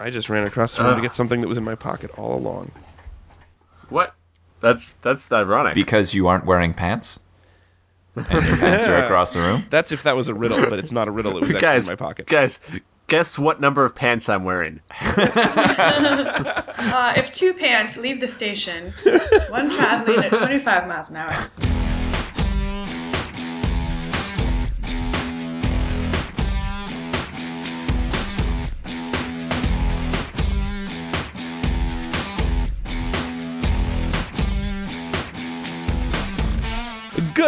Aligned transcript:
I 0.00 0.10
just 0.10 0.28
ran 0.30 0.46
across 0.46 0.76
the 0.76 0.84
room 0.84 0.96
to 0.96 1.02
get 1.02 1.14
something 1.14 1.40
that 1.40 1.48
was 1.48 1.58
in 1.58 1.64
my 1.64 1.74
pocket 1.74 2.10
all 2.18 2.36
along. 2.36 2.70
What? 3.88 4.14
That's 4.60 4.94
that's 4.94 5.30
ironic. 5.32 5.74
Because 5.74 6.14
you 6.14 6.28
aren't 6.28 6.44
wearing 6.44 6.74
pants? 6.74 7.18
And 8.16 8.26
your 8.26 8.56
pants 8.56 8.86
are 8.86 8.96
across 9.04 9.32
the 9.32 9.40
room? 9.40 9.64
That's 9.70 9.92
if 9.92 10.02
that 10.04 10.16
was 10.16 10.28
a 10.28 10.34
riddle, 10.34 10.68
but 10.68 10.78
it's 10.78 10.92
not 10.92 11.08
a 11.08 11.10
riddle. 11.10 11.36
It 11.36 11.42
was 11.42 11.50
actually 11.54 11.60
guys, 11.60 11.88
in 11.88 11.92
my 11.92 11.96
pocket. 11.96 12.26
guys, 12.26 12.58
guess 13.06 13.38
what 13.38 13.60
number 13.60 13.84
of 13.84 13.94
pants 13.94 14.28
I'm 14.28 14.44
wearing? 14.44 14.80
Uh, 16.80 17.12
if 17.16 17.32
two 17.32 17.52
pants 17.54 17.98
leave 17.98 18.20
the 18.20 18.26
station, 18.26 18.92
one 19.48 19.70
traveling 19.70 20.20
at 20.20 20.32
25 20.32 20.86
miles 20.88 21.10
an 21.10 21.16
hour. 21.16 21.50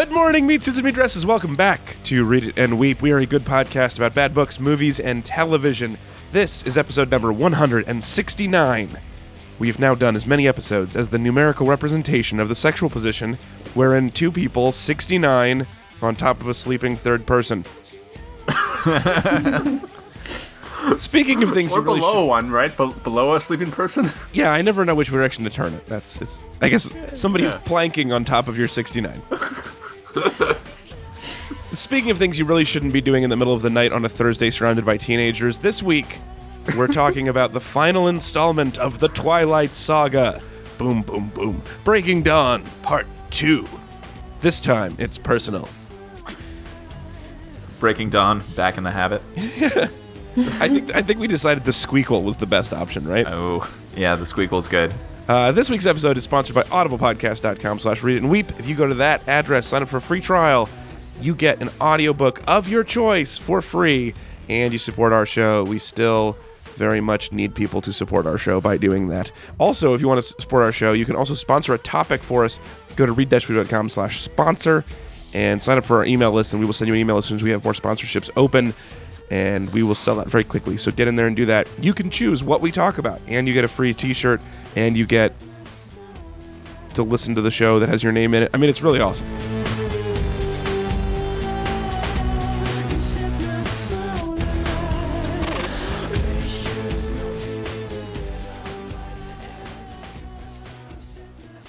Good 0.00 0.12
morning, 0.12 0.46
meat 0.46 0.62
suits 0.62 0.78
and 0.78 0.86
meat 0.86 0.94
dresses. 0.94 1.26
Welcome 1.26 1.56
back 1.56 1.94
to 2.04 2.24
Read 2.24 2.44
It 2.44 2.58
and 2.58 2.78
Weep. 2.78 3.02
We 3.02 3.12
are 3.12 3.18
a 3.18 3.26
good 3.26 3.42
podcast 3.42 3.98
about 3.98 4.14
bad 4.14 4.32
books, 4.32 4.58
movies, 4.58 4.98
and 4.98 5.22
television. 5.22 5.98
This 6.32 6.62
is 6.62 6.78
episode 6.78 7.10
number 7.10 7.30
169. 7.30 8.88
We 9.58 9.66
have 9.66 9.78
now 9.78 9.94
done 9.94 10.16
as 10.16 10.24
many 10.24 10.48
episodes 10.48 10.96
as 10.96 11.10
the 11.10 11.18
numerical 11.18 11.66
representation 11.66 12.40
of 12.40 12.48
the 12.48 12.54
sexual 12.54 12.88
position, 12.88 13.36
wherein 13.74 14.10
two 14.10 14.32
people, 14.32 14.72
69, 14.72 15.66
on 16.00 16.16
top 16.16 16.40
of 16.40 16.48
a 16.48 16.54
sleeping 16.54 16.96
third 16.96 17.26
person. 17.26 17.66
Speaking 20.96 21.42
of 21.42 21.52
things 21.52 21.74
Or 21.74 21.82
really 21.82 22.00
below 22.00 22.22
should- 22.22 22.26
one, 22.26 22.50
right? 22.50 22.74
Be- 22.74 22.94
below 23.04 23.34
a 23.34 23.40
sleeping 23.40 23.70
person? 23.70 24.10
yeah, 24.32 24.50
I 24.50 24.62
never 24.62 24.86
know 24.86 24.94
which 24.94 25.10
direction 25.10 25.44
to 25.44 25.50
turn 25.50 25.74
it. 25.74 25.84
That's 25.84 26.22
it's. 26.22 26.40
I 26.62 26.70
guess 26.70 26.90
somebody's 27.12 27.52
Yeah. 27.52 27.58
planking 27.58 28.12
on 28.12 28.24
top 28.24 28.48
of 28.48 28.56
your 28.56 28.68
69. 28.68 29.20
Speaking 31.72 32.10
of 32.10 32.18
things 32.18 32.38
you 32.38 32.44
really 32.44 32.64
shouldn't 32.64 32.92
be 32.92 33.00
doing 33.00 33.22
in 33.22 33.30
the 33.30 33.36
middle 33.36 33.54
of 33.54 33.62
the 33.62 33.70
night 33.70 33.92
on 33.92 34.04
a 34.04 34.08
Thursday 34.08 34.50
surrounded 34.50 34.84
by 34.84 34.96
teenagers, 34.96 35.58
this 35.58 35.82
week 35.82 36.18
we're 36.76 36.88
talking 36.88 37.28
about 37.28 37.52
the 37.52 37.60
final 37.60 38.08
installment 38.08 38.78
of 38.78 38.98
the 38.98 39.08
Twilight 39.08 39.76
Saga. 39.76 40.40
Boom, 40.78 41.02
boom, 41.02 41.28
boom. 41.28 41.62
Breaking 41.84 42.22
Dawn, 42.22 42.64
Part 42.82 43.06
2. 43.30 43.66
This 44.40 44.60
time 44.60 44.96
it's 44.98 45.18
personal. 45.18 45.68
Breaking 47.78 48.10
Dawn, 48.10 48.42
back 48.56 48.76
in 48.76 48.84
the 48.84 48.90
habit. 48.90 49.22
I 49.36 50.68
think 50.68 50.94
I 50.94 51.02
think 51.02 51.18
we 51.18 51.26
decided 51.26 51.64
the 51.64 51.72
squeakle 51.72 52.22
was 52.22 52.36
the 52.36 52.46
best 52.46 52.72
option, 52.72 53.04
right? 53.06 53.26
Oh, 53.26 53.68
yeah, 53.96 54.16
the 54.16 54.24
squeakle's 54.24 54.68
good. 54.68 54.94
Uh, 55.30 55.52
this 55.52 55.70
week's 55.70 55.86
episode 55.86 56.18
is 56.18 56.24
sponsored 56.24 56.56
by 56.56 56.64
audiblepodcast.com 56.64 57.78
slash 57.78 58.02
read 58.02 58.16
it 58.16 58.22
and 58.22 58.32
weep. 58.32 58.50
If 58.58 58.66
you 58.66 58.74
go 58.74 58.88
to 58.88 58.94
that 58.94 59.28
address, 59.28 59.64
sign 59.68 59.80
up 59.80 59.88
for 59.88 59.98
a 59.98 60.00
free 60.00 60.20
trial, 60.20 60.68
you 61.20 61.36
get 61.36 61.62
an 61.62 61.68
audiobook 61.80 62.42
of 62.48 62.68
your 62.68 62.82
choice 62.82 63.38
for 63.38 63.62
free, 63.62 64.12
and 64.48 64.72
you 64.72 64.78
support 64.80 65.12
our 65.12 65.24
show. 65.24 65.62
We 65.62 65.78
still 65.78 66.36
very 66.74 67.00
much 67.00 67.30
need 67.30 67.54
people 67.54 67.80
to 67.82 67.92
support 67.92 68.26
our 68.26 68.38
show 68.38 68.60
by 68.60 68.76
doing 68.76 69.10
that. 69.10 69.30
Also, 69.58 69.94
if 69.94 70.00
you 70.00 70.08
want 70.08 70.20
to 70.20 70.42
support 70.42 70.64
our 70.64 70.72
show, 70.72 70.94
you 70.94 71.04
can 71.04 71.14
also 71.14 71.34
sponsor 71.34 71.74
a 71.74 71.78
topic 71.78 72.24
for 72.24 72.44
us. 72.44 72.58
Go 72.96 73.06
to 73.06 73.12
read-weep.com 73.12 73.88
slash 73.88 74.18
sponsor 74.18 74.84
and 75.32 75.62
sign 75.62 75.78
up 75.78 75.84
for 75.84 75.98
our 75.98 76.04
email 76.04 76.32
list, 76.32 76.54
and 76.54 76.58
we 76.58 76.66
will 76.66 76.72
send 76.72 76.88
you 76.88 76.94
an 76.94 76.98
email 76.98 77.18
as 77.18 77.26
soon 77.26 77.36
as 77.36 77.44
we 77.44 77.50
have 77.50 77.62
more 77.62 77.72
sponsorships 77.72 78.30
open 78.34 78.74
and 79.30 79.72
we 79.72 79.82
will 79.82 79.94
sell 79.94 80.16
that 80.16 80.28
very 80.28 80.44
quickly. 80.44 80.76
So 80.76 80.90
get 80.90 81.08
in 81.08 81.16
there 81.16 81.26
and 81.26 81.36
do 81.36 81.46
that. 81.46 81.68
You 81.80 81.94
can 81.94 82.10
choose 82.10 82.42
what 82.42 82.60
we 82.60 82.72
talk 82.72 82.98
about, 82.98 83.20
and 83.26 83.46
you 83.46 83.54
get 83.54 83.64
a 83.64 83.68
free 83.68 83.94
T-shirt, 83.94 84.40
and 84.76 84.96
you 84.96 85.06
get 85.06 85.32
to 86.94 87.02
listen 87.02 87.36
to 87.36 87.40
the 87.40 87.50
show 87.50 87.78
that 87.78 87.88
has 87.88 88.02
your 88.02 88.12
name 88.12 88.34
in 88.34 88.42
it. 88.42 88.50
I 88.52 88.56
mean, 88.56 88.68
it's 88.68 88.82
really 88.82 89.00
awesome. 89.00 89.26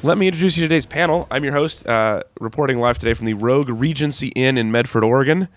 Let 0.03 0.17
me 0.17 0.27
introduce 0.27 0.57
you 0.57 0.63
to 0.63 0.67
today's 0.67 0.87
panel. 0.87 1.27
I'm 1.29 1.43
your 1.43 1.53
host, 1.53 1.85
uh, 1.85 2.23
reporting 2.39 2.79
live 2.79 2.97
today 2.97 3.13
from 3.13 3.27
the 3.27 3.35
Rogue 3.35 3.69
Regency 3.69 4.29
Inn 4.29 4.57
in 4.57 4.71
Medford, 4.71 5.03
Oregon, 5.03 5.47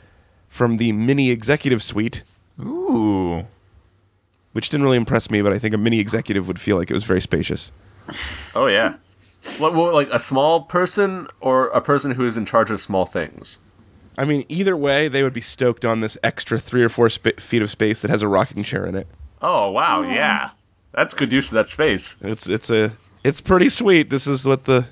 from 0.55 0.77
the 0.77 0.93
Mini 0.93 1.31
Executive 1.33 1.83
Suite 1.83 2.23
Ooh. 2.61 3.45
which 4.53 4.69
didn't 4.71 4.85
really 4.85 4.97
impress 4.97 5.29
me, 5.29 5.43
but 5.43 5.53
I 5.53 5.59
think 5.59 5.75
a 5.75 5.79
mini 5.79 5.99
executive 5.99 6.47
would 6.47 6.61
feel 6.61 6.77
like 6.77 6.91
it 6.93 6.95
was 6.95 7.03
very 7.03 7.21
spacious. 7.21 7.73
Oh, 8.55 8.67
yeah. 8.67 8.95
What, 9.59 9.75
what, 9.75 9.93
like 9.93 10.11
a 10.13 10.21
small 10.21 10.63
person 10.63 11.27
or 11.41 11.71
a 11.71 11.81
person 11.81 12.13
who 12.13 12.25
is 12.25 12.37
in 12.37 12.47
charge 12.47 12.71
of 12.71 12.81
small 12.81 13.05
things? 13.05 13.59
I 14.17 14.27
mean, 14.27 14.45
either 14.49 14.77
way, 14.77 15.09
they 15.09 15.25
would 15.25 15.33
be 15.33 15.41
stoked 15.41 15.85
on 15.85 16.01
this 16.01 16.17
extra 16.23 16.61
three 16.61 16.85
or 16.85 16.89
four 16.89 17.09
sp- 17.11 17.41
feet 17.41 17.63
of 17.63 17.71
space 17.71 18.03
that 18.03 18.11
has 18.13 18.23
a 18.23 18.29
rocking 18.29 18.63
chair 18.63 18.87
in 18.87 18.95
it. 18.95 19.09
Oh, 19.43 19.73
wow, 19.73 20.03
yeah. 20.03 20.51
That's 20.93 21.15
good 21.15 21.33
use 21.33 21.49
of 21.49 21.55
that 21.55 21.69
space. 21.69 22.15
It's 22.21 22.49
it's 22.49 22.71
a 22.71 22.93
it's 23.25 23.41
pretty 23.41 23.71
sweet. 23.71 24.09
This 24.09 24.29
is 24.29 24.47
what 24.47 24.65
the 24.65 24.87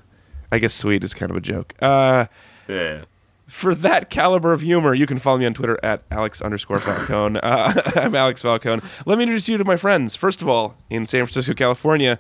I 0.51 0.59
guess 0.59 0.75
sweet 0.75 1.05
is 1.05 1.15
kind 1.15 1.31
of 1.31 1.37
a 1.37 1.41
joke. 1.41 1.73
Uh, 1.81 2.27
Yeah. 2.67 3.05
For 3.47 3.75
that 3.77 4.11
caliber 4.11 4.53
of 4.53 4.61
humor, 4.61 4.95
you 4.95 5.07
can 5.07 5.19
follow 5.19 5.39
me 5.39 5.47
on 5.47 5.55
Twitter 5.55 5.79
at 5.83 6.03
Alex 6.11 6.41
underscore 6.41 6.79
Falcone. 6.79 7.39
Uh, 7.43 7.73
I'm 7.97 8.15
Alex 8.15 8.43
Falcone. 8.43 8.83
Let 9.07 9.19
me 9.19 9.25
introduce 9.25 9.49
you 9.49 9.59
to 9.59 9.65
my 9.65 9.77
friends. 9.77 10.15
First 10.15 10.43
of 10.43 10.49
all, 10.49 10.77
in 10.91 11.07
San 11.07 11.25
Francisco, 11.27 11.55
California, 11.55 12.19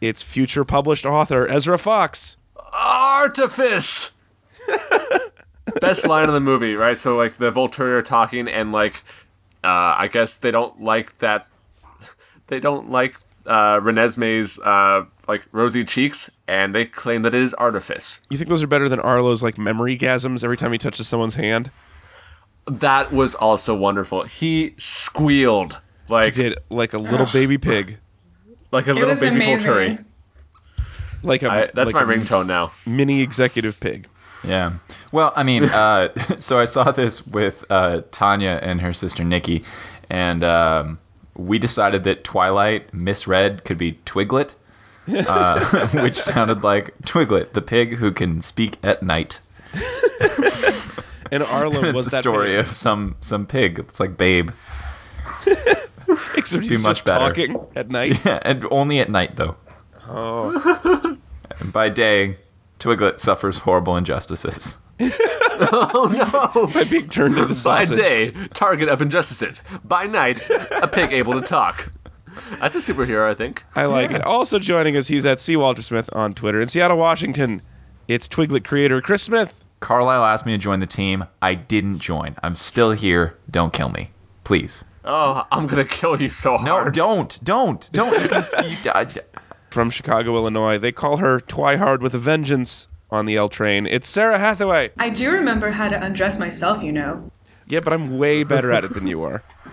it's 0.00 0.22
future 0.22 0.64
published 0.64 1.06
author 1.06 1.48
Ezra 1.48 1.78
Fox. 1.78 2.36
Artifice! 2.72 4.12
Best 5.80 6.06
line 6.06 6.26
of 6.26 6.34
the 6.34 6.40
movie, 6.40 6.74
right? 6.74 6.98
So, 6.98 7.16
like, 7.16 7.38
the 7.38 7.52
Volturi 7.52 7.92
are 7.92 8.02
talking, 8.02 8.48
and, 8.48 8.72
like, 8.72 8.94
uh, 9.62 9.94
I 9.98 10.08
guess 10.08 10.38
they 10.38 10.50
don't 10.50 10.82
like 10.82 11.16
that. 11.18 11.46
They 12.46 12.60
don't 12.60 12.90
like 12.90 13.16
uh, 13.46 13.80
Renesmee's, 13.80 14.58
uh, 14.60 15.04
like, 15.28 15.42
rosy 15.52 15.84
cheeks, 15.84 16.30
and 16.48 16.74
they 16.74 16.84
claim 16.86 17.22
that 17.22 17.34
it 17.34 17.42
is 17.42 17.54
artifice. 17.54 18.20
You 18.30 18.38
think 18.38 18.48
those 18.50 18.62
are 18.62 18.66
better 18.66 18.88
than 18.88 19.00
Aro's 19.00 19.42
like 19.42 19.58
memory 19.58 19.96
gasms 19.98 20.42
every 20.44 20.56
time 20.56 20.72
he 20.72 20.78
touches 20.78 21.08
someone's 21.08 21.34
hand? 21.34 21.70
That 22.66 23.12
was 23.12 23.34
also 23.34 23.74
wonderful. 23.74 24.22
He 24.24 24.74
squealed 24.76 25.80
like 26.08 26.34
he 26.34 26.42
Did 26.44 26.58
like 26.68 26.92
a 26.92 26.98
little 26.98 27.26
baby 27.26 27.58
pig. 27.58 27.98
like 28.70 28.86
a 28.86 28.90
It 28.90 28.94
little 28.94 29.14
baby 29.14 29.36
amazing. 29.36 29.70
Volturi. 29.70 30.06
Like 31.22 31.42
a 31.42 31.50
I, 31.50 31.70
that's 31.74 31.92
like 31.92 31.94
my 31.94 32.02
a 32.02 32.16
ringtone 32.16 32.46
now. 32.46 32.72
Mini 32.86 33.20
executive 33.22 33.78
pig. 33.80 34.06
Yeah. 34.44 34.74
Well, 35.12 35.32
I 35.36 35.42
mean, 35.42 35.64
uh, 35.64 36.08
so 36.38 36.58
I 36.58 36.64
saw 36.64 36.92
this 36.92 37.26
with 37.26 37.64
uh, 37.70 38.02
Tanya 38.10 38.58
and 38.62 38.80
her 38.80 38.92
sister 38.92 39.22
Nikki, 39.24 39.64
and 40.08 40.42
um, 40.44 40.98
we 41.46 41.58
decided 41.58 42.04
that 42.04 42.24
Twilight 42.24 42.92
misread 42.92 43.64
could 43.64 43.78
be 43.78 43.98
Twiglet, 44.04 44.54
uh, 45.08 45.88
which 46.02 46.16
sounded 46.16 46.62
like 46.62 46.96
Twiglet, 47.02 47.52
the 47.52 47.62
pig 47.62 47.94
who 47.94 48.12
can 48.12 48.40
speak 48.40 48.76
at 48.82 49.02
night. 49.02 49.40
And 51.32 51.42
Arlo 51.42 51.84
it's 51.84 51.94
was 51.94 52.04
the 52.06 52.10
that 52.12 52.22
story 52.22 52.50
pig. 52.50 52.58
of 52.60 52.72
some 52.72 53.16
some 53.20 53.46
pig. 53.46 53.78
It's 53.78 54.00
like 54.00 54.16
Babe. 54.16 54.50
Except 56.36 56.64
he's 56.64 56.80
much 56.80 57.04
better. 57.04 57.28
talking 57.28 57.66
at 57.76 57.88
night. 57.88 58.24
Yeah, 58.24 58.40
and 58.42 58.66
only 58.70 59.00
at 59.00 59.08
night 59.08 59.36
though. 59.36 59.56
Oh. 60.08 61.16
And 61.60 61.72
by 61.72 61.88
day, 61.88 62.38
Twiglet 62.80 63.20
suffers 63.20 63.58
horrible 63.58 63.96
injustices. 63.96 64.76
Oh 65.00 66.52
no! 66.54 66.66
By 66.74 66.84
being 66.84 67.08
turned 67.08 67.36
into 67.36 67.48
By 67.48 67.54
sausage. 67.54 67.98
day, 67.98 68.30
target 68.52 68.88
of 68.88 69.02
injustices. 69.02 69.62
By 69.84 70.06
night, 70.06 70.42
a 70.50 70.88
pig 70.88 71.12
able 71.12 71.34
to 71.34 71.42
talk. 71.42 71.90
That's 72.60 72.74
a 72.76 72.78
superhero, 72.78 73.28
I 73.28 73.34
think. 73.34 73.64
I 73.74 73.86
like 73.86 74.12
it. 74.12 74.22
Also 74.22 74.58
joining 74.58 74.96
us, 74.96 75.06
he's 75.08 75.26
at 75.26 75.40
C. 75.40 75.56
Walter 75.56 75.82
Smith 75.82 76.08
on 76.12 76.34
Twitter. 76.34 76.60
In 76.60 76.68
Seattle, 76.68 76.96
Washington, 76.96 77.62
it's 78.08 78.28
Twiglet 78.28 78.64
creator 78.64 79.00
Chris 79.00 79.22
Smith. 79.22 79.52
Carlisle 79.80 80.24
asked 80.24 80.46
me 80.46 80.52
to 80.52 80.58
join 80.58 80.80
the 80.80 80.86
team. 80.86 81.24
I 81.40 81.54
didn't 81.54 81.98
join. 82.00 82.36
I'm 82.42 82.54
still 82.54 82.92
here. 82.92 83.36
Don't 83.50 83.72
kill 83.72 83.88
me, 83.88 84.10
please. 84.44 84.84
Oh, 85.04 85.44
I'm 85.50 85.66
gonna 85.66 85.86
kill 85.86 86.20
you 86.20 86.28
so 86.28 86.58
hard. 86.58 86.86
No, 86.86 86.90
don't, 86.90 87.40
don't, 87.42 87.90
don't. 87.92 88.12
You 88.22 88.28
can, 88.28 88.44
you, 88.70 88.90
I, 88.94 89.06
From 89.70 89.90
Chicago, 89.90 90.36
Illinois. 90.36 90.76
They 90.78 90.92
call 90.92 91.16
her 91.16 91.40
Twihard 91.40 92.00
with 92.00 92.14
a 92.14 92.18
Vengeance 92.18 92.86
on 93.10 93.26
the 93.26 93.36
L 93.36 93.48
train. 93.48 93.86
It's 93.86 94.08
Sarah 94.08 94.38
Hathaway. 94.38 94.90
I 94.98 95.10
do 95.10 95.32
remember 95.32 95.70
how 95.70 95.88
to 95.88 96.00
undress 96.02 96.38
myself, 96.38 96.82
you 96.82 96.92
know. 96.92 97.30
Yeah, 97.66 97.80
but 97.80 97.92
I'm 97.92 98.18
way 98.18 98.42
better 98.42 98.72
at 98.72 98.84
it 98.84 98.94
than 98.94 99.06
you 99.06 99.22
are. 99.24 99.42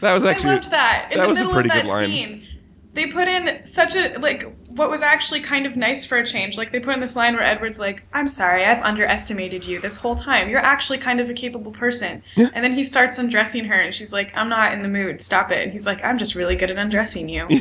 That 0.00 0.12
was 0.12 0.24
I 0.24 0.32
actually 0.32 0.54
loved 0.56 0.70
that 0.72 1.08
in 1.12 1.18
that 1.18 1.22
the 1.24 1.28
was 1.28 1.38
a 1.38 1.44
middle 1.44 1.54
pretty 1.54 1.70
of 1.70 1.74
good 1.76 1.84
that 1.86 1.88
line. 1.88 2.10
scene. 2.10 2.46
they 2.92 3.06
put 3.06 3.26
in 3.26 3.64
such 3.64 3.96
a 3.96 4.18
like 4.18 4.44
what 4.68 4.90
was 4.90 5.02
actually 5.02 5.40
kind 5.40 5.64
of 5.64 5.76
nice 5.76 6.04
for 6.04 6.18
a 6.18 6.26
change. 6.26 6.58
Like 6.58 6.72
they 6.72 6.80
put 6.80 6.92
in 6.94 7.00
this 7.00 7.16
line 7.16 7.34
where 7.34 7.44
Edward's 7.44 7.78
like, 7.78 8.04
"I'm 8.12 8.26
sorry, 8.26 8.66
I've 8.66 8.82
underestimated 8.82 9.66
you 9.66 9.80
this 9.80 9.96
whole 9.96 10.14
time. 10.16 10.50
You're 10.50 10.58
actually 10.58 10.98
kind 10.98 11.20
of 11.20 11.30
a 11.30 11.32
capable 11.32 11.72
person." 11.72 12.22
Yeah. 12.34 12.50
And 12.52 12.62
then 12.62 12.74
he 12.74 12.82
starts 12.82 13.16
undressing 13.16 13.64
her, 13.66 13.74
and 13.80 13.94
she's 13.94 14.12
like, 14.12 14.36
"I'm 14.36 14.48
not 14.50 14.74
in 14.74 14.82
the 14.82 14.88
mood. 14.88 15.22
Stop 15.22 15.52
it." 15.52 15.62
And 15.62 15.72
he's 15.72 15.86
like, 15.86 16.04
"I'm 16.04 16.18
just 16.18 16.34
really 16.34 16.56
good 16.56 16.70
at 16.70 16.76
undressing 16.76 17.28
you." 17.30 17.46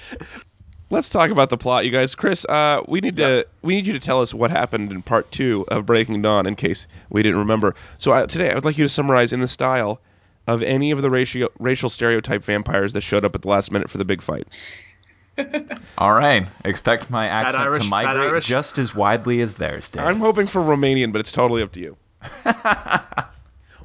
Let's 0.88 1.10
talk 1.10 1.30
about 1.30 1.50
the 1.50 1.56
plot, 1.56 1.84
you 1.84 1.90
guys. 1.90 2.14
Chris, 2.14 2.44
uh, 2.44 2.82
we 2.86 3.00
need 3.00 3.16
to 3.16 3.46
we 3.62 3.74
need 3.74 3.86
you 3.86 3.92
to 3.94 4.00
tell 4.00 4.22
us 4.22 4.32
what 4.32 4.52
happened 4.52 4.92
in 4.92 5.02
part 5.02 5.30
two 5.32 5.64
of 5.68 5.84
Breaking 5.84 6.22
Dawn, 6.22 6.46
in 6.46 6.54
case 6.54 6.86
we 7.10 7.24
didn't 7.24 7.40
remember. 7.40 7.74
So 7.98 8.12
uh, 8.12 8.26
today, 8.26 8.50
I 8.50 8.54
would 8.54 8.64
like 8.64 8.78
you 8.78 8.84
to 8.84 8.88
summarize 8.88 9.32
in 9.32 9.40
the 9.40 9.48
style 9.48 10.00
of 10.46 10.62
any 10.62 10.92
of 10.92 11.02
the 11.02 11.10
racial 11.10 11.50
racial 11.58 11.90
stereotype 11.90 12.44
vampires 12.44 12.92
that 12.92 13.00
showed 13.00 13.24
up 13.24 13.34
at 13.34 13.42
the 13.42 13.48
last 13.48 13.72
minute 13.72 13.90
for 13.90 13.98
the 13.98 14.04
big 14.04 14.22
fight. 14.22 14.46
All 15.98 16.12
right. 16.12 16.46
Expect 16.64 17.10
my 17.10 17.26
accent 17.26 17.62
Irish, 17.62 17.82
to 17.82 17.84
migrate 17.90 18.42
just 18.42 18.78
as 18.78 18.94
widely 18.94 19.40
as 19.40 19.56
theirs 19.56 19.88
did. 19.88 20.02
I'm 20.02 20.20
hoping 20.20 20.46
for 20.46 20.62
Romanian, 20.62 21.12
but 21.12 21.20
it's 21.20 21.32
totally 21.32 21.62
up 21.62 21.72
to 21.72 21.80
you. 21.80 21.96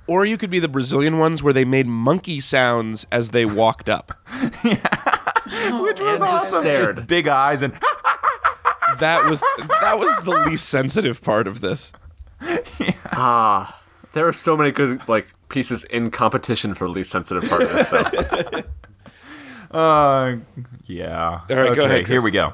or 0.07 0.25
you 0.25 0.38
could 0.38 0.50
be 0.50 0.59
the 0.59 0.68
Brazilian 0.68 1.18
ones 1.18 1.42
where 1.44 1.53
they 1.53 1.65
made 1.65 1.88
monkey 1.88 2.39
sounds 2.39 3.06
as 3.12 3.30
they 3.30 3.45
walked 3.45 3.89
up. 3.89 4.12
yeah. 4.63 5.80
Which 5.81 6.00
was 6.00 6.21
And 6.21 6.24
awesome. 6.24 6.62
stared. 6.62 6.95
Just 6.95 7.07
big 7.07 7.27
eyes 7.27 7.62
and 7.62 7.74
That 9.00 9.25
was 9.30 9.39
that 9.81 9.98
was 9.98 10.09
the 10.25 10.31
least 10.50 10.68
sensitive 10.69 11.21
part 11.21 11.48
of 11.48 11.62
this. 11.62 11.94
Ah, 13.13 13.80
there 14.13 14.27
are 14.27 14.33
so 14.33 14.57
many 14.57 14.71
good 14.71 15.07
like 15.07 15.27
pieces 15.50 15.83
in 15.86 16.12
competition 16.12 16.74
for 16.74 16.86
the 16.86 16.92
least 16.92 17.09
sensitive 17.12 17.48
part 17.50 17.62
of 17.63 17.71
this, 17.71 17.88
though. 17.88 18.62
Uh, 19.71 20.36
yeah. 20.83 21.39
All 21.50 21.56
right, 21.56 21.74
go 21.74 21.83
Okay, 21.83 21.86
ahead, 21.86 22.07
Here 22.07 22.21
we 22.21 22.30
go. 22.31 22.51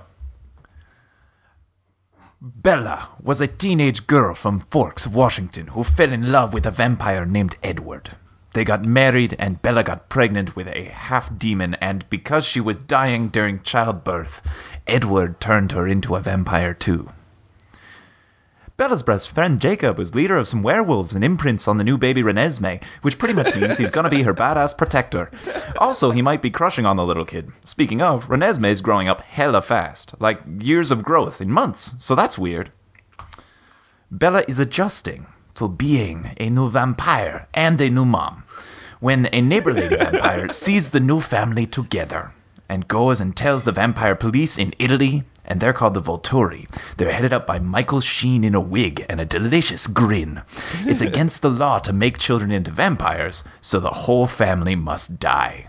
Bella 2.40 3.10
was 3.20 3.42
a 3.42 3.48
teenage 3.48 4.06
girl 4.06 4.36
from 4.36 4.60
Forks, 4.60 5.08
Washington, 5.08 5.66
who 5.66 5.84
fell 5.84 6.12
in 6.12 6.32
love 6.32 6.54
with 6.54 6.68
a 6.68 6.72
vampire 6.72 7.26
named 7.26 7.56
Edward. 7.64 8.12
They 8.54 8.64
got 8.64 8.86
married, 8.86 9.36
and 9.40 9.60
Bella 9.60 9.84
got 9.84 10.08
pregnant 10.08 10.56
with 10.56 10.68
a 10.68 10.84
half 10.84 11.36
demon, 11.36 11.74
and 11.82 12.08
because 12.12 12.46
she 12.46 12.62
was 12.62 12.78
dying 12.78 13.30
during 13.30 13.64
childbirth, 13.64 14.44
Edward 14.86 15.40
turned 15.40 15.72
her 15.72 15.88
into 15.88 16.14
a 16.14 16.20
vampire 16.20 16.76
too. 16.76 17.10
Bella's 18.78 19.02
best 19.02 19.32
friend 19.32 19.60
Jacob 19.60 20.00
is 20.00 20.14
leader 20.14 20.38
of 20.38 20.48
some 20.48 20.62
werewolves 20.62 21.16
and 21.16 21.24
imprints 21.24 21.68
on 21.68 21.78
the 21.78 21.84
new 21.84 21.98
baby 21.98 22.22
Renesmee, 22.22 22.84
which 23.02 23.18
pretty 23.18 23.34
much 23.34 23.56
means 23.56 23.76
he's 23.76 23.90
gonna 23.90 24.08
be 24.08 24.22
her 24.22 24.36
badass 24.36 24.78
protector. 24.78 25.32
Also, 25.80 26.12
he 26.12 26.22
might 26.22 26.44
be 26.44 26.52
crushing 26.52 26.86
on 26.86 26.96
the 26.96 27.04
little 27.04 27.26
kid. 27.26 27.52
Speaking 27.66 28.04
of, 28.04 28.28
Renesmee's 28.28 28.82
growing 28.82 29.08
up 29.08 29.22
hella 29.22 29.64
fast, 29.64 30.14
like 30.20 30.40
years 30.60 30.92
of 30.92 31.02
growth 31.02 31.42
in 31.42 31.50
months, 31.50 31.96
so 31.98 32.14
that's 32.14 32.38
weird. 32.38 32.72
Bella 34.12 34.44
is 34.48 34.60
adjusting 34.60 35.26
to 35.56 35.68
being 35.68 36.30
a 36.40 36.52
new 36.52 36.70
vampire 36.70 37.48
and 37.56 37.82
a 37.82 37.90
new 37.90 38.06
mom 38.06 38.44
when 39.00 39.28
a 39.34 39.42
neighbor 39.42 39.74
lady 39.74 39.96
vampire 39.96 40.50
sees 40.50 40.92
the 40.92 41.00
new 41.00 41.20
family 41.20 41.66
together 41.66 42.32
and 42.70 42.88
goes 42.88 43.22
and 43.22 43.36
tells 43.36 43.64
the 43.64 43.72
vampire 43.72 44.16
police 44.16 44.60
in 44.60 44.76
Italy, 44.78 45.24
and 45.48 45.60
they're 45.60 45.74
called 45.74 45.94
the 45.94 46.02
Volturi. 46.02 46.68
They're 46.98 47.12
headed 47.12 47.34
up 47.34 47.48
by 47.48 47.60
Michael 47.60 48.02
Sheen 48.02 48.44
in 48.44 48.56
a 48.56 48.60
wig 48.60 49.06
and 49.10 49.22
a 49.22 49.26
delicious 49.26 49.88
grin. 49.88 50.42
It's 50.86 51.02
against 51.02 51.42
the 51.42 51.50
law 51.50 51.80
to 51.80 51.94
make 51.94 52.18
children 52.18 52.52
into 52.52 52.72
vampires, 52.72 53.44
so 53.62 53.80
the 53.80 53.90
whole 53.90 54.28
family 54.28 54.76
must 54.76 55.20
die. 55.20 55.68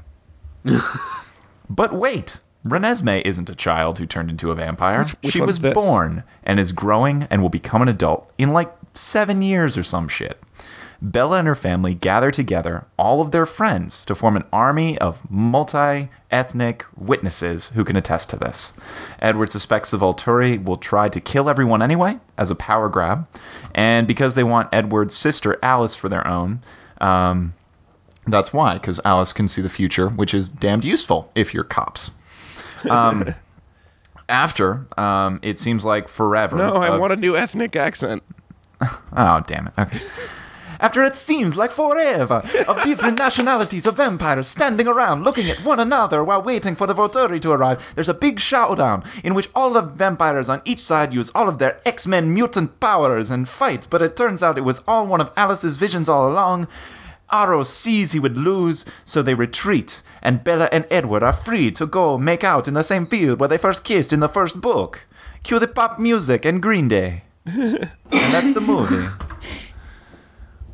but 1.71 1.93
wait, 1.93 2.41
Renesmee 2.67 3.23
isn't 3.25 3.51
a 3.51 3.55
child 3.55 3.99
who 3.99 4.07
turned 4.07 4.31
into 4.31 4.51
a 4.51 4.55
vampire. 4.55 5.07
which 5.23 5.33
she 5.33 5.41
was 5.41 5.61
this? 5.61 5.75
born 5.75 6.25
and 6.43 6.59
is 6.59 6.73
growing 6.73 7.27
and 7.31 7.41
will 7.41 7.49
become 7.49 7.83
an 7.83 7.89
adult 7.89 8.31
in 8.37 8.53
like 8.53 8.73
seven 8.95 9.43
years 9.43 9.79
or 9.79 9.85
some 9.85 10.09
shit. 10.09 10.41
Bella 11.01 11.39
and 11.39 11.49
her 11.49 11.55
family 11.55 11.95
gather 11.95 12.31
together 12.31 12.85
all 12.99 13.21
of 13.21 13.31
their 13.31 13.47
friends 13.47 14.05
to 14.07 14.15
form 14.17 14.37
an 14.37 14.45
army 14.53 14.99
of 14.99 15.23
multi 15.31 16.09
ethnic 16.31 16.85
witnesses 16.97 17.69
who 17.69 17.85
can 17.85 17.97
attest 17.97 18.31
to 18.31 18.37
this. 18.37 18.73
Edward 19.21 19.51
suspects 19.51 19.93
the 19.93 19.99
Volturi 19.99 20.63
will 20.63 20.77
try 20.77 21.09
to 21.09 21.21
kill 21.21 21.49
everyone 21.49 21.83
anyway, 21.83 22.19
as 22.37 22.51
a 22.51 22.57
power 22.57 22.89
grab, 22.89 23.29
and 23.75 24.09
because 24.09 24.35
they 24.35 24.43
want 24.43 24.71
Edward's 24.73 25.17
sister 25.17 25.57
Alice 25.63 25.95
for 25.95 26.09
their 26.09 26.27
own, 26.27 26.61
um, 27.01 27.55
that's 28.27 28.53
why, 28.53 28.75
because 28.75 29.01
Alice 29.05 29.33
can 29.33 29.47
see 29.47 29.63
the 29.63 29.69
future, 29.69 30.09
which 30.09 30.35
is 30.35 30.49
damned 30.49 30.85
useful 30.85 31.31
if 31.35 31.55
you're 31.55 31.65
cops. 31.65 32.11
Um, 32.91 33.35
after, 34.29 34.87
um, 34.97 35.39
it 35.43 35.59
seems 35.61 35.85
like 35.85 36.09
forever. 36.09 36.57
No, 36.57 36.75
I 36.75 36.89
of- 36.89 37.01
want 37.01 37.13
a 37.13 37.17
new 37.17 37.37
ethnic 37.37 37.77
accent. 37.77 38.23
Oh, 39.17 39.43
damn 39.45 39.67
it. 39.67 39.73
Okay. 39.77 39.99
After 40.81 41.03
it 41.03 41.17
seems 41.17 41.57
like 41.57 41.73
forever 41.73 42.43
of 42.69 42.83
different 42.85 43.19
nationalities 43.27 43.85
of 43.85 43.97
vampires 43.97 44.47
standing 44.47 44.87
around 44.87 45.25
looking 45.25 45.51
at 45.51 45.65
one 45.65 45.81
another 45.81 46.23
while 46.23 46.41
waiting 46.41 46.77
for 46.77 46.87
the 46.87 46.95
Volturi 46.95 47.41
to 47.41 47.51
arrive, 47.51 47.83
there's 47.97 48.09
a 48.09 48.15
big 48.15 48.39
showdown 48.39 49.03
in 49.25 49.35
which 49.35 49.49
all 49.57 49.71
the 49.71 49.83
vampires 49.83 50.49
on 50.49 50.63
each 50.65 50.79
side 50.79 51.13
use 51.13 51.31
all 51.35 51.49
of 51.49 51.59
their 51.59 51.81
X-Men 51.85 52.33
mutant 52.33 52.79
powers 52.79 53.31
and 53.33 53.49
fight, 53.49 53.89
but 53.91 54.03
it 54.03 54.17
turns 54.17 54.43
out 54.43 54.57
it 54.57 54.61
was 54.61 54.81
all 54.87 55.07
one 55.07 55.21
of 55.21 55.33
Alice's 55.37 55.77
visions 55.77 56.09
all 56.09 56.31
along. 56.31 56.69
Aro 57.33 57.67
sees 57.67 58.13
he 58.13 58.21
would 58.21 58.37
lose, 58.37 58.85
so 59.05 59.21
they 59.21 59.35
retreat, 59.35 60.03
and 60.23 60.45
Bella 60.45 60.69
and 60.71 60.87
Edward 60.91 61.23
are 61.23 61.33
free 61.33 61.71
to 61.73 61.87
go 61.87 62.17
make 62.17 62.45
out 62.45 62.69
in 62.69 62.75
the 62.75 62.85
same 62.85 63.07
field 63.07 63.41
where 63.41 63.49
they 63.49 63.59
first 63.59 63.85
kissed 63.85 64.13
in 64.13 64.21
the 64.21 64.29
first 64.29 64.61
book. 64.61 65.01
Cue 65.43 65.59
the 65.59 65.67
pop 65.67 65.99
music 65.99 66.45
and 66.45 66.63
Green 66.63 66.89
Day. 66.89 67.25
and 67.45 67.89
that's 68.11 68.55
the 68.55 68.61
movie. 68.61 69.09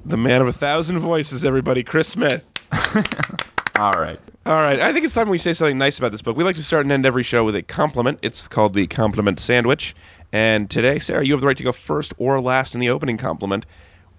The 0.06 0.17
man 0.17 0.43
of 0.43 0.49
a 0.49 0.53
thousand 0.53 0.99
voices, 0.99 1.45
everybody, 1.45 1.83
Chris 1.83 2.09
Smith. 2.09 2.45
All 3.77 3.93
right. 3.93 4.21
All 4.47 4.53
right, 4.53 4.79
I 4.79 4.93
think 4.93 5.06
it's 5.06 5.15
time 5.15 5.31
we 5.31 5.39
say 5.39 5.55
something 5.55 5.79
nice 5.79 5.97
about 5.99 6.12
this 6.12 6.21
book. 6.21 6.37
We 6.37 6.45
like 6.45 6.56
to 6.56 6.62
start 6.62 6.85
and 6.85 6.93
end 6.93 7.06
every 7.06 7.23
show 7.23 7.45
with 7.45 7.56
a 7.56 7.62
compliment. 7.62 8.19
It's 8.21 8.47
called 8.47 8.75
the 8.75 8.87
compliment 8.87 9.41
sandwich. 9.41 9.97
And 10.33 10.69
today, 10.69 10.99
Sarah, 10.99 11.25
you 11.25 11.33
have 11.33 11.41
the 11.41 11.47
right 11.47 11.56
to 11.56 11.62
go 11.62 11.73
first 11.73 12.12
or 12.19 12.39
last 12.41 12.75
in 12.75 12.81
the 12.81 12.91
opening 12.91 13.17
compliment. 13.17 13.65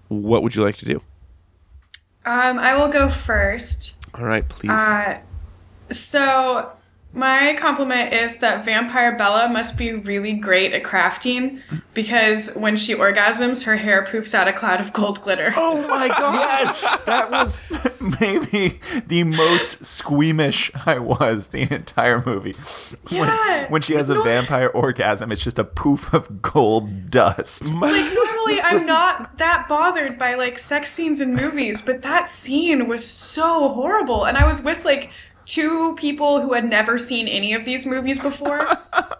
What 0.08 0.42
would 0.42 0.56
you 0.56 0.64
like 0.64 0.78
to 0.78 0.84
do? 0.84 1.00
Um, 2.24 2.58
I 2.58 2.76
will 2.76 2.88
go 2.88 3.08
first. 3.08 4.04
All 4.14 4.24
right, 4.24 4.48
please. 4.48 4.70
Uh, 4.70 5.20
so 5.90 6.72
my 7.16 7.54
compliment 7.54 8.12
is 8.12 8.38
that 8.38 8.64
Vampire 8.64 9.16
Bella 9.16 9.48
must 9.48 9.78
be 9.78 9.94
really 9.94 10.34
great 10.34 10.72
at 10.72 10.82
crafting 10.82 11.62
because 11.94 12.54
when 12.54 12.76
she 12.76 12.94
orgasms, 12.94 13.64
her 13.64 13.74
hair 13.76 14.04
poofs 14.04 14.34
out 14.34 14.48
a 14.48 14.52
cloud 14.52 14.80
of 14.80 14.92
gold 14.92 15.22
glitter. 15.22 15.50
Oh 15.56 15.80
my 15.88 16.08
god! 16.18 16.34
Yes! 16.34 16.96
That 17.06 17.30
was 17.30 17.62
maybe 18.20 18.80
the 19.06 19.24
most 19.24 19.84
squeamish 19.84 20.70
I 20.86 20.98
was 20.98 21.48
the 21.48 21.62
entire 21.74 22.22
movie. 22.24 22.54
Yeah. 23.08 23.62
When, 23.62 23.70
when 23.72 23.82
she 23.82 23.94
has 23.94 24.10
a 24.10 24.14
No- 24.14 24.22
vampire 24.22 24.68
orgasm, 24.68 25.32
it's 25.32 25.42
just 25.42 25.58
a 25.58 25.64
poof 25.64 26.12
of 26.12 26.42
gold 26.42 27.10
dust. 27.10 27.72
My- 27.72 27.86
Like 27.96 28.12
normally 28.14 28.60
I'm 28.60 28.84
not 28.86 29.38
that 29.38 29.68
bothered 29.68 30.18
by 30.18 30.34
like 30.34 30.58
sex 30.58 30.92
scenes 30.92 31.20
in 31.22 31.34
movies, 31.34 31.80
but 31.82 32.02
that 32.02 32.28
scene 32.28 32.88
was 32.88 33.06
so 33.08 33.70
horrible. 33.70 34.24
And 34.24 34.36
I 34.36 34.46
was 34.46 34.60
with 34.62 34.84
like 34.84 35.10
two 35.46 35.94
people 35.96 36.40
who 36.40 36.52
had 36.52 36.68
never 36.68 36.98
seen 36.98 37.28
any 37.28 37.54
of 37.54 37.64
these 37.64 37.86
movies 37.86 38.18
before. 38.18 38.66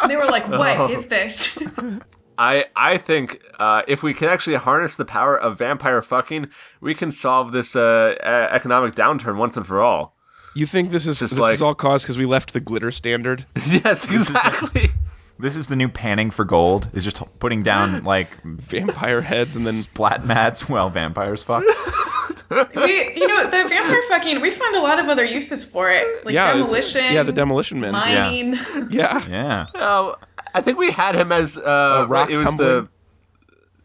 And 0.00 0.10
they 0.10 0.16
were 0.16 0.26
like, 0.26 0.48
"What 0.48 0.90
is 0.90 1.08
this?" 1.08 1.58
I 2.38 2.66
I 2.76 2.98
think 2.98 3.40
uh, 3.58 3.82
if 3.88 4.02
we 4.02 4.12
can 4.12 4.28
actually 4.28 4.56
harness 4.56 4.96
the 4.96 5.06
power 5.06 5.38
of 5.38 5.56
vampire 5.58 6.02
fucking, 6.02 6.50
we 6.82 6.94
can 6.94 7.10
solve 7.10 7.50
this 7.52 7.74
uh, 7.76 8.14
economic 8.52 8.94
downturn 8.94 9.38
once 9.38 9.56
and 9.56 9.66
for 9.66 9.80
all. 9.80 10.14
you 10.54 10.66
think 10.66 10.90
this 10.90 11.06
is 11.06 11.18
Just 11.18 11.34
this 11.34 11.40
like- 11.40 11.54
is 11.54 11.62
all 11.62 11.74
caused 11.74 12.04
because 12.04 12.18
we 12.18 12.26
left 12.26 12.52
the 12.52 12.60
glitter 12.60 12.90
standard? 12.90 13.46
yes, 13.66 14.04
exactly. 14.04 14.90
This 15.38 15.56
is 15.56 15.68
the 15.68 15.76
new 15.76 15.88
panning 15.88 16.30
for 16.30 16.44
gold. 16.44 16.88
Is 16.94 17.04
just 17.04 17.22
putting 17.38 17.62
down 17.62 18.04
like 18.04 18.42
Vampire 18.42 19.20
heads 19.20 19.56
and 19.56 19.64
then 19.64 19.74
splat 19.74 20.24
mats 20.24 20.68
while 20.68 20.90
vampires 20.90 21.42
fuck. 21.42 21.64
we, 22.50 23.14
you 23.14 23.26
know, 23.26 23.44
the 23.44 23.68
vampire 23.68 24.02
fucking. 24.08 24.40
We 24.40 24.50
found 24.50 24.76
a 24.76 24.80
lot 24.80 24.98
of 24.98 25.08
other 25.08 25.24
uses 25.24 25.64
for 25.64 25.90
it, 25.90 26.24
like 26.24 26.34
yeah, 26.34 26.54
demolition. 26.54 27.12
Yeah, 27.12 27.22
the 27.22 27.32
demolition 27.32 27.80
men. 27.80 27.92
mining. 27.92 28.54
Yeah. 28.90 29.26
Yeah. 29.28 29.66
Uh, 29.74 30.14
I 30.54 30.62
think 30.62 30.78
we 30.78 30.90
had 30.90 31.14
him 31.14 31.32
as 31.32 31.58
uh, 31.58 32.06
rock 32.08 32.30
it 32.30 32.36
was 32.36 32.46
tumbling? 32.46 32.68
the 32.68 32.88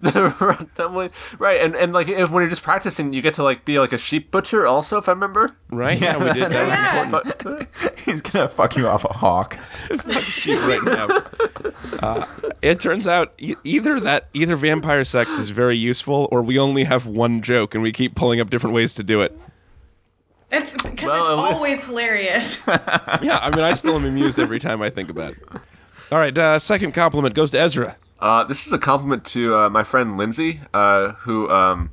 the 0.76 1.12
right? 1.40 1.62
And 1.62 1.76
and 1.76 1.94
like 1.94 2.08
if 2.10 2.30
when 2.32 2.42
you're 2.42 2.50
just 2.50 2.64
practicing, 2.64 3.14
you 3.14 3.22
get 3.22 3.36
to 3.36 3.44
like 3.44 3.66
be 3.66 3.80
like 3.80 3.94
a 3.94 3.98
sheep 3.98 4.32
butcher 4.32 4.66
also, 4.66 4.98
if 4.98 5.08
I 5.08 5.12
remember. 5.12 5.48
Right? 5.70 6.00
Yeah, 6.02 6.18
Yeah, 6.18 6.24
we 6.26 6.34
did. 6.40 6.52
That 6.52 6.68
was 6.68 6.76
Yeah. 6.76 7.04
important. 7.06 7.44
But, 7.44 8.00
He's 8.00 8.22
gonna 8.22 8.48
fuck 8.50 8.76
you 8.76 8.88
off 8.88 9.06
a 9.06 9.14
hawk. 9.14 9.58
sheet 10.22 10.56
right 10.60 10.84
now. 10.84 11.24
Uh, 12.00 12.26
it 12.62 12.80
turns 12.80 13.06
out 13.08 13.34
e- 13.38 13.56
either 13.64 14.00
that 14.02 14.28
either 14.34 14.56
vampire 14.56 15.04
sex 15.04 15.30
is 15.38 15.50
very 15.50 15.78
useful, 15.78 16.28
or 16.32 16.42
we 16.42 16.58
only 16.60 16.84
have 16.84 17.06
one 17.06 17.42
joke 17.42 17.76
and 17.76 17.84
we 17.84 17.92
keep 17.92 18.16
pulling 18.16 18.40
up 18.42 18.50
different 18.50 18.76
ways 18.76 18.96
to 18.96 19.04
do 19.04 19.22
it. 19.22 19.38
It's 20.52 20.76
because 20.82 21.08
Well, 21.08 21.22
it's 21.22 21.30
always 21.56 21.86
hilarious. 21.86 22.62
yeah, 22.68 23.40
I 23.42 23.50
mean, 23.52 23.62
I 23.64 23.74
still 23.74 23.96
am 23.96 24.04
amused 24.06 24.38
every 24.40 24.60
time 24.60 24.82
I 24.82 24.90
think 24.90 25.10
about 25.10 25.34
it. 25.34 25.44
All 26.12 26.20
right, 26.20 26.38
uh, 26.38 26.60
second 26.60 26.92
compliment 26.94 27.36
goes 27.36 27.52
to 27.52 27.60
Ezra. 27.62 27.96
Uh, 28.22 28.44
this 28.44 28.68
is 28.68 28.74
a 28.74 28.78
compliment 28.80 29.26
to 29.26 29.56
uh, 29.56 29.70
my 29.70 29.84
friend 29.84 30.18
Lindsay, 30.18 30.62
uh, 30.74 31.14
who 31.14 31.50
um, 31.50 31.92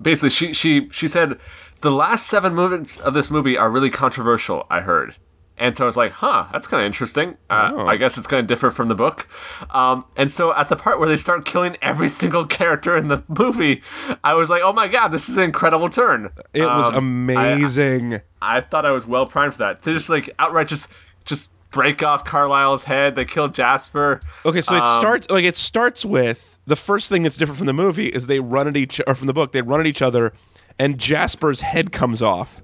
basically 0.00 0.30
she 0.30 0.52
she 0.52 0.88
she 0.90 1.08
said 1.08 1.38
the 1.80 1.90
last 1.90 2.26
seven 2.26 2.54
moments 2.54 2.96
of 2.98 3.14
this 3.14 3.30
movie 3.30 3.56
are 3.56 3.70
really 3.70 3.90
controversial. 3.90 4.66
I 4.68 4.80
heard, 4.80 5.14
and 5.56 5.74
so 5.76 5.84
I 5.84 5.86
was 5.86 5.96
like, 5.96 6.12
huh, 6.12 6.46
that's 6.52 6.66
kind 6.66 6.82
of 6.82 6.86
interesting. 6.86 7.36
Uh, 7.48 7.70
Oh. 7.74 7.86
I 7.86 7.96
guess 7.96 8.18
it's 8.18 8.26
going 8.26 8.44
to 8.44 8.46
differ 8.46 8.70
from 8.70 8.88
the 8.88 8.94
book. 8.94 9.26
Um, 9.70 10.04
and 10.16 10.30
so 10.30 10.54
at 10.54 10.68
the 10.68 10.76
part 10.76 10.98
where 10.98 11.08
they 11.08 11.16
start 11.16 11.46
killing 11.46 11.76
every 11.80 12.08
single 12.20 12.44
character 12.46 12.96
in 12.96 13.08
the 13.08 13.24
movie, 13.28 13.82
I 14.22 14.34
was 14.34 14.50
like, 14.50 14.62
oh 14.62 14.72
my 14.74 14.88
god, 14.88 15.08
this 15.08 15.28
is 15.30 15.38
an 15.38 15.44
incredible 15.44 15.88
turn. 15.88 16.30
It 16.52 16.64
was 16.66 16.88
Um, 16.88 17.30
I- 17.30 17.34
amazing. 17.52 18.20
I 18.42 18.60
thought 18.60 18.84
I 18.84 18.90
was 18.90 19.06
well 19.06 19.26
primed 19.26 19.54
for 19.54 19.58
that. 19.60 19.82
They 19.82 19.92
just 19.94 20.10
like 20.10 20.30
outright 20.38 20.68
just 20.68 20.88
just 21.24 21.50
break 21.72 22.02
off 22.02 22.24
Carlisle's 22.24 22.84
head. 22.84 23.16
They 23.16 23.24
kill 23.24 23.48
Jasper. 23.48 24.20
Okay, 24.46 24.60
so 24.60 24.76
it 24.76 24.82
Um, 24.82 25.00
starts 25.00 25.28
like 25.30 25.44
it 25.44 25.56
starts 25.56 26.04
with 26.04 26.58
the 26.66 26.76
first 26.76 27.08
thing 27.08 27.24
that's 27.24 27.36
different 27.36 27.58
from 27.58 27.66
the 27.66 27.72
movie 27.72 28.06
is 28.06 28.26
they 28.28 28.38
run 28.40 28.68
at 28.68 28.76
each 28.76 29.00
or 29.06 29.14
from 29.16 29.26
the 29.26 29.32
book 29.32 29.50
they 29.52 29.62
run 29.62 29.80
at 29.80 29.86
each 29.86 30.02
other, 30.02 30.32
and 30.78 30.98
Jasper's 30.98 31.60
head 31.60 31.90
comes 31.90 32.22
off. 32.22 32.62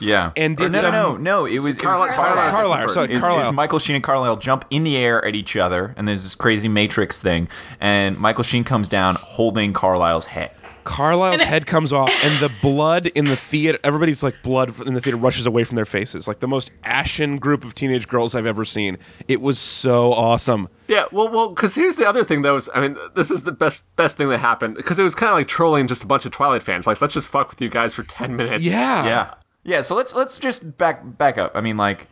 Yeah. 0.00 0.30
And 0.36 0.60
Or 0.60 0.68
no, 0.68 0.80
some- 0.80 0.92
no, 0.92 1.12
no, 1.12 1.16
no. 1.16 1.44
It 1.46 1.54
was, 1.54 1.76
it 1.76 1.82
Carlisle- 1.82 2.14
Carlisle. 2.14 2.50
Carlisle, 2.52 2.88
sorry, 2.90 3.06
Is- 3.08 3.16
is 3.16 3.20
Carlisle. 3.24 3.52
Michael 3.52 3.78
Sheen 3.80 3.96
and 3.96 4.04
Carlisle 4.04 4.36
jump 4.36 4.64
in 4.70 4.84
the 4.84 4.96
air 4.96 5.24
at 5.24 5.34
each 5.34 5.56
other, 5.56 5.92
and 5.96 6.06
there's 6.06 6.22
this 6.22 6.36
crazy 6.36 6.68
Matrix 6.68 7.20
thing, 7.20 7.48
and 7.80 8.16
Michael 8.16 8.44
Sheen 8.44 8.62
comes 8.62 8.86
down 8.88 9.16
holding 9.16 9.72
Carlisle's 9.72 10.24
head. 10.24 10.52
Carlisle's 10.88 11.42
head 11.42 11.66
comes 11.66 11.92
off, 11.92 12.08
and 12.24 12.32
the 12.40 12.52
blood 12.62 13.06
in 13.06 13.24
the 13.24 13.36
theater. 13.36 13.78
Everybody's 13.84 14.22
like 14.22 14.42
blood 14.42 14.74
in 14.86 14.94
the 14.94 15.00
theater 15.00 15.18
rushes 15.18 15.46
away 15.46 15.64
from 15.64 15.76
their 15.76 15.84
faces, 15.84 16.26
like 16.26 16.38
the 16.40 16.48
most 16.48 16.70
ashen 16.82 17.38
group 17.38 17.64
of 17.64 17.74
teenage 17.74 18.08
girls 18.08 18.34
I've 18.34 18.46
ever 18.46 18.64
seen. 18.64 18.98
It 19.28 19.40
was 19.40 19.58
so 19.58 20.12
awesome. 20.12 20.68
Yeah, 20.88 21.04
well, 21.12 21.28
well, 21.28 21.48
because 21.50 21.74
here's 21.74 21.96
the 21.96 22.08
other 22.08 22.24
thing 22.24 22.42
that 22.42 22.50
was. 22.50 22.68
I 22.74 22.80
mean, 22.80 22.96
this 23.14 23.30
is 23.30 23.42
the 23.42 23.52
best 23.52 23.94
best 23.96 24.16
thing 24.16 24.28
that 24.30 24.38
happened 24.38 24.76
because 24.76 24.98
it 24.98 25.02
was 25.02 25.14
kind 25.14 25.30
of 25.30 25.36
like 25.36 25.48
trolling 25.48 25.86
just 25.86 26.02
a 26.02 26.06
bunch 26.06 26.24
of 26.24 26.32
Twilight 26.32 26.62
fans. 26.62 26.86
Like, 26.86 27.00
let's 27.00 27.12
just 27.14 27.28
fuck 27.28 27.50
with 27.50 27.60
you 27.60 27.68
guys 27.68 27.94
for 27.94 28.02
ten 28.02 28.36
minutes. 28.36 28.64
Yeah, 28.64 29.04
Yeah. 29.04 29.34
Yeah, 29.64 29.82
so 29.82 29.94
let's 29.94 30.14
let's 30.14 30.38
just 30.38 30.78
back 30.78 31.02
back 31.18 31.36
up. 31.36 31.52
I 31.54 31.60
mean, 31.60 31.76
like, 31.76 32.08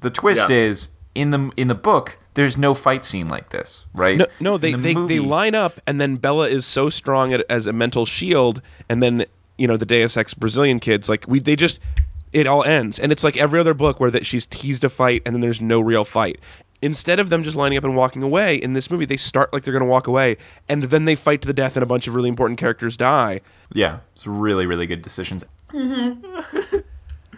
the 0.00 0.10
twist 0.10 0.48
Yeah. 0.48 0.56
is 0.56 0.90
in 1.16 1.30
the 1.30 1.50
in 1.56 1.66
the 1.66 1.74
book, 1.74 2.16
there's 2.36 2.56
no 2.56 2.74
fight 2.74 3.04
scene 3.04 3.28
like 3.28 3.48
this, 3.48 3.86
right? 3.94 4.18
No, 4.18 4.26
no, 4.40 4.58
they 4.58 4.72
the 4.72 4.78
they, 4.78 4.94
they 4.94 5.18
line 5.18 5.54
up, 5.54 5.80
and 5.86 6.00
then 6.00 6.16
Bella 6.16 6.48
is 6.48 6.66
so 6.66 6.90
strong 6.90 7.32
at, 7.32 7.44
as 7.50 7.66
a 7.66 7.72
mental 7.72 8.06
shield, 8.06 8.62
and 8.88 9.02
then 9.02 9.24
you 9.56 9.66
know 9.66 9.76
the 9.76 9.86
Deus 9.86 10.16
Ex 10.16 10.34
Brazilian 10.34 10.78
kids, 10.78 11.08
like 11.08 11.26
we, 11.26 11.40
they 11.40 11.56
just 11.56 11.80
it 12.32 12.46
all 12.46 12.62
ends, 12.62 12.98
and 12.98 13.10
it's 13.10 13.24
like 13.24 13.38
every 13.38 13.58
other 13.58 13.74
book 13.74 13.98
where 13.98 14.10
that 14.10 14.26
she's 14.26 14.44
teased 14.46 14.84
a 14.84 14.90
fight, 14.90 15.22
and 15.24 15.34
then 15.34 15.40
there's 15.40 15.62
no 15.62 15.80
real 15.80 16.04
fight. 16.04 16.38
Instead 16.82 17.20
of 17.20 17.30
them 17.30 17.42
just 17.42 17.56
lining 17.56 17.78
up 17.78 17.84
and 17.84 17.96
walking 17.96 18.22
away, 18.22 18.56
in 18.56 18.74
this 18.74 18.90
movie 18.90 19.06
they 19.06 19.16
start 19.16 19.50
like 19.54 19.64
they're 19.64 19.72
gonna 19.72 19.86
walk 19.86 20.06
away, 20.06 20.36
and 20.68 20.82
then 20.82 21.06
they 21.06 21.14
fight 21.14 21.40
to 21.40 21.48
the 21.48 21.54
death, 21.54 21.76
and 21.76 21.82
a 21.82 21.86
bunch 21.86 22.06
of 22.06 22.14
really 22.14 22.28
important 22.28 22.60
characters 22.60 22.98
die. 22.98 23.40
Yeah, 23.72 24.00
it's 24.14 24.26
really 24.26 24.66
really 24.66 24.86
good 24.86 25.00
decisions. 25.00 25.42
Oh, 25.72 26.18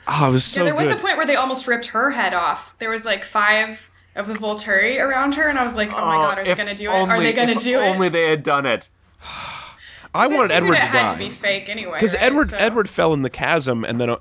it 0.28 0.32
was 0.32 0.44
so 0.44 0.60
yeah, 0.60 0.64
there 0.64 0.74
was 0.74 0.88
good. 0.88 0.98
a 0.98 1.00
point 1.00 1.16
where 1.18 1.26
they 1.26 1.36
almost 1.36 1.68
ripped 1.68 1.86
her 1.86 2.10
head 2.10 2.34
off. 2.34 2.76
There 2.78 2.90
was 2.90 3.04
like 3.04 3.22
five 3.22 3.88
of 4.18 4.26
the 4.26 4.34
Volturi 4.34 5.00
around 5.00 5.34
her, 5.37 5.48
and 5.48 5.58
I 5.58 5.62
was 5.62 5.76
like, 5.76 5.92
oh 5.92 6.04
my 6.04 6.16
god, 6.16 6.38
are 6.38 6.44
they 6.44 6.54
gonna 6.54 6.75
do 6.75 6.90
it? 6.90 6.94
Are 6.94 7.18
they 7.20 7.32
gonna 7.32 7.54
do 7.54 7.78
it? 7.80 7.84
if 7.84 7.94
Only 7.94 8.08
they 8.08 8.28
had 8.28 8.42
done 8.42 8.66
it. 8.66 8.88
I 10.14 10.26
wanted 10.26 10.52
Edward 10.52 10.75
it 10.75 10.76
to 10.76 10.80
had 10.87 11.06
die 11.08 11.12
to 11.12 11.18
be 11.18 11.30
fake 11.30 11.68
anyway. 11.68 11.94
because 11.94 12.14
right? 12.14 12.22
Edward 12.22 12.48
So- 12.48 12.56
Edward 12.56 12.88
fell 12.88 13.12
in 13.14 13.22
the 13.22 13.30
chasm, 13.30 13.84
and 13.84 14.00
then. 14.00 14.10
Uh, 14.10 14.16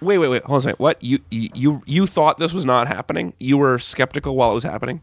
Wait, 0.00 0.18
wait, 0.18 0.28
wait. 0.28 0.42
Hold 0.42 0.56
on 0.56 0.58
a 0.58 0.62
second. 0.62 0.78
What? 0.80 1.02
You, 1.02 1.18
you 1.30 1.48
you 1.54 1.82
you 1.86 2.06
thought 2.06 2.36
this 2.36 2.52
was 2.52 2.66
not 2.66 2.88
happening? 2.88 3.32
You 3.40 3.56
were 3.56 3.78
skeptical 3.78 4.36
while 4.36 4.50
it 4.50 4.54
was 4.54 4.62
happening? 4.64 5.00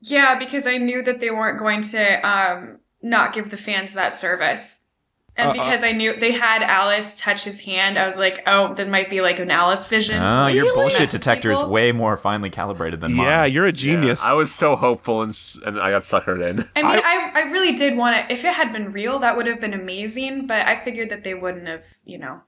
Yeah, 0.00 0.38
because 0.38 0.66
I 0.66 0.78
knew 0.78 1.02
that 1.02 1.20
they 1.20 1.30
weren't 1.30 1.58
going 1.58 1.82
to 1.82 2.28
um, 2.28 2.78
not 3.02 3.34
give 3.34 3.50
the 3.50 3.58
fans 3.58 3.92
that 3.94 4.14
service. 4.14 4.86
And 5.34 5.48
Uh, 5.48 5.52
because 5.52 5.82
I 5.82 5.92
knew 5.92 6.14
they 6.14 6.32
had 6.32 6.62
Alice 6.62 7.14
touch 7.14 7.44
his 7.44 7.58
hand, 7.60 7.98
I 7.98 8.04
was 8.04 8.18
like, 8.18 8.42
oh, 8.46 8.74
this 8.74 8.86
might 8.86 9.08
be 9.08 9.22
like 9.22 9.38
an 9.38 9.50
Alice 9.50 9.88
vision. 9.88 10.20
to, 10.20 10.26
Oh, 10.26 10.42
like, 10.42 10.54
your 10.54 10.74
bullshit 10.74 11.00
with 11.00 11.10
detector 11.10 11.50
is 11.52 11.62
way 11.62 11.90
more 11.92 12.18
finely 12.18 12.50
calibrated 12.50 13.00
than 13.00 13.14
mine. 13.14 13.26
Yeah, 13.26 13.44
you're 13.46 13.64
a 13.64 13.72
genius. 13.72 14.20
Yeah, 14.22 14.30
I 14.30 14.34
was 14.34 14.52
so 14.54 14.76
hopeful 14.76 15.22
and 15.22 15.38
and 15.64 15.80
I 15.80 15.90
got 15.90 16.02
suckered 16.02 16.46
in. 16.46 16.60
I 16.76 16.82
mean, 16.82 17.02
I, 17.02 17.30
I 17.34 17.40
really 17.50 17.72
did 17.72 17.96
want 17.96 18.14
to. 18.16 18.32
If 18.32 18.44
it 18.44 18.52
had 18.52 18.72
been 18.72 18.92
real, 18.92 19.20
that 19.20 19.36
would 19.38 19.46
have 19.46 19.58
been 19.60 19.72
amazing. 19.74 20.46
But 20.46 20.66
I 20.66 20.76
figured 20.76 21.08
that 21.10 21.24
they 21.24 21.32
wouldn't 21.34 21.66
have, 21.66 21.84
you 22.04 22.18
know, 22.18 22.42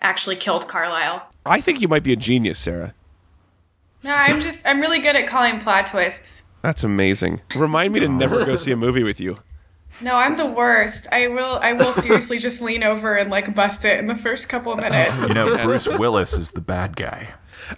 actually 0.00 0.34
killed 0.36 0.66
Carlisle. 0.66 1.22
I 1.46 1.60
think 1.60 1.80
you 1.80 1.86
might 1.88 2.02
be 2.02 2.12
a 2.14 2.16
genius, 2.16 2.58
Sarah. 2.58 2.94
No, 4.02 4.12
I'm 4.12 4.40
just, 4.40 4.66
I'm 4.66 4.80
really 4.80 4.98
good 4.98 5.16
at 5.16 5.28
calling 5.28 5.60
plot 5.60 5.86
twists. 5.86 6.44
That's 6.62 6.82
amazing. 6.84 7.40
Remind 7.54 7.92
me 7.92 8.00
to 8.00 8.08
never 8.08 8.44
go 8.44 8.56
see 8.64 8.72
a 8.72 8.76
movie 8.76 9.02
with 9.04 9.20
you. 9.20 9.38
No, 10.00 10.14
I'm 10.14 10.36
the 10.36 10.46
worst. 10.46 11.06
I 11.12 11.28
will, 11.28 11.58
I 11.60 11.72
will 11.74 11.92
seriously 11.92 12.38
just 12.38 12.60
lean 12.60 12.82
over 12.82 13.14
and 13.14 13.30
like 13.30 13.54
bust 13.54 13.84
it 13.84 13.98
in 14.00 14.06
the 14.06 14.14
first 14.16 14.48
couple 14.48 14.72
of 14.72 14.78
minutes. 14.80 15.14
You 15.28 15.34
know, 15.34 15.56
Bruce 15.64 15.88
Willis 15.88 16.32
is 16.34 16.50
the 16.50 16.60
bad 16.60 16.96
guy. 16.96 17.28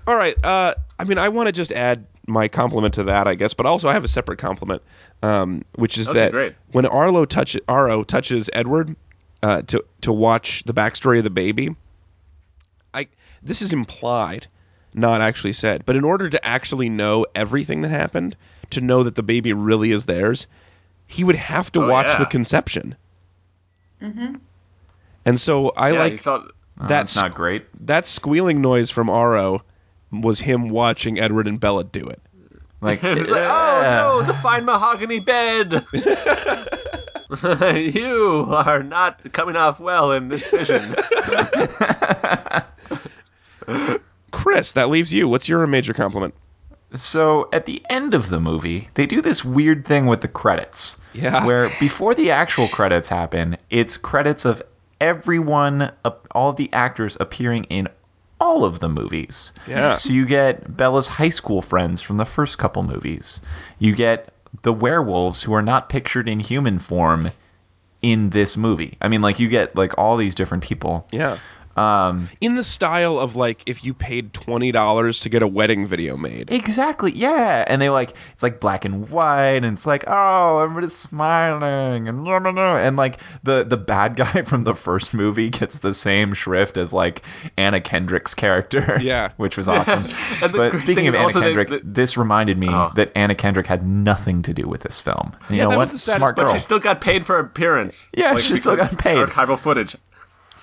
All 0.06 0.16
right. 0.16 0.36
Uh, 0.44 0.74
I 0.98 1.04
mean, 1.04 1.18
I 1.18 1.28
want 1.28 1.46
to 1.46 1.52
just 1.52 1.72
add 1.72 2.06
my 2.26 2.48
compliment 2.48 2.94
to 2.94 3.04
that, 3.04 3.28
I 3.28 3.34
guess, 3.34 3.54
but 3.54 3.66
also 3.66 3.88
I 3.88 3.92
have 3.92 4.02
a 4.04 4.08
separate 4.08 4.38
compliment, 4.38 4.82
um, 5.22 5.64
which 5.76 5.98
is 5.98 6.08
Okay, 6.08 6.18
that 6.20 6.32
great. 6.32 6.54
when 6.72 6.84
Aro 6.86 7.26
touch 7.28 7.56
Aro 7.68 8.04
touches 8.04 8.50
Edward 8.52 8.96
uh, 9.42 9.62
to 9.62 9.84
to 10.00 10.12
watch 10.12 10.64
the 10.64 10.74
backstory 10.74 11.18
of 11.18 11.24
the 11.24 11.30
baby, 11.30 11.76
I 12.92 13.06
this 13.42 13.62
is 13.62 13.72
implied, 13.72 14.48
not 14.94 15.20
actually 15.20 15.52
said, 15.52 15.84
but 15.86 15.94
in 15.94 16.04
order 16.04 16.28
to 16.30 16.44
actually 16.44 16.88
know 16.88 17.26
everything 17.34 17.82
that 17.82 17.90
happened, 17.90 18.36
to 18.70 18.80
know 18.80 19.04
that 19.04 19.14
the 19.14 19.22
baby 19.22 19.52
really 19.52 19.92
is 19.92 20.06
theirs, 20.06 20.48
he 21.06 21.24
would 21.24 21.36
have 21.36 21.70
to 21.72 21.82
Oh, 21.84 21.88
watch 21.88 22.06
yeah. 22.08 22.18
the 22.18 22.26
conception. 22.26 22.96
Mm-hmm. 24.02 24.34
And 25.24 25.40
so 25.40 25.70
I 25.76 25.92
yeah, 25.92 25.98
like 25.98 26.18
saw. 26.20 26.36
Oh, 26.36 26.42
That's- 26.78 27.14
that's 27.14 27.16
not 27.16 27.34
great. 27.34 27.64
that 27.86 28.04
squealing 28.06 28.60
noise 28.60 28.90
from 28.90 29.08
Aro 29.08 29.60
was 30.12 30.38
him 30.40 30.68
watching 30.68 31.18
Edward 31.18 31.46
and 31.48 31.58
Bella 31.58 31.84
do 31.84 32.06
it. 32.06 32.20
Like, 32.82 33.02
It 33.04 33.18
was 33.20 33.28
like, 33.30 33.46
oh 33.48 33.80
no, 34.20 34.26
the 34.26 34.34
fine 34.34 34.64
mahogany 34.66 35.20
bed. 35.20 35.86
you 37.94 38.46
are 38.50 38.82
not 38.82 39.32
coming 39.32 39.56
off 39.56 39.80
well 39.80 40.12
in 40.12 40.28
this 40.28 40.46
vision. 40.46 40.94
Chris, 44.30 44.74
that 44.74 44.88
leaves 44.90 45.12
you. 45.12 45.28
What's 45.28 45.48
your 45.48 45.66
major 45.66 45.92
compliment? 45.94 46.34
So 46.94 47.48
at 47.52 47.66
the 47.66 47.82
end 47.90 48.14
of 48.14 48.28
the 48.28 48.40
movie, 48.40 48.88
they 48.94 49.06
do 49.06 49.20
this 49.20 49.44
weird 49.44 49.84
thing 49.84 50.06
with 50.06 50.20
the 50.20 50.28
credits. 50.28 50.98
Yeah. 51.12 51.44
Where 51.44 51.68
before 51.80 52.14
the 52.14 52.30
actual 52.30 52.68
credits 52.68 53.08
happen, 53.08 53.56
it's 53.70 53.96
credits 53.96 54.44
of 54.44 54.62
everyone, 55.00 55.90
uh, 56.04 56.10
all 56.30 56.52
the 56.52 56.72
actors 56.72 57.16
appearing 57.20 57.64
in 57.64 57.88
all 58.40 58.64
of 58.64 58.80
the 58.80 58.88
movies. 58.88 59.52
Yeah. 59.66 59.96
So 59.96 60.12
you 60.12 60.26
get 60.26 60.76
Bella's 60.76 61.06
high 61.06 61.30
school 61.30 61.62
friends 61.62 62.02
from 62.02 62.18
the 62.18 62.24
first 62.24 62.58
couple 62.58 62.82
movies. 62.82 63.40
You 63.78 63.94
get 63.94 64.32
the 64.62 64.72
werewolves 64.72 65.42
who 65.42 65.52
are 65.54 65.62
not 65.62 65.88
pictured 65.88 66.28
in 66.28 66.40
human 66.40 66.78
form 66.78 67.30
in 68.02 68.30
this 68.30 68.56
movie. 68.56 68.96
I 69.00 69.08
mean, 69.08 69.22
like 69.22 69.40
you 69.40 69.48
get 69.48 69.74
like 69.74 69.98
all 69.98 70.16
these 70.16 70.34
different 70.34 70.62
people. 70.62 71.06
Yeah. 71.10 71.38
Um, 71.76 72.28
In 72.40 72.54
the 72.54 72.64
style 72.64 73.18
of 73.18 73.36
like 73.36 73.62
if 73.68 73.84
you 73.84 73.92
paid 73.94 74.32
twenty 74.32 74.72
dollars 74.72 75.20
to 75.20 75.28
get 75.28 75.42
a 75.42 75.46
wedding 75.46 75.86
video 75.86 76.16
made. 76.16 76.50
Exactly, 76.52 77.12
yeah. 77.12 77.64
And 77.66 77.80
they 77.82 77.90
like 77.90 78.14
it's 78.32 78.42
like 78.42 78.60
black 78.60 78.84
and 78.84 79.08
white, 79.10 79.56
and 79.62 79.66
it's 79.66 79.86
like 79.86 80.04
oh, 80.06 80.60
everybody's 80.60 80.94
smiling, 80.96 82.08
and 82.08 82.24
blah, 82.24 82.38
blah, 82.38 82.52
blah. 82.52 82.76
and 82.76 82.96
like 82.96 83.18
the 83.42 83.64
the 83.64 83.76
bad 83.76 84.16
guy 84.16 84.42
from 84.42 84.64
the 84.64 84.74
first 84.74 85.12
movie 85.14 85.50
gets 85.50 85.80
the 85.80 85.92
same 85.94 86.34
shrift 86.34 86.76
as 86.76 86.92
like 86.92 87.22
Anna 87.56 87.80
Kendrick's 87.80 88.34
character. 88.34 88.98
Yeah. 89.00 89.32
which 89.36 89.56
was 89.56 89.68
awesome. 89.68 90.02
And 90.42 90.52
but 90.52 90.78
speaking 90.78 91.08
of 91.08 91.14
Anna 91.14 91.24
also 91.24 91.40
they- 91.40 91.46
Kendrick, 91.54 91.68
they- 91.68 91.80
this 91.82 92.16
reminded 92.16 92.58
me 92.58 92.68
Oh. 92.70 92.90
that 92.96 93.12
Anna 93.14 93.34
Kendrick 93.34 93.66
had 93.66 93.86
nothing 93.86 94.42
to 94.42 94.54
do 94.54 94.66
with 94.66 94.80
this 94.82 95.00
film. 95.00 95.32
And 95.48 95.50
you 95.50 95.56
Yeah, 95.56 95.64
know 95.64 95.70
that 95.70 95.76
what? 95.76 95.82
was 95.84 95.90
the 95.92 95.98
saddest 95.98 96.18
Smart 96.18 96.36
part. 96.36 96.46
girl. 96.48 96.54
She 96.54 96.58
still 96.60 96.78
got 96.78 97.00
paid 97.00 97.26
for 97.26 97.38
appearance. 97.38 98.08
Yeah, 98.14 98.36
she 98.38 98.56
still 98.56 98.76
got 98.76 98.96
paid. 98.98 99.16
Archival 99.18 99.58
footage. 99.58 99.96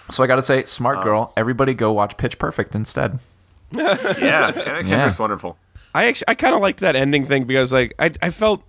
So 0.09 0.23
I 0.23 0.27
got 0.27 0.35
to 0.35 0.41
say, 0.41 0.63
smart 0.65 0.99
Oh. 0.99 1.03
girl. 1.03 1.33
Everybody 1.37 1.73
go 1.73 1.91
watch 1.93 2.17
Pitch 2.17 2.37
Perfect 2.37 2.75
instead. 2.75 3.19
Yeah, 3.75 4.51
Anna 4.55 4.83
Kendrick's 4.83 5.17
wonderful. 5.19 5.57
I 5.95 6.05
actually 6.05 6.25
I 6.29 6.35
kind 6.35 6.53
of 6.55 6.61
liked 6.61 6.81
that 6.81 6.95
ending 6.95 7.25
thing 7.27 7.45
because 7.45 7.71
like 7.73 7.93
I 7.99 8.11
I 8.21 8.29
felt 8.29 8.63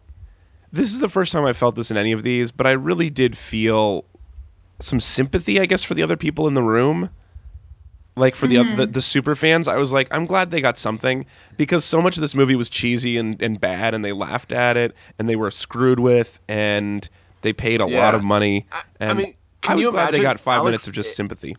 this 0.73 0.93
is 0.93 1.01
the 1.01 1.09
first 1.09 1.33
time 1.33 1.45
I 1.45 1.53
felt 1.53 1.75
this 1.75 1.91
in 1.91 1.97
any 1.97 2.13
of 2.13 2.23
these, 2.23 2.51
but 2.53 2.67
I 2.67 2.73
really 2.73 3.11
did 3.11 3.37
feel 3.37 4.05
some 4.81 5.01
sympathy, 5.01 5.61
I 5.61 5.67
guess, 5.67 5.83
for 5.85 5.95
the 5.95 6.03
other 6.03 6.17
people 6.17 6.49
in 6.49 6.55
the 6.55 6.63
room. 6.63 7.11
Like 8.17 8.35
for 8.37 8.47
the, 8.47 8.59
oth- 8.59 8.67
mm-hmm. 8.67 8.77
the 8.77 8.87
the 8.87 9.03
super 9.03 9.35
fans, 9.35 9.67
I 9.69 9.77
was 9.77 9.93
like, 9.93 10.09
I'm 10.13 10.27
glad 10.27 10.51
they 10.53 10.61
got 10.61 10.79
something 10.79 11.27
because 11.57 11.85
so 11.85 12.01
much 12.01 12.17
of 12.17 12.21
this 12.21 12.35
movie 12.35 12.55
was 12.57 12.69
cheesy 12.69 13.17
and, 13.19 13.43
and 13.43 13.61
bad, 13.61 13.93
and 13.95 14.05
they 14.05 14.13
laughed 14.13 14.53
at 14.53 14.77
it, 14.77 14.95
and 15.19 15.29
they 15.29 15.35
were 15.37 15.51
screwed 15.51 15.99
with, 15.99 16.39
and 16.49 17.07
they 17.43 17.53
paid 17.53 17.81
a 17.81 17.89
Yeah. 17.89 17.99
lot 18.05 18.15
of 18.15 18.23
money. 18.23 18.67
I- 18.71 18.77
I 18.79 18.83
And 19.01 19.19
mean, 19.19 19.35
can 19.65 19.73
I 19.73 19.77
was 19.77 19.85
you 19.85 19.91
glad 19.91 20.15
they 20.15 20.21
got 20.21 20.39
five 20.41 20.59
Alex- 20.59 20.67
minutes 20.69 20.87
of 20.89 20.95
just 20.95 21.17
sympathy. 21.17 21.57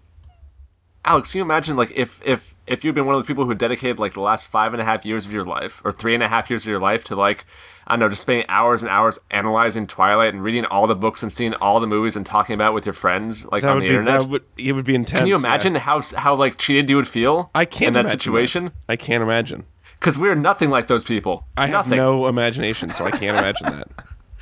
Alex, 1.03 1.31
can 1.31 1.39
you 1.39 1.43
imagine 1.43 1.75
like 1.77 1.91
if 1.95 2.19
if 2.25 2.55
if 2.65 2.83
you've 2.83 2.95
been 2.95 3.05
one 3.05 3.13
of 3.13 3.21
those 3.21 3.27
people 3.27 3.45
who 3.45 3.53
dedicated 3.53 3.99
like 3.99 4.13
the 4.13 4.21
last 4.21 4.47
five 4.47 4.73
and 4.73 4.81
a 4.81 4.85
half 4.85 5.05
years 5.05 5.25
of 5.27 5.31
your 5.31 5.45
life 5.45 5.81
or 5.85 5.91
three 5.91 6.15
and 6.15 6.23
a 6.23 6.27
half 6.27 6.49
years 6.49 6.63
of 6.63 6.69
your 6.69 6.79
life 6.79 7.03
to 7.05 7.15
like 7.15 7.45
I 7.85 7.91
don't 7.93 7.99
know, 7.99 8.09
just 8.09 8.21
spending 8.21 8.47
hours 8.49 8.81
and 8.81 8.89
hours 8.89 9.19
analyzing 9.29 9.85
Twilight 9.85 10.33
and 10.33 10.41
reading 10.43 10.65
all 10.65 10.87
the 10.87 10.95
books 10.95 11.21
and 11.21 11.31
seeing 11.31 11.53
all 11.53 11.79
the 11.79 11.85
movies 11.85 12.15
and 12.15 12.25
talking 12.25 12.55
about 12.55 12.71
it 12.71 12.73
with 12.73 12.87
your 12.87 12.93
friends 12.93 13.45
like 13.45 13.61
That 13.61 13.69
on 13.73 13.79
the 13.81 13.85
be 13.85 13.89
internet. 13.89 14.21
that 14.21 14.29
would 14.29 14.43
it 14.57 14.71
would 14.73 14.85
be 14.85 14.95
intense. 14.95 15.19
Can 15.19 15.27
you 15.27 15.33
yeah. 15.35 15.39
imagine 15.39 15.75
how 15.75 16.01
how 16.17 16.33
like 16.35 16.57
cheated 16.57 16.89
you 16.89 16.95
would 16.95 17.07
feel? 17.07 17.51
I 17.53 17.65
can't 17.65 17.89
in 17.89 17.93
that 17.93 17.99
imagine 18.01 18.19
situation 18.19 18.71
I 18.89 18.95
can't 18.95 19.21
imagine. 19.21 19.65
because 19.99 20.17
we're 20.17 20.33
nothing 20.33 20.71
like 20.71 20.87
those 20.87 21.03
people. 21.03 21.45
I 21.55 21.67
have 21.67 21.87
no 21.87 22.25
imagination, 22.25 22.89
so 22.89 23.05
I 23.05 23.11
can't 23.11 23.37
imagine 23.37 23.67
that. 23.77 23.87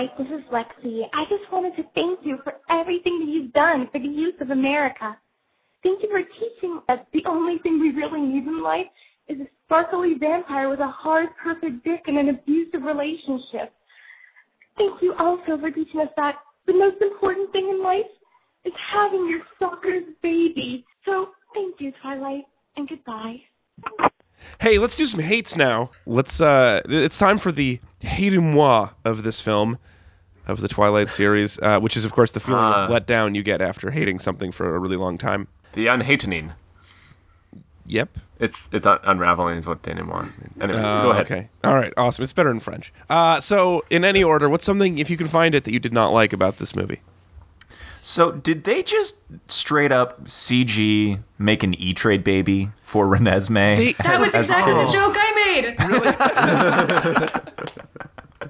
Twilight. 0.00 0.18
This 0.18 0.28
is 0.28 0.44
Lexi. 0.50 1.02
I 1.12 1.24
just 1.24 1.50
wanted 1.52 1.76
to 1.76 1.84
thank 1.94 2.20
you 2.22 2.38
for 2.42 2.54
everything 2.70 3.18
that 3.20 3.28
you've 3.28 3.52
done 3.52 3.88
for 3.92 3.98
the 3.98 4.08
youth 4.08 4.40
of 4.40 4.50
America. 4.50 5.16
Thank 5.82 6.02
you 6.02 6.08
for 6.10 6.22
teaching 6.22 6.80
us 6.88 7.00
the 7.12 7.22
only 7.26 7.58
thing 7.58 7.80
we 7.80 7.90
really 7.90 8.20
need 8.20 8.44
in 8.44 8.62
life 8.62 8.86
is 9.28 9.40
a 9.40 9.46
sparkly 9.66 10.14
vampire 10.18 10.68
with 10.68 10.80
a 10.80 10.88
hard, 10.88 11.28
perfect 11.42 11.84
dick 11.84 12.02
and 12.06 12.18
an 12.18 12.28
abusive 12.30 12.82
relationship. 12.82 13.72
Thank 14.76 15.02
you 15.02 15.14
also 15.18 15.58
for 15.58 15.70
teaching 15.70 16.00
us 16.00 16.08
that 16.16 16.36
the 16.66 16.72
most 16.72 17.00
important 17.02 17.52
thing 17.52 17.68
in 17.68 17.82
life 17.82 18.10
is 18.64 18.72
having 18.92 19.28
your 19.28 19.40
sucker's 19.58 20.04
baby. 20.22 20.84
So 21.04 21.30
thank 21.54 21.76
you, 21.80 21.92
Twilight, 22.02 22.44
and 22.76 22.88
goodbye. 22.88 23.40
Hey, 24.58 24.78
let's 24.78 24.96
do 24.96 25.06
some 25.06 25.20
hates 25.20 25.56
now. 25.56 25.90
Let's 26.06 26.40
uh 26.40 26.80
it's 26.86 27.18
time 27.18 27.38
for 27.38 27.52
the 27.52 27.80
hate 28.00 28.38
moi 28.38 28.90
of 29.04 29.22
this 29.22 29.40
film 29.40 29.78
of 30.50 30.60
the 30.60 30.68
Twilight 30.68 31.08
series, 31.08 31.58
uh, 31.58 31.78
which 31.80 31.96
is 31.96 32.04
of 32.04 32.12
course 32.12 32.32
the 32.32 32.40
feeling 32.40 32.60
Ah. 32.62 32.84
of 32.84 32.90
letdown 32.90 33.34
you 33.34 33.42
get 33.42 33.60
after 33.62 33.90
hating 33.90 34.18
something 34.18 34.52
for 34.52 34.74
a 34.74 34.78
really 34.78 34.96
long 34.96 35.16
time. 35.18 35.48
The 35.74 35.86
unhatening. 35.86 36.52
Yep. 37.86 38.08
It's 38.38 38.68
it's 38.72 38.86
un- 38.86 39.00
unraveling 39.04 39.56
is 39.58 39.66
what 39.66 39.82
Danny 39.82 40.02
wanted. 40.02 40.32
Anyway, 40.60 40.78
Uh, 40.78 41.02
go 41.02 41.10
ahead. 41.10 41.26
Okay. 41.26 41.48
All 41.64 41.74
right. 41.74 41.92
Awesome. 41.96 42.22
It's 42.22 42.32
better 42.32 42.50
in 42.50 42.60
French. 42.60 42.92
Uh, 43.08 43.40
so 43.40 43.84
in 43.90 44.04
any 44.04 44.22
order, 44.22 44.48
what's 44.48 44.64
something 44.64 44.98
if 44.98 45.10
you 45.10 45.16
can 45.16 45.28
find 45.28 45.54
it 45.54 45.64
that 45.64 45.72
you 45.72 45.80
did 45.80 45.92
not 45.92 46.12
like 46.12 46.32
about 46.32 46.56
this 46.58 46.74
movie? 46.76 47.00
So 48.02 48.30
did 48.32 48.64
they 48.64 48.82
just 48.82 49.18
straight 49.48 49.92
up 49.92 50.24
CG 50.26 51.20
make 51.38 51.62
an 51.64 51.74
E 51.74 51.92
Trade 51.92 52.24
baby 52.24 52.70
for 52.82 53.04
Renesmee? 53.06 53.76
They- 53.76 53.92
That 54.02 54.18
was 54.20 54.34
As- 54.34 54.48
exactly 54.48 54.72
oh. 54.72 54.86
the 54.86 54.92
joke 54.92 55.14
I 55.18 55.32
made. 57.66 57.70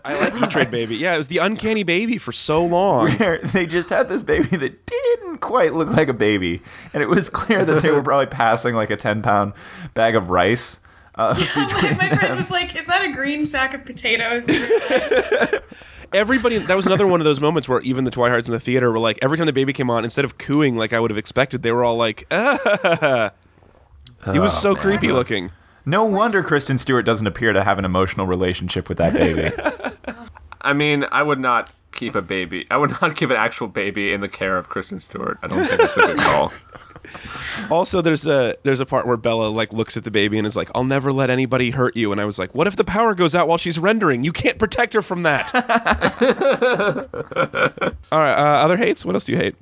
I 0.04 0.19
like 0.19 0.42
E 0.42 0.47
Trade 0.47 0.71
Baby. 0.71 0.97
Yeah, 0.97 1.14
it 1.14 1.19
was 1.19 1.28
the 1.28 1.38
uncanny 1.38 1.83
baby 1.83 2.19
for 2.19 2.33
so 2.33 2.64
long. 2.64 3.11
where 3.19 3.38
they 3.38 3.66
just 3.66 3.90
had 3.90 4.09
this 4.09 4.23
baby 4.23 4.57
that 4.57 4.87
didn't 4.87 5.38
quite 5.38 5.75
look 5.75 5.88
like 5.88 6.09
a 6.09 6.14
baby, 6.14 6.62
and 6.92 7.02
it 7.02 7.09
was 7.09 7.28
clear 7.28 7.64
that 7.64 7.83
they 7.83 7.90
were 7.90 8.02
probably 8.02 8.26
passing 8.26 8.75
like 8.75 8.90
a 8.90 8.97
ten 8.97 9.23
pound 9.23 9.52
bag 9.95 10.16
of 10.16 10.30
rice. 10.30 10.80
Uh, 11.14 11.35
my, 11.57 11.97
my 12.00 12.16
friend 12.16 12.37
was 12.37 12.50
like, 12.50 12.76
"Is 12.76 12.87
that 12.87 13.02
a 13.04 13.12
green 13.12 13.45
sack 13.45 13.75
of 13.75 13.85
potatoes?" 13.85 14.49
Everybody, 16.12 16.59
that 16.59 16.75
was 16.76 16.87
another 16.87 17.07
one 17.07 17.21
of 17.21 17.25
those 17.25 17.40
moments 17.40 17.69
where 17.69 17.80
even 17.83 18.02
the 18.02 18.11
Twihards 18.11 18.47
in 18.47 18.52
the 18.52 18.59
theater 18.59 18.90
were 18.90 18.99
like, 18.99 19.21
every 19.23 19.37
time 19.38 19.47
the 19.47 19.52
baby 19.52 19.73
came 19.73 19.90
on, 19.90 20.02
instead 20.02 20.25
of 20.25 20.38
cooing 20.38 20.76
like 20.76 20.92
I 20.92 20.99
would 20.99 21.12
have 21.12 21.19
expected, 21.19 21.62
they 21.62 21.71
were 21.71 21.85
all 21.85 21.97
like, 21.97 22.26
ah. 22.33 23.30
He 24.33 24.38
was 24.40 24.52
Oh, 24.57 24.61
so 24.61 24.75
man. 24.75 24.83
creepy 24.83 25.12
looking. 25.12 25.52
No 25.87 26.04
wonder 26.07 26.42
Kristen 26.42 26.78
Stewart 26.78 27.07
doesn't 27.07 27.26
appear 27.28 27.52
to 27.52 27.62
have 27.62 27.78
an 27.78 27.85
emotional 27.85 28.26
relationship 28.26 28.88
with 28.88 28.99
that 28.99 29.12
baby. 29.12 29.50
I 30.60 30.72
mean, 30.72 31.04
I 31.10 31.22
would 31.22 31.40
not 31.40 31.70
keep 31.92 32.14
a 32.14 32.22
baby. 32.22 32.66
I 32.70 32.76
would 32.76 32.90
not 33.02 33.16
give 33.16 33.30
an 33.30 33.36
actual 33.36 33.68
baby 33.68 34.12
in 34.12 34.20
the 34.20 34.28
care 34.28 34.56
of 34.56 34.68
Kristen 34.68 35.00
Stewart. 35.00 35.38
I 35.42 35.49
don't 35.49 35.64
think 35.64 35.80
that's 35.80 35.96
a 35.96 36.06
good 36.06 36.18
call. 36.18 36.52
Also, 37.70 38.02
there's 38.02 38.26
a 38.26 38.56
there's 38.62 38.80
a 38.80 38.86
part 38.86 39.06
where 39.06 39.16
Bella 39.16 39.49
like 39.49 39.73
looks 39.73 39.96
at 39.96 40.04
the 40.04 40.10
baby 40.10 40.38
and 40.38 40.46
is 40.46 40.54
like, 40.54 40.70
"I'll 40.75 40.84
never 40.84 41.12
let 41.12 41.30
anybody 41.30 41.70
hurt 41.70 41.96
you." 41.96 42.12
And 42.12 42.20
I 42.20 42.25
was 42.25 42.38
like, 42.38 42.54
"What 42.54 42.66
if 42.66 42.76
the 42.76 42.84
power 42.84 43.14
goes 43.14 43.34
out 43.34 43.49
while 43.49 43.58
she's 43.58 43.78
rendering? 43.78 44.23
You 44.23 44.32
can't 44.32 44.58
protect 44.58 44.94
her 44.94 45.02
from 45.02 45.25
that." 45.25 45.52
All 48.12 48.20
right, 48.20 48.34
uh, 48.34 48.64
other 48.64 48.76
hates. 48.76 49.04
What 49.04 49.14
else 49.14 49.25
do 49.25 49.32
you 49.32 49.38
hate? 49.38 49.56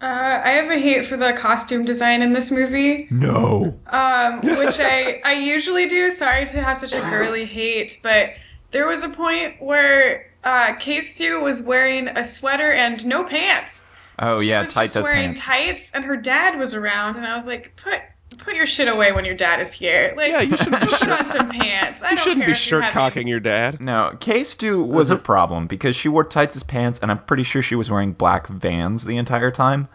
Uh, 0.00 0.40
I 0.44 0.50
have 0.52 0.70
a 0.70 0.78
hate 0.78 1.04
for 1.04 1.16
the 1.16 1.32
costume 1.34 1.84
design 1.84 2.22
in 2.22 2.32
this 2.32 2.50
movie, 2.50 3.06
no. 3.10 3.78
um, 3.86 4.40
which 4.40 4.80
I 4.80 5.20
I 5.24 5.34
usually 5.34 5.88
do. 5.88 6.10
Sorry 6.10 6.46
to 6.46 6.62
have 6.62 6.78
such 6.78 6.94
a 6.94 7.00
girly 7.00 7.44
hate, 7.44 8.00
but 8.02 8.36
there 8.76 8.86
was 8.86 9.02
a 9.02 9.08
point 9.08 9.54
where 9.62 10.26
uh, 10.44 10.74
K-Stu 10.74 11.40
was 11.40 11.62
wearing 11.62 12.08
a 12.08 12.22
sweater 12.22 12.70
and 12.70 13.04
no 13.06 13.24
pants. 13.24 13.88
Oh 14.18 14.40
She 14.42 14.50
yeah, 14.50 14.60
was 14.60 14.74
tights 14.74 14.92
just 14.92 14.96
as 14.98 15.04
wearing 15.04 15.28
pants. 15.34 15.46
tights, 15.46 15.90
and 15.92 16.04
her 16.04 16.16
dad 16.16 16.58
was 16.58 16.74
around, 16.74 17.16
and 17.16 17.24
I 17.26 17.32
was 17.34 17.46
like, 17.46 17.74
put 17.76 18.00
put 18.38 18.54
your 18.54 18.66
shit 18.66 18.86
away 18.86 19.12
when 19.12 19.24
your 19.24 19.34
dad 19.34 19.60
is 19.60 19.72
here. 19.72 20.12
Like, 20.14 20.30
Yeah, 20.30 20.42
you 20.42 20.56
shouldn't 20.58 20.80
be 20.82 20.86
put 20.88 20.98
shirt- 20.98 21.20
on 21.20 21.26
some 21.26 21.48
pants. 21.48 22.02
I 22.02 22.10
You 22.10 22.16
shouldn't 22.18 22.36
be 22.40 22.42
if 22.42 22.48
you're 22.48 22.54
shirt 22.54 22.82
having- 22.84 22.92
cocking 22.92 23.28
your 23.28 23.40
dad. 23.40 23.80
No, 23.80 24.14
K 24.20 24.44
Stu 24.44 24.82
was 24.82 25.08
a 25.10 25.16
problem 25.16 25.66
because 25.68 25.96
she 25.96 26.08
wore 26.10 26.22
tights 26.24 26.54
as 26.54 26.62
pants, 26.62 26.98
and 27.00 27.10
I'm 27.10 27.18
pretty 27.24 27.44
sure 27.44 27.62
she 27.62 27.76
was 27.76 27.90
wearing 27.90 28.12
black 28.12 28.46
Vans 28.48 29.04
the 29.04 29.16
entire 29.16 29.50
time. 29.50 29.88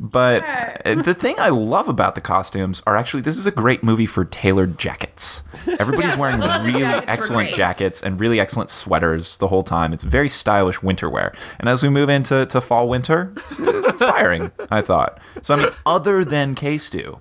But 0.00 0.42
Yeah. 0.42 0.94
the 1.02 1.14
thing 1.14 1.36
I 1.38 1.50
love 1.50 1.88
about 1.88 2.14
the 2.14 2.20
costumes 2.20 2.82
are 2.86 2.96
actually 2.96 3.22
this 3.22 3.36
is 3.36 3.46
a 3.46 3.50
great 3.52 3.84
movie 3.84 4.06
for 4.06 4.24
tailored 4.24 4.78
jackets. 4.78 5.42
Everybody's 5.78 6.14
Yeah, 6.14 6.20
wearing 6.20 6.40
really 6.64 6.80
jackets 6.80 7.04
excellent 7.12 7.54
jackets 7.54 8.02
and 8.02 8.18
really 8.20 8.40
excellent 8.40 8.70
sweaters 8.70 9.36
the 9.38 9.46
whole 9.46 9.62
time. 9.62 9.92
It's 9.92 10.04
very 10.04 10.28
stylish 10.28 10.82
winter 10.82 11.08
wear. 11.08 11.34
And 11.60 11.68
as 11.68 11.82
we 11.82 11.88
move 11.90 12.08
into 12.08 12.46
to 12.46 12.60
fall 12.60 12.88
winter, 12.88 13.32
it's 13.36 13.58
inspiring, 13.60 14.50
I 14.70 14.82
thought. 14.82 15.20
So 15.42 15.54
I 15.54 15.58
mean, 15.58 15.68
other 15.86 16.24
than 16.24 16.54
K 16.54 16.78
Stu, 16.78 17.20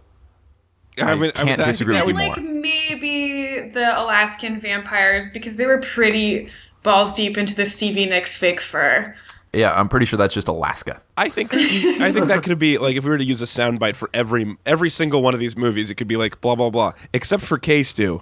I 0.99 1.15
mean, 1.15 1.31
can't 1.31 1.49
I 1.49 1.55
think 1.55 1.65
disagree 1.65 1.95
that 1.95 2.05
with 2.05 2.15
would- 2.15 2.23
you 2.23 2.29
like 2.29 2.41
more. 2.41 2.53
maybe 2.53 3.69
the 3.69 3.99
Alaskan 4.01 4.59
vampires 4.59 5.29
because 5.29 5.55
they 5.55 5.65
were 5.65 5.79
pretty 5.79 6.49
balls 6.83 7.13
deep 7.13 7.37
into 7.37 7.55
the 7.55 7.65
Stevie 7.65 8.05
Nicks 8.07 8.35
fake 8.37 8.61
fur. 8.61 9.15
Yeah, 9.53 9.71
I'm 9.71 9.87
pretty 9.87 10.07
sure 10.07 10.17
that's 10.17 10.33
just 10.33 10.47
Alaska. 10.47 10.99
I 11.15 11.29
think 11.29 11.53
I 11.53 12.11
think 12.11 12.27
that 12.27 12.41
could 12.43 12.57
be 12.57 12.79
like 12.79 12.95
if 12.95 13.03
we 13.03 13.11
were 13.11 13.17
to 13.19 13.23
use 13.23 13.41
a 13.41 13.45
soundbite 13.45 13.95
for 13.95 14.09
every 14.13 14.57
every 14.65 14.89
single 14.89 15.21
one 15.21 15.33
of 15.35 15.39
these 15.39 15.55
movies, 15.55 15.91
it 15.91 15.95
could 15.95 16.07
be 16.07 16.17
like 16.17 16.41
blah 16.41 16.55
blah 16.55 16.71
blah, 16.71 16.93
except 17.13 17.43
for 17.43 17.57
K 17.59 17.83
Stew. 17.83 18.21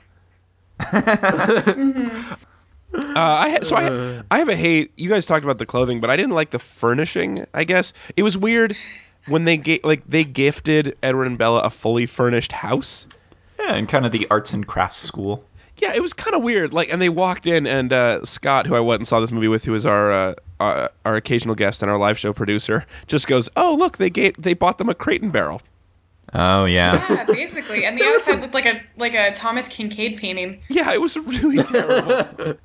Uh, 2.94 3.14
I 3.16 3.50
ha- 3.52 3.60
so 3.62 3.78
I 3.78 4.22
I 4.30 4.40
have 4.40 4.50
a 4.50 4.56
hate. 4.56 4.92
You 4.98 5.10
guys 5.10 5.26
talked 5.26 5.46
about 5.46 5.58
the 5.60 5.66
clothing, 5.66 6.02
but 6.02 6.10
I 6.10 6.18
didn't 6.18 6.34
like 6.34 6.50
the 6.50 6.60
furnishing. 6.60 7.46
I 7.54 7.64
guess 7.64 7.94
it 8.18 8.24
was 8.24 8.38
weird 8.38 8.76
when 9.28 9.46
they 9.46 9.56
ga- 9.56 9.80
like 9.86 10.04
they 10.06 10.26
gifted 10.26 10.98
Edward 11.02 11.28
and 11.28 11.38
Bella 11.38 11.62
a 11.62 11.70
fully 11.70 12.06
furnished 12.06 12.52
house. 12.52 13.08
Yeah, 13.58 13.76
and 13.76 13.88
kind 13.88 14.06
of 14.06 14.12
the 14.12 14.28
arts 14.30 14.52
and 14.54 14.68
crafts 14.68 14.98
school. 14.98 15.46
Yeah, 15.78 15.94
it 15.96 16.02
was 16.02 16.12
kind 16.12 16.36
of 16.36 16.44
weird. 16.44 16.74
Like, 16.74 16.92
and 16.92 17.02
they 17.02 17.08
walked 17.08 17.48
in, 17.48 17.66
and 17.66 17.94
uh, 17.94 18.26
Scott, 18.26 18.68
who 18.68 18.76
I 18.76 18.82
went 18.82 19.00
and 19.00 19.08
saw 19.08 19.22
this 19.22 19.32
movie 19.32 19.48
with, 19.48 19.64
who 19.64 19.74
is 19.74 19.86
our 19.86 20.12
uh, 20.12 20.36
our, 20.62 20.92
our 21.06 21.16
occasional 21.16 21.56
guest 21.56 21.82
and 21.82 21.92
our 21.92 21.98
live 21.98 22.18
show 22.20 22.32
producer, 22.34 22.86
just 23.08 23.28
goes, 23.28 23.50
"Oh, 23.56 23.76
look, 23.76 23.98
they 23.98 24.10
gave, 24.10 24.42
they 24.42 24.54
bought 24.54 24.78
them 24.78 24.90
a 24.90 24.96
crate 24.96 25.22
and 25.22 25.32
barrel." 25.32 25.62
Oh 26.34 26.66
yeah. 26.66 27.06
Yeah, 27.10 27.26
basically. 27.26 27.84
And 27.86 27.98
the 27.98 28.06
outside 28.06 28.40
looked 28.42 28.54
like 28.54 28.66
a 28.66 28.82
like 28.96 29.14
a 29.16 29.34
Thomas 29.34 29.68
Kinkade 29.68 30.18
painting. 30.18 30.60
Yeah, 30.70 30.94
it 30.94 31.02
was 31.02 31.18
really 31.18 31.62
terrible. 31.64 32.56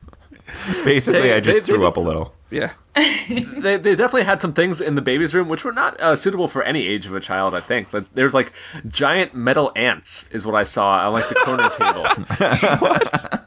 Basically, 0.85 1.23
They- 1.23 1.35
I 1.35 1.41
just 1.41 1.67
they- 1.67 1.73
they 1.73 1.79
threw 1.79 1.79
did 1.79 1.87
up 1.87 1.97
a 1.97 2.01
little. 2.01 2.33
yeah. 2.51 2.71
they, 2.95 3.77
they 3.77 3.95
definitely 3.97 4.23
had 4.23 4.41
some 4.41 4.53
things 4.55 4.81
in 4.81 4.95
the 4.95 5.03
baby's 5.03 5.35
room 5.35 5.49
which 5.49 5.65
were 5.65 5.73
not 5.73 6.01
uh, 6.01 6.15
suitable 6.17 6.47
for 6.49 6.63
any 6.63 6.87
age 6.87 7.07
of 7.07 7.15
a 7.15 7.21
child. 7.21 7.55
I 7.55 7.61
think, 7.61 7.91
but 7.91 8.07
there's 8.15 8.33
like 8.35 8.53
giant 8.89 9.35
metal 9.35 9.73
ants 9.75 10.29
is 10.31 10.47
what 10.47 10.55
I 10.55 10.63
saw 10.63 11.07
on 11.07 11.13
like 11.13 11.29
the 11.29 11.35
corner 11.35 11.69
table. 11.71 13.43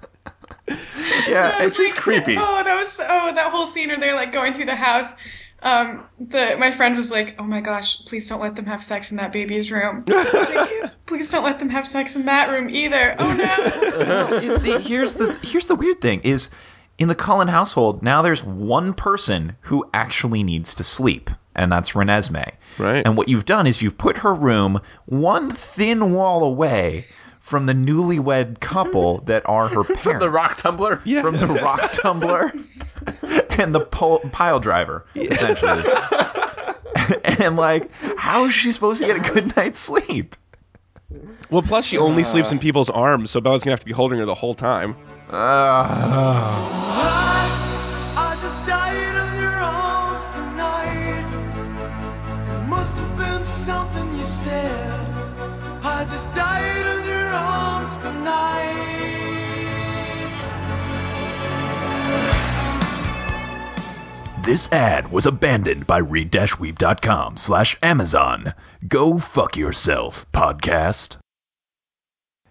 Yeah, 1.28 1.54
I 1.56 1.64
was 1.64 1.72
it's 1.72 1.78
just 1.78 1.96
like, 1.96 2.04
creepy. 2.04 2.38
Oh, 2.38 2.64
that 2.64 2.76
was 2.76 3.00
oh 3.00 3.34
that 3.34 3.52
whole 3.52 3.66
scene 3.68 3.90
where 3.90 3.98
they're 3.98 4.16
like 4.16 4.32
going 4.32 4.54
through 4.54 4.66
the 4.66 4.76
house. 4.76 5.16
Um, 5.62 6.06
the 6.20 6.56
my 6.58 6.72
friend 6.72 6.96
was 6.96 7.12
like, 7.12 7.36
"Oh 7.40 7.44
my 7.44 7.62
gosh, 7.62 8.06
please 8.06 8.30
don't 8.30 8.40
let 8.40 8.56
them 8.56 8.66
have 8.66 8.84
sex 8.84 9.12
in 9.12 9.18
that 9.18 9.32
baby's 9.32 9.72
room. 9.72 10.06
Like, 10.34 11.06
please 11.06 11.30
don't 11.32 11.44
let 11.44 11.60
them 11.60 11.70
have 11.70 11.88
sex 11.88 12.16
in 12.16 12.26
that 12.26 12.50
room 12.50 12.70
either. 12.70 13.16
Oh 13.20 13.34
no." 13.34 13.96
Well, 14.30 14.44
you 14.44 14.54
see, 14.58 14.78
here's 14.80 15.16
the 15.16 15.34
here's 15.42 15.66
the 15.66 15.76
weird 15.76 16.00
thing 16.00 16.22
is 16.22 16.50
in 16.98 17.08
the 17.08 17.16
Cullen 17.16 17.48
household 17.48 18.04
now 18.04 18.22
there's 18.22 18.44
one 18.44 18.94
person 18.94 19.56
who 19.62 19.90
actually 19.94 20.44
needs 20.44 20.76
to 20.76 20.84
sleep, 20.84 21.30
and 21.56 21.72
that's 21.72 21.92
Renesmee. 21.92 22.54
Right. 22.78 23.06
And 23.06 23.18
what 23.18 23.28
you've 23.28 23.46
done 23.46 23.68
is 23.68 23.82
you've 23.82 23.98
put 23.98 24.20
her 24.20 24.34
room 24.34 24.80
one 25.06 25.52
thin 25.52 26.14
wall 26.14 26.44
away 26.44 27.04
from 27.50 27.66
the 27.66 27.74
newlywed 27.74 28.60
couple 28.60 29.18
that 29.26 29.42
are 29.50 29.68
her 29.68 29.84
parents. 29.84 30.04
From 30.04 30.20
the 30.20 30.30
rock 30.30 30.58
tumbler. 30.58 31.02
Yeah. 31.04 31.22
From 31.22 31.36
the 31.36 31.48
rock 31.64 31.92
tumbler 31.94 32.54
and 33.50 33.74
the 33.74 33.82
pole, 33.82 34.20
pile 34.32 34.60
driver, 34.60 35.06
essentially. 35.16 35.84
and 37.40 37.56
like, 37.56 37.92
how 38.18 38.46
is 38.46 38.54
she 38.54 38.72
supposed 38.72 39.02
to 39.02 39.08
get 39.08 39.18
a 39.18 39.34
good 39.34 39.56
night's 39.58 39.80
sleep? 39.80 40.36
Well, 41.50 41.64
plus 41.64 41.86
she 41.86 41.98
only 41.98 42.24
sleeps 42.24 42.52
in 42.52 42.60
people's 42.60 42.90
arms, 42.90 43.32
so 43.32 43.42
Bella's 43.42 43.64
gonna 43.64 43.74
have 43.74 43.80
to 43.80 43.86
be 43.88 43.94
holding 43.94 44.20
her 44.20 44.26
the 44.26 44.36
whole 44.36 44.54
time. 44.54 44.96
Uh, 45.28 45.34
I 48.16 48.38
just 48.42 48.68
died 48.68 49.16
of 49.16 49.40
your 49.40 49.50
arms 49.50 50.28
tonight. 50.36 51.26
It 52.62 52.68
must 52.68 52.96
have 52.96 53.18
been 53.18 53.44
something 53.44 54.18
you 54.18 54.24
said. 54.24 55.00
I 55.84 56.06
just 56.08 56.32
died 56.36 56.99
of 57.96 58.02
tonight. 58.02 58.76
This 64.44 64.72
ad 64.72 65.12
was 65.12 65.26
abandoned 65.26 65.86
by 65.86 66.00
read-weep.com 66.00 67.38
slash 67.38 67.78
Amazon. 67.84 68.54
Go 68.88 69.18
fuck 69.20 69.58
yourself, 69.58 70.26
podcast. 70.32 71.18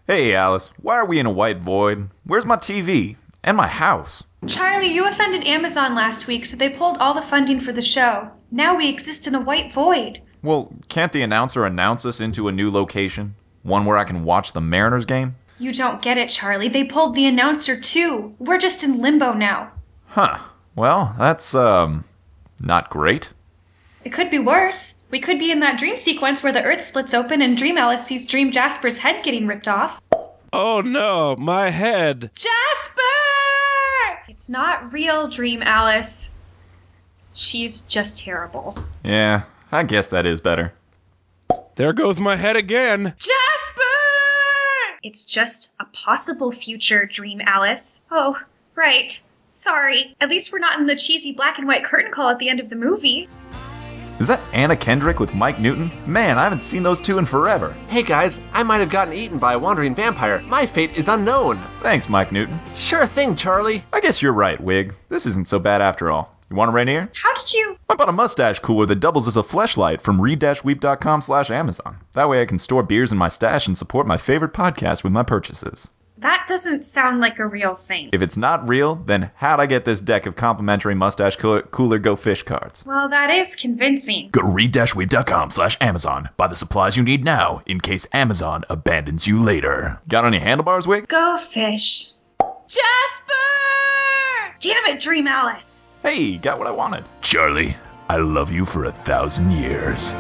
hey, 0.07 0.35
Alice, 0.35 0.71
why 0.81 0.97
are 0.97 1.07
we 1.07 1.19
in 1.19 1.27
a 1.27 1.31
white 1.31 1.59
void? 1.59 2.09
Where's 2.25 2.47
my 2.47 2.57
TV? 2.57 3.17
And 3.43 3.57
my 3.57 3.67
house? 3.67 4.23
Charlie, 4.47 4.93
you 4.95 5.07
offended 5.09 5.45
Amazon 5.45 5.95
last 5.95 6.27
week, 6.27 6.45
so 6.45 6.57
they 6.57 6.69
pulled 6.69 6.99
all 6.99 7.15
the 7.15 7.23
funding 7.23 7.61
for 7.61 7.73
the 7.73 7.83
show. 7.83 8.31
Now 8.51 8.77
we 8.77 8.89
exist 8.89 9.27
in 9.27 9.35
a 9.35 9.41
white 9.41 9.73
void. 9.73 10.21
Well, 10.43 10.73
can't 10.89 11.13
the 11.13 11.23
announcer 11.23 11.65
announce 11.67 12.07
us 12.07 12.21
into 12.21 12.49
a 12.49 12.53
new 12.53 12.71
location? 12.71 13.35
One 13.69 13.85
where 13.85 13.99
I 13.99 14.05
can 14.05 14.25
watch 14.25 14.53
the 14.53 14.61
Mariners 14.61 15.07
game? 15.07 15.37
You 15.59 15.73
don't 15.73 16.01
get 16.01 16.19
it, 16.19 16.31
Charlie. 16.31 16.69
They 16.69 16.85
pulled 16.85 17.15
the 17.15 17.27
announcer 17.27 17.79
too. 17.79 18.35
We're 18.39 18.59
just 18.59 18.83
in 18.83 19.03
limbo 19.03 19.35
now. 19.35 19.73
Huh. 20.07 20.39
Well, 20.75 21.15
that's, 21.19 21.55
um, 21.55 22.05
not 22.61 22.89
great. 22.91 23.33
It 24.05 24.11
could 24.11 24.31
be 24.31 24.39
worse. 24.39 25.05
We 25.11 25.21
could 25.21 25.39
be 25.39 25.51
in 25.51 25.61
that 25.61 25.79
dream 25.79 25.99
sequence 25.99 26.43
where 26.43 26.53
the 26.53 26.63
Earth 26.63 26.81
splits 26.81 27.13
open 27.13 27.43
and 27.43 27.59
Dream 27.59 27.77
Alice 27.77 28.07
sees 28.07 28.27
Dream 28.27 28.53
Jasper's 28.53 28.97
head 28.97 29.23
getting 29.23 29.47
ripped 29.47 29.69
off. 29.69 30.01
Oh 30.53 30.81
no, 30.81 31.37
my 31.37 31.69
head. 31.69 32.31
Jasper! 32.35 33.03
It's 34.29 34.49
not 34.49 34.93
real, 34.93 35.29
Dream 35.29 35.63
Alice. 35.63 36.31
She's 37.35 37.83
just 37.83 38.19
terrible. 38.19 38.79
Yeah, 39.05 39.43
I 39.71 39.83
guess 39.83 40.09
that 40.09 40.25
is 40.25 40.41
better. 40.41 40.73
There 41.77 41.93
goes 41.93 42.19
my 42.19 42.37
head 42.37 42.57
again. 42.57 43.15
Jasper! 43.19 43.48
It's 45.09 45.25
just 45.25 45.73
a 45.81 45.87
possible 45.87 46.53
future, 46.53 47.07
Dream 47.07 47.41
Alice. 47.41 48.03
Oh, 48.11 48.39
right. 48.75 49.11
Sorry. 49.49 50.15
At 50.21 50.29
least 50.29 50.53
we're 50.53 50.59
not 50.59 50.79
in 50.79 50.87
the 50.87 50.97
cheesy 50.97 51.33
black 51.33 51.57
and 51.57 51.67
white 51.67 51.83
curtain 51.83 52.13
call 52.13 52.29
at 52.29 52.39
the 52.39 52.51
end 52.51 52.61
of 52.61 52.69
the 52.69 52.77
movie. 52.77 53.27
Is 54.21 54.27
that 54.27 54.39
Anna 54.53 54.77
Kendrick 54.77 55.19
with 55.19 55.33
Mike 55.33 55.59
Newton? 55.59 55.91
Man, 56.05 56.37
I 56.37 56.45
haven't 56.45 56.63
seen 56.63 56.83
those 56.83 57.01
two 57.01 57.17
in 57.17 57.25
forever. 57.25 57.75
Hey 57.89 58.03
guys, 58.03 58.39
I 58.53 58.65
might 58.65 58.81
have 58.81 58.91
gotten 58.91 59.15
eaten 59.15 59.39
by 59.39 59.55
a 59.55 59.59
wandering 59.59 59.95
vampire. 59.95 60.43
My 60.43 60.67
fate 60.67 60.99
is 60.99 61.09
unknown. 61.09 61.59
Thanks, 61.81 62.11
Mike 62.11 62.31
Newton. 62.31 62.61
Sure 62.77 63.07
thing, 63.07 63.35
Charlie. 63.35 63.83
I 63.91 64.01
guess 64.01 64.21
you're 64.21 64.35
right, 64.35 64.61
Wig. 64.61 64.95
This 65.09 65.25
isn't 65.25 65.49
so 65.49 65.59
bad 65.59 65.81
after 65.81 66.11
all. 66.11 66.38
You 66.51 66.57
want 66.57 66.71
a 66.71 66.73
Rainier? 66.73 67.11
How 67.15 67.35
did 67.35 67.53
you. 67.53 67.77
I 67.91 67.95
bought 67.95 68.09
a 68.09 68.13
mustache 68.13 68.59
cooler 68.61 68.87
that 68.87 69.01
doubles 69.01 69.29
as 69.29 69.37
a 69.37 69.43
fleshlight 69.43 70.01
from 70.01 70.21
read-weep.com 70.21 71.21
slash 71.21 71.51
Amazon. 71.51 71.99
That 72.15 72.29
way 72.31 72.41
I 72.41 72.47
can 72.47 72.59
store 72.59 72.83
beers 72.83 73.13
in 73.13 73.19
my 73.19 73.29
stash 73.29 73.67
and 73.67 73.77
support 73.77 74.07
my 74.07 74.17
favorite 74.17 74.55
podcast 74.55 75.05
with 75.05 75.13
my 75.13 75.25
purchases. 75.25 75.91
That 76.17 76.47
doesn't 76.49 76.83
sound 76.83 77.21
like 77.21 77.39
a 77.39 77.47
real 77.47 77.75
thing. 77.75 78.11
If 78.13 78.23
it's 78.23 78.37
not 78.37 78.69
real, 78.69 78.97
then 78.97 79.31
how'd 79.37 79.61
I 79.61 79.67
get 79.67 79.85
this 79.85 80.01
deck 80.01 80.27
of 80.27 80.35
complimentary 80.37 80.95
mustache 80.95 81.37
cooler, 81.37 81.63
cooler 81.63 81.99
Go 81.99 82.17
Fish 82.17 82.43
cards? 82.43 82.85
Well, 82.85 83.11
that 83.11 83.31
is 83.31 83.55
convincing. 83.55 84.31
Go 84.33 84.41
to 84.41 84.49
read-weep.com 84.49 85.51
slash 85.51 85.77
Amazon. 85.81 86.31
Buy 86.37 86.49
the 86.49 86.57
supplies 86.57 86.97
you 86.97 87.05
need 87.05 87.25
now 87.25 87.63
in 87.67 87.79
case 87.79 88.07
Amazon 88.13 88.65
abandons 88.71 89.27
you 89.27 89.43
later. 89.43 90.01
Got 90.09 90.25
any 90.25 90.39
handlebars, 90.39 90.89
Wig? 90.89 91.07
Go 91.07 91.37
fish. 91.37 92.13
Jasper! 92.67 93.35
Damn 94.61 94.87
it, 94.87 95.01
Dream 95.01 95.29
Alice! 95.29 95.85
Hey, 96.03 96.39
got 96.39 96.59
what 96.59 96.69
I 96.69 96.71
wanted. 96.71 97.05
Charlie, 97.23 97.77
I 98.09 98.19
love 98.19 98.53
you 98.53 98.65
for 98.65 98.85
a 98.85 98.93
thousand 98.93 99.51
years. 99.51 100.15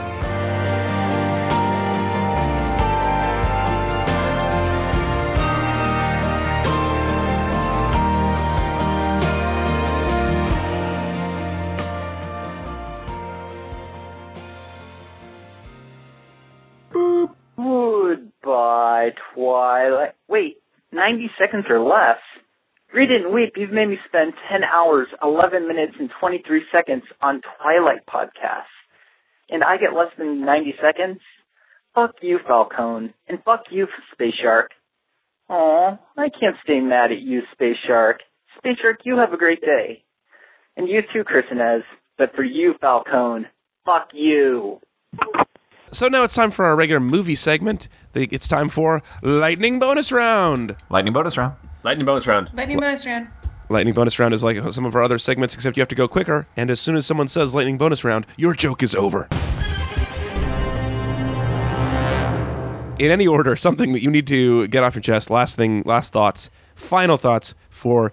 Goodbye, 16.93 19.13
Twilight. 19.35 20.15
Wait, 20.27 20.59
90 20.91 21.31
seconds 21.39 21.67
or 21.69 21.81
less? 21.81 22.19
Read 22.95 23.11
it 23.11 23.25
and 23.25 23.35
weep. 23.35 23.53
You've 23.57 23.71
made 23.71 23.89
me 23.89 23.99
spend 24.07 24.33
10 24.51 24.65
hours, 24.65 25.09
11 25.23 25.69
minutes, 25.69 25.95
and 26.01 26.11
23 26.21 26.65
seconds 26.73 27.03
on 27.21 27.43
Twilight 27.61 28.07
podcasts. 28.07 28.73
And 29.51 29.63
I 29.63 29.77
get 29.77 29.95
less 29.95 30.11
than 30.17 30.45
90 30.45 30.75
seconds? 30.83 31.21
Fuck 31.95 32.17
you, 32.23 32.39
Falcone. 32.47 33.13
And 33.29 33.43
fuck 33.45 33.65
you, 33.71 33.89
Space 34.13 34.35
Shark. 34.43 34.71
Aw, 35.49 35.99
I 36.17 36.29
can't 36.29 36.57
stay 36.63 36.81
mad 36.81 37.13
at 37.13 37.21
you, 37.21 37.43
Space 37.53 37.77
Shark. 37.87 38.21
Space 38.59 38.79
Shark, 38.81 39.01
you 39.05 39.17
have 39.19 39.33
a 39.33 39.39
great 39.39 39.61
day. 39.61 40.05
And 40.77 40.89
you 40.89 41.01
too, 41.13 41.25
Chris 41.25 41.45
Inez. 41.51 41.83
But 42.17 42.35
for 42.35 42.43
you, 42.45 42.75
Falcone, 42.81 43.47
fuck 43.85 44.09
you. 44.13 44.81
So 45.91 46.09
now 46.09 46.25
it's 46.25 46.35
time 46.35 46.51
for 46.51 46.67
our 46.67 46.77
regular 46.77 47.01
movie 47.01 47.35
segment. 47.35 47.89
It's 48.15 48.49
time 48.49 48.69
for 48.69 49.03
Lightning 49.23 49.79
Bonus 49.79 50.13
Round. 50.13 50.77
Lightning 50.91 51.15
bonus 51.15 51.37
round. 51.39 51.57
Lightning 51.83 52.07
bonus 52.07 52.27
round. 52.27 52.51
Lightning 52.55 52.79
bonus 52.79 53.07
round. 53.07 53.29
Lightning 53.71 53.93
Bonus 53.93 54.19
Round 54.19 54.33
is 54.33 54.43
like 54.43 54.57
some 54.73 54.87
of 54.87 54.95
our 54.97 55.03
other 55.03 55.19
segments, 55.19 55.55
except 55.55 55.77
you 55.77 55.83
have 55.83 55.89
to 55.89 55.95
go 55.95 56.09
quicker. 56.09 56.47
And 56.57 56.71
as 56.71 56.81
soon 56.81 56.97
as 56.97 57.05
someone 57.05 57.29
says 57.29 57.55
Lightning 57.55 57.77
Bonus 57.77 58.03
Round, 58.03 58.27
your 58.39 58.55
joke 58.55 58.83
is 58.83 58.95
over. 58.95 59.29
In 62.99 63.11
any 63.13 63.27
order, 63.27 63.55
something 63.57 63.93
that 63.93 64.03
you 64.03 64.11
need 64.11 64.27
to 64.29 64.67
get 64.69 64.83
off 64.83 64.95
your 64.95 65.03
chest. 65.03 65.29
Last 65.29 65.55
thing, 65.57 65.83
last 65.85 66.13
thoughts, 66.13 66.49
final 66.77 67.19
thoughts 67.19 67.55
for 67.69 68.13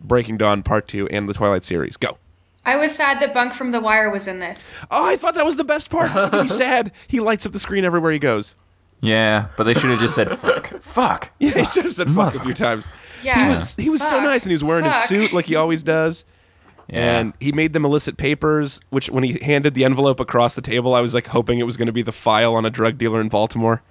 Breaking 0.00 0.36
Dawn 0.38 0.64
Part 0.64 0.88
2 0.88 1.06
and 1.08 1.28
the 1.28 1.34
Twilight 1.34 1.62
series. 1.62 1.96
Go. 1.96 2.18
I 2.64 2.76
was 2.76 2.92
sad 2.92 3.20
that 3.20 3.32
Bunk 3.32 3.54
from 3.54 3.70
The 3.70 3.80
Wire 3.80 4.10
was 4.10 4.26
in 4.26 4.40
this. 4.40 4.74
Oh, 4.90 5.06
I 5.06 5.16
thought 5.16 5.36
that 5.36 5.46
was 5.46 5.54
the 5.56 5.62
best 5.64 5.88
part. 5.88 6.10
How 6.10 6.28
can 6.30 6.48
sad? 6.48 6.90
He 7.06 7.20
lights 7.20 7.46
up 7.46 7.52
the 7.52 7.60
screen 7.60 7.84
everywhere 7.84 8.10
he 8.10 8.18
goes. 8.18 8.56
Yeah, 9.00 9.46
but 9.56 9.64
they 9.64 9.74
should 9.74 9.90
have 9.90 10.00
just 10.00 10.14
said 10.16 10.36
fuck. 10.36 10.82
fuck. 10.82 11.30
Yeah, 11.38 11.52
he 11.52 11.64
should 11.64 11.84
have 11.84 11.94
said 11.94 12.10
fuck 12.10 12.34
a 12.34 12.40
few 12.40 12.54
times. 12.54 12.84
Yeah. 13.22 13.44
He 13.44 13.54
was 13.54 13.74
he 13.76 13.90
was 13.90 14.02
so 14.02 14.10
Fuck. 14.10 14.22
nice 14.22 14.42
and 14.44 14.50
he 14.50 14.54
was 14.54 14.64
wearing 14.64 14.84
Fuck. 14.84 14.94
his 14.94 15.08
suit 15.08 15.32
like 15.32 15.46
he 15.46 15.56
always 15.56 15.82
does. 15.82 16.24
Yeah. 16.88 17.18
And 17.18 17.32
he 17.40 17.52
made 17.52 17.72
them 17.72 17.84
illicit 17.84 18.16
papers, 18.16 18.80
which 18.90 19.10
when 19.10 19.24
he 19.24 19.38
handed 19.42 19.74
the 19.74 19.84
envelope 19.84 20.20
across 20.20 20.54
the 20.54 20.62
table, 20.62 20.94
I 20.94 21.00
was 21.00 21.14
like 21.14 21.26
hoping 21.26 21.58
it 21.58 21.64
was 21.64 21.76
going 21.76 21.86
to 21.86 21.92
be 21.92 22.02
the 22.02 22.12
file 22.12 22.54
on 22.54 22.64
a 22.64 22.70
drug 22.70 22.96
dealer 22.96 23.20
in 23.20 23.28
Baltimore. 23.28 23.82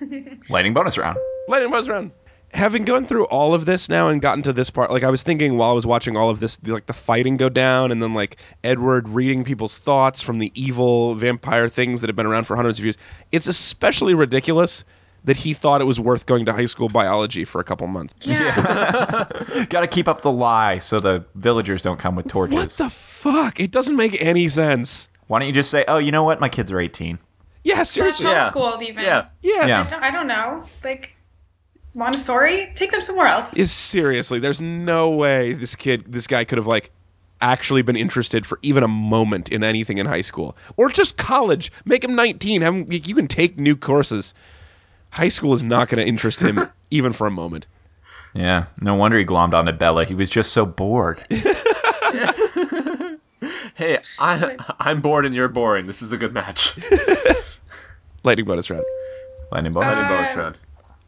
Lightning 0.48 0.74
bonus 0.74 0.98
round. 0.98 1.18
Lightning 1.48 1.70
bonus 1.70 1.88
round. 1.88 2.10
Having 2.52 2.84
gone 2.84 3.06
through 3.06 3.26
all 3.26 3.54
of 3.54 3.64
this 3.64 3.88
now 3.88 4.08
and 4.08 4.20
gotten 4.20 4.42
to 4.42 4.52
this 4.52 4.70
part, 4.70 4.90
like 4.90 5.04
I 5.04 5.10
was 5.10 5.22
thinking 5.22 5.56
while 5.56 5.70
I 5.70 5.72
was 5.72 5.86
watching 5.86 6.16
all 6.16 6.30
of 6.30 6.40
this, 6.40 6.58
like 6.64 6.84
the 6.84 6.92
fighting 6.92 7.36
go 7.36 7.48
down, 7.48 7.92
and 7.92 8.02
then 8.02 8.12
like 8.12 8.38
Edward 8.64 9.08
reading 9.08 9.44
people's 9.44 9.78
thoughts 9.78 10.20
from 10.20 10.40
the 10.40 10.50
evil 10.60 11.14
vampire 11.14 11.68
things 11.68 12.00
that 12.00 12.08
have 12.08 12.16
been 12.16 12.26
around 12.26 12.44
for 12.44 12.56
hundreds 12.56 12.78
of 12.80 12.84
years. 12.84 12.96
It's 13.30 13.46
especially 13.46 14.14
ridiculous 14.14 14.84
that 15.24 15.36
he 15.36 15.54
thought 15.54 15.80
it 15.80 15.84
was 15.84 16.00
worth 16.00 16.26
going 16.26 16.46
to 16.46 16.52
high 16.52 16.66
school 16.66 16.88
biology 16.88 17.44
for 17.44 17.60
a 17.60 17.64
couple 17.64 17.86
months. 17.86 18.14
Yeah. 18.26 19.26
Got 19.68 19.80
to 19.80 19.86
keep 19.86 20.08
up 20.08 20.22
the 20.22 20.32
lie 20.32 20.78
so 20.78 20.98
the 20.98 21.24
villagers 21.34 21.82
don't 21.82 21.98
come 21.98 22.16
with 22.16 22.28
torches. 22.28 22.54
What 22.54 22.70
the 22.70 22.90
fuck? 22.90 23.60
It 23.60 23.70
doesn't 23.70 23.96
make 23.96 24.20
any 24.20 24.48
sense. 24.48 25.08
Why 25.26 25.38
don't 25.38 25.48
you 25.48 25.54
just 25.54 25.70
say, 25.70 25.84
"Oh, 25.86 25.98
you 25.98 26.10
know 26.10 26.24
what? 26.24 26.40
My 26.40 26.48
kids 26.48 26.72
are 26.72 26.80
18." 26.80 27.18
Yeah, 27.62 27.82
seriously. 27.82 28.26
Yeah. 28.26 28.50
Homeschooled 28.50 28.82
even. 28.82 29.04
Yeah. 29.04 29.28
Yes. 29.42 29.68
Yeah. 29.68 29.84
I 29.86 29.90
don't, 29.90 30.02
I 30.02 30.10
don't 30.10 30.26
know. 30.26 30.64
Like, 30.82 31.14
Montessori? 31.94 32.72
Take 32.74 32.90
them 32.90 33.02
somewhere 33.02 33.26
else. 33.26 33.54
Is 33.54 33.72
seriously, 33.72 34.38
there's 34.38 34.60
no 34.60 35.10
way 35.10 35.52
this 35.52 35.76
kid, 35.76 36.10
this 36.10 36.26
guy 36.26 36.44
could 36.44 36.58
have 36.58 36.66
like 36.66 36.90
actually 37.40 37.82
been 37.82 37.96
interested 37.96 38.44
for 38.46 38.58
even 38.62 38.82
a 38.82 38.88
moment 38.88 39.50
in 39.50 39.64
anything 39.64 39.98
in 39.98 40.06
high 40.06 40.20
school 40.20 40.56
or 40.76 40.88
just 40.88 41.16
college. 41.16 41.72
Make 41.84 42.04
him 42.04 42.14
19. 42.14 42.62
Have 42.62 42.74
him, 42.74 42.86
you 42.90 43.14
can 43.14 43.28
take 43.28 43.58
new 43.58 43.76
courses. 43.76 44.34
High 45.10 45.28
school 45.28 45.52
is 45.52 45.62
not 45.62 45.88
going 45.88 46.00
to 46.00 46.06
interest 46.08 46.40
him 46.40 46.68
even 46.90 47.12
for 47.12 47.26
a 47.26 47.30
moment. 47.30 47.66
Yeah, 48.34 48.66
no 48.80 48.94
wonder 48.94 49.18
he 49.18 49.24
glommed 49.24 49.54
onto 49.54 49.72
Bella. 49.72 50.04
He 50.04 50.14
was 50.14 50.30
just 50.30 50.52
so 50.52 50.64
bored. 50.66 51.24
Hey, 53.74 53.98
I, 54.18 54.56
I'm 54.78 55.00
bored 55.00 55.24
and 55.24 55.34
you're 55.34 55.48
boring. 55.48 55.86
This 55.86 56.02
is 56.02 56.12
a 56.12 56.18
good 56.18 56.34
match. 56.34 56.74
Lightning 58.24 58.44
bonus 58.44 58.68
round. 58.68 58.84
Lightning 59.50 59.72
bonus. 59.72 59.94
Lightning 59.96 60.04
Uh, 60.12 60.16
bonus 60.18 60.36
round. 60.36 60.58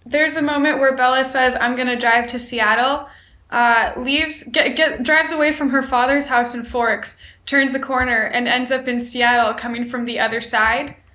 there's 0.06 0.36
a 0.36 0.42
moment 0.42 0.78
where 0.78 0.96
Bella 0.96 1.22
says, 1.24 1.54
"I'm 1.60 1.76
gonna 1.76 1.98
drive 1.98 2.28
to 2.28 2.38
Seattle." 2.38 3.06
Uh, 3.52 3.92
leaves, 3.98 4.44
get, 4.44 4.74
get, 4.76 5.02
drives 5.02 5.30
away 5.30 5.52
from 5.52 5.68
her 5.70 5.82
father's 5.82 6.26
house 6.26 6.54
in 6.54 6.62
Forks, 6.62 7.20
turns 7.44 7.74
a 7.74 7.78
corner, 7.78 8.22
and 8.22 8.48
ends 8.48 8.70
up 8.72 8.88
in 8.88 8.98
Seattle, 8.98 9.52
coming 9.54 9.84
from 9.84 10.06
the 10.06 10.20
other 10.20 10.40
side. 10.40 10.96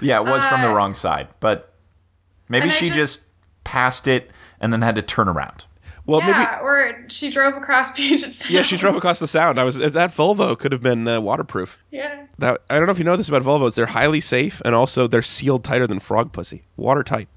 Yeah, 0.00 0.20
it 0.20 0.24
was 0.26 0.46
from 0.46 0.60
the 0.62 0.70
Uh, 0.70 0.74
wrong 0.74 0.94
side, 0.94 1.26
but 1.40 1.72
maybe 2.48 2.70
she 2.70 2.86
just- 2.86 2.96
just 2.96 3.24
passed 3.64 4.06
it 4.06 4.30
and 4.60 4.72
then 4.72 4.80
had 4.82 4.94
to 4.94 5.02
turn 5.02 5.28
around. 5.28 5.66
Well, 6.06 6.20
maybe 6.20 6.32
yeah, 6.38 6.60
or 6.62 7.04
she 7.08 7.30
drove 7.30 7.54
across 7.56 7.90
Puget 7.96 8.32
Sound. 8.32 8.54
yeah, 8.54 8.62
she 8.62 8.76
drove 8.76 8.96
across 8.96 9.18
the 9.18 9.26
sound. 9.26 9.58
I 9.58 9.64
was 9.64 9.76
that 9.76 9.92
Volvo 10.14 10.58
could 10.58 10.72
have 10.72 10.80
been 10.82 11.06
uh, 11.06 11.20
waterproof. 11.20 11.78
Yeah. 11.90 12.24
That 12.38 12.62
I 12.70 12.76
don't 12.78 12.86
know 12.86 12.92
if 12.92 12.98
you 12.98 13.04
know 13.04 13.16
this 13.16 13.28
about 13.28 13.42
Volvos. 13.42 13.74
They're 13.74 13.84
highly 13.86 14.20
safe 14.20 14.62
and 14.64 14.74
also 14.74 15.06
they're 15.06 15.20
sealed 15.20 15.64
tighter 15.64 15.86
than 15.86 15.98
frog 16.00 16.32
pussy, 16.32 16.62
watertight. 16.76 17.28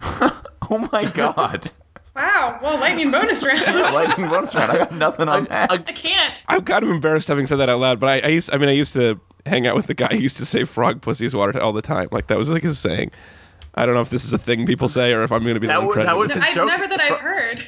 Oh 0.68 0.88
my 0.92 1.04
god. 1.04 1.70
Wow. 2.16 2.58
Well, 2.62 2.78
lightning 2.80 3.10
bonus 3.10 3.44
round. 3.44 3.60
Lightning 3.94 4.28
bonus 4.28 4.54
round. 4.54 4.72
I 4.72 4.78
got 4.78 4.92
nothing 4.92 5.28
on 5.28 5.44
that. 5.44 5.70
I 5.70 5.76
can't. 5.78 6.42
I'm 6.48 6.64
kind 6.64 6.82
of 6.82 6.90
embarrassed 6.90 7.28
having 7.28 7.46
said 7.46 7.56
that 7.56 7.68
out 7.68 7.78
loud, 7.78 8.00
but 8.00 8.08
I, 8.08 8.26
I 8.26 8.30
used 8.30 8.52
I 8.52 8.56
mean 8.58 8.68
I 8.70 8.72
used 8.72 8.94
to 8.94 9.20
hang 9.44 9.66
out 9.66 9.76
with 9.76 9.86
the 9.86 9.94
guy 9.94 10.08
who 10.08 10.16
used 10.18 10.38
to 10.38 10.46
say 10.46 10.64
frog 10.64 11.02
pussy 11.02 11.28
water" 11.36 11.60
all 11.60 11.72
the 11.74 11.82
time. 11.82 12.08
Like 12.10 12.28
that 12.28 12.38
was 12.38 12.48
like 12.48 12.62
his 12.62 12.78
saying. 12.78 13.10
I 13.74 13.84
don't 13.84 13.94
know 13.94 14.00
if 14.00 14.08
this 14.08 14.24
is 14.24 14.32
a 14.32 14.38
thing 14.38 14.64
people 14.66 14.88
say 14.88 15.12
or 15.12 15.22
if 15.22 15.30
I'm 15.30 15.42
going 15.42 15.54
to 15.54 15.60
be 15.60 15.66
That 15.66 15.80
the 15.80 15.86
was- 15.86 15.96
that 15.96 16.06
uncredited. 16.06 16.16
was- 16.18 16.30
No, 16.30 16.36
It's 16.36 16.46
a 16.46 16.48
I've 16.48 16.54
joke. 16.54 16.66
never 16.68 16.88
that 16.88 17.00
I've 17.00 17.18
heard. 17.20 17.62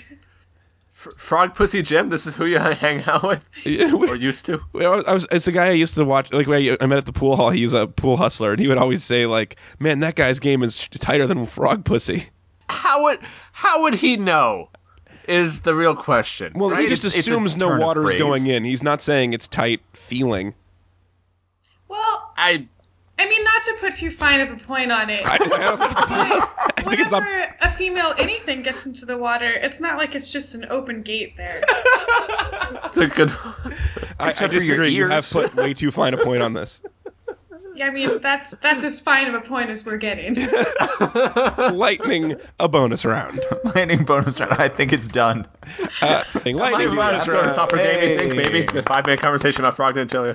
Frog 0.94 1.54
Pussy 1.54 1.80
Jim, 1.82 2.08
this 2.08 2.26
is 2.26 2.34
who 2.34 2.44
you 2.46 2.58
hang 2.58 3.02
out 3.04 3.22
with 3.22 3.44
Yeah, 3.66 3.92
we- 3.94 4.08
or 4.08 4.16
used 4.16 4.46
to. 4.46 4.60
Well, 4.72 5.04
I 5.06 5.12
was, 5.12 5.26
it's 5.30 5.46
a 5.46 5.52
guy 5.52 5.66
I 5.66 5.72
used 5.72 5.94
to 5.94 6.04
watch. 6.04 6.32
Like 6.32 6.46
when 6.46 6.60
I 6.62 6.76
I 6.80 6.86
met 6.86 6.98
at 6.98 7.06
the 7.06 7.12
pool 7.12 7.36
hall. 7.36 7.50
he 7.50 7.62
was 7.64 7.74
a 7.74 7.86
pool 7.86 8.16
hustler, 8.16 8.52
and 8.52 8.60
he 8.60 8.66
would 8.68 8.78
always 8.78 9.04
say 9.04 9.26
like, 9.26 9.56
"Man, 9.78 10.00
that 10.00 10.16
guy's 10.16 10.40
game 10.40 10.62
is 10.62 10.88
tighter 10.88 11.26
than 11.26 11.46
frog 11.46 11.84
pussy." 11.84 12.28
How 12.68 13.04
would 13.04 13.20
how 13.52 13.82
would 13.82 13.94
he 13.94 14.16
know? 14.16 14.70
Is 15.26 15.60
the 15.60 15.74
real 15.74 15.94
question. 15.94 16.52
Well, 16.54 16.70
he 16.70 16.86
just 16.86 17.04
It's- 17.04 17.18
it's 17.18 17.26
assumes 17.28 17.56
no 17.56 17.76
water 17.76 18.08
is 18.08 18.16
going 18.16 18.46
in. 18.46 18.64
He's 18.64 18.82
not 18.82 19.02
saying 19.02 19.34
it's 19.34 19.46
tight 19.46 19.80
feeling. 19.92 20.54
Well, 21.86 22.32
I 22.36 22.66
I 23.18 23.28
mean, 23.28 23.42
not 23.42 23.62
to 23.64 23.74
put 23.80 23.92
too 23.94 24.10
fine 24.10 24.40
of 24.40 24.50
a 24.52 24.56
point 24.56 24.92
on 24.92 25.10
it. 25.10 25.26
I, 25.26 25.34
I 25.34 25.38
don't 25.38 25.48
think, 25.48 25.92
I 25.98 26.72
think 26.76 27.00
it's 27.00 27.10
Whenever 27.12 27.38
not. 27.40 27.48
a 27.62 27.70
female 27.70 28.14
anything 28.16 28.62
gets 28.62 28.86
into 28.86 29.06
the 29.06 29.18
water, 29.18 29.50
it's 29.50 29.80
not 29.80 29.96
like 29.98 30.14
it's 30.14 30.32
just 30.32 30.54
an 30.54 30.66
open 30.70 31.02
gate 31.02 31.36
there. 31.36 31.60
it's 32.84 32.96
a 32.96 33.08
good. 33.08 33.30
I, 33.30 33.64
I 34.20 34.28
Except 34.28 34.52
for 34.54 34.60
your 34.60 34.76
disagree. 34.76 34.88
You 34.90 35.08
have 35.08 35.28
put 35.28 35.54
way 35.56 35.74
too 35.74 35.90
fine 35.90 36.14
a 36.14 36.18
point 36.24 36.42
on 36.42 36.52
this. 36.52 36.80
Yeah, 37.78 37.86
I 37.86 37.90
mean, 37.90 38.20
that's 38.20 38.50
that's 38.58 38.82
as 38.82 39.00
fine 39.00 39.28
of 39.28 39.34
a 39.34 39.40
point 39.40 39.70
as 39.70 39.84
we're 39.86 39.98
getting. 39.98 40.34
Lightning 41.76 42.36
a 42.58 42.68
bonus 42.68 43.04
round. 43.04 43.40
Lightning 43.74 44.04
bonus 44.04 44.40
round. 44.40 44.54
I 44.54 44.68
think 44.68 44.92
it's 44.92 45.08
done. 45.08 45.46
Uh, 46.02 46.24
lightning 46.34 46.56
Lightning 46.56 46.88
bonus 46.96 47.26
bonus 47.26 47.28
round. 47.28 47.52
Stop 47.52 47.70
for 47.70 47.76
game. 47.76 48.10
You 48.10 48.18
think 48.18 48.32
Hey. 48.32 48.38
maybe 48.38 48.62
the 48.66 48.82
five 48.82 49.06
minute 49.06 49.20
conversation 49.20 49.62
about 49.62 49.76
Frog 49.76 49.94
didn't 49.94 50.10
tell 50.10 50.26
you. 50.26 50.34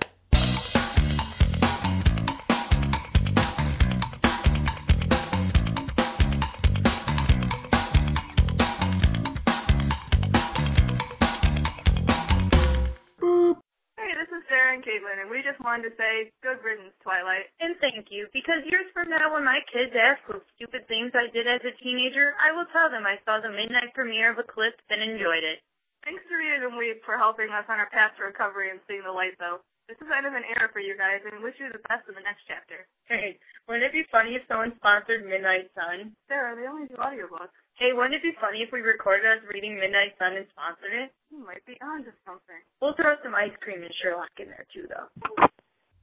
To 15.73 15.89
say 15.97 16.29
good 16.45 16.61
riddance, 16.61 16.93
Twilight. 17.01 17.49
And 17.57 17.73
thank 17.81 18.13
you, 18.13 18.29
because 18.29 18.61
years 18.69 18.85
from 18.93 19.09
now, 19.09 19.33
when 19.33 19.41
my 19.41 19.57
kids 19.73 19.89
ask 19.97 20.21
what 20.29 20.45
stupid 20.53 20.85
things 20.85 21.11
I 21.17 21.33
did 21.33 21.49
as 21.49 21.65
a 21.65 21.73
teenager, 21.81 22.37
I 22.37 22.53
will 22.53 22.69
tell 22.69 22.93
them 22.93 23.09
I 23.09 23.17
saw 23.25 23.41
the 23.41 23.49
midnight 23.49 23.89
premiere 23.97 24.31
of 24.31 24.39
Eclipse 24.39 24.79
and 24.93 25.01
enjoyed 25.01 25.41
it. 25.41 25.65
Thanks 26.05 26.23
to 26.29 26.37
Read 26.37 26.61
and 26.61 26.77
Weep 26.77 27.01
for 27.03 27.17
helping 27.17 27.49
us 27.49 27.65
on 27.67 27.81
our 27.81 27.89
path 27.89 28.13
to 28.15 28.29
recovery 28.29 28.69
and 28.69 28.79
seeing 28.85 29.01
the 29.01 29.11
light, 29.11 29.33
though. 29.41 29.65
This 29.89 29.97
is 29.99 30.07
kind 30.07 30.29
of 30.29 30.37
an 30.37 30.45
era 30.45 30.71
for 30.71 30.79
you 30.79 30.93
guys, 30.95 31.25
and 31.25 31.41
wish 31.43 31.57
you 31.59 31.67
the 31.73 31.83
best 31.89 32.07
in 32.07 32.15
the 32.15 32.23
next 32.23 32.45
chapter. 32.47 32.85
Hey, 33.09 33.35
wouldn't 33.67 33.83
it 33.83 33.97
be 33.97 34.07
funny 34.13 34.37
if 34.37 34.47
someone 34.47 34.77
sponsored 34.79 35.25
Midnight 35.25 35.73
Sun? 35.75 36.15
Sarah, 36.29 36.55
they 36.55 36.69
only 36.69 36.87
do 36.87 36.95
audiobooks. 37.01 37.51
Hey, 37.75 37.91
wouldn't 37.91 38.15
it 38.15 38.23
be 38.23 38.37
funny 38.39 38.61
if 38.61 38.69
we 38.71 38.85
recorded 38.85 39.25
us 39.25 39.43
reading 39.49 39.75
Midnight 39.75 40.13
Sun 40.21 40.37
and 40.37 40.47
sponsored 40.53 40.93
it? 40.93 41.09
You 41.33 41.41
might 41.41 41.65
be 41.65 41.81
onto 41.81 42.13
something. 42.23 42.61
We'll 42.77 42.93
throw 42.93 43.17
some 43.25 43.33
ice 43.33 43.57
cream 43.59 43.81
and 43.81 43.91
Sherlock 43.99 44.31
in 44.37 44.53
there 44.53 44.69
too, 44.71 44.85
though. 44.87 45.09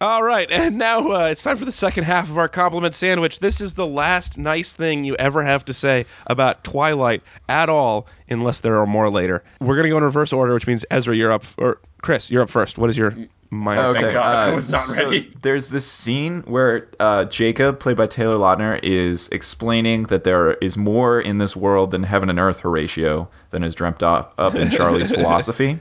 All 0.00 0.22
right, 0.22 0.50
and 0.52 0.78
now 0.78 1.12
uh, 1.12 1.26
it's 1.26 1.42
time 1.42 1.56
for 1.58 1.64
the 1.64 1.72
second 1.72 2.04
half 2.04 2.30
of 2.30 2.38
our 2.38 2.48
compliment 2.48 2.94
sandwich. 2.94 3.38
This 3.38 3.60
is 3.60 3.74
the 3.74 3.86
last 3.86 4.38
nice 4.38 4.72
thing 4.72 5.04
you 5.04 5.14
ever 5.16 5.42
have 5.42 5.64
to 5.66 5.74
say 5.74 6.06
about 6.26 6.64
Twilight 6.64 7.22
at 7.48 7.68
all, 7.68 8.06
unless 8.28 8.60
there 8.60 8.78
are 8.80 8.86
more 8.86 9.10
later. 9.10 9.44
We're 9.60 9.76
gonna 9.76 9.90
go 9.90 9.98
in 9.98 10.04
reverse 10.04 10.32
order, 10.32 10.54
which 10.54 10.66
means 10.66 10.84
Ezra, 10.90 11.14
you're 11.14 11.32
up, 11.32 11.44
or 11.58 11.80
Chris, 12.02 12.30
you're 12.30 12.42
up 12.42 12.50
first. 12.50 12.78
What 12.78 12.88
is 12.88 12.96
your 12.96 13.14
minor 13.50 13.82
Okay. 13.88 14.00
thing? 14.04 14.12
God, 14.14 14.36
I 14.36 14.52
uh, 14.52 14.54
was 14.54 14.72
not 14.72 14.80
so 14.84 15.04
ready. 15.04 15.32
there's 15.42 15.68
this 15.68 15.86
scene 15.86 16.42
where 16.46 16.88
uh, 16.98 17.26
Jacob, 17.26 17.78
played 17.78 17.96
by 17.98 18.06
Taylor 18.06 18.36
Lautner, 18.38 18.80
is 18.82 19.28
explaining 19.30 20.04
that 20.04 20.24
there 20.24 20.54
is 20.54 20.78
more 20.78 21.20
in 21.20 21.36
this 21.36 21.54
world 21.54 21.90
than 21.90 22.04
heaven 22.04 22.30
and 22.30 22.38
earth, 22.38 22.60
Horatio, 22.60 23.28
than 23.50 23.62
is 23.64 23.74
dreamt 23.74 24.02
up, 24.02 24.32
up 24.38 24.54
in 24.54 24.70
Charlie's 24.70 25.10
philosophy. 25.14 25.78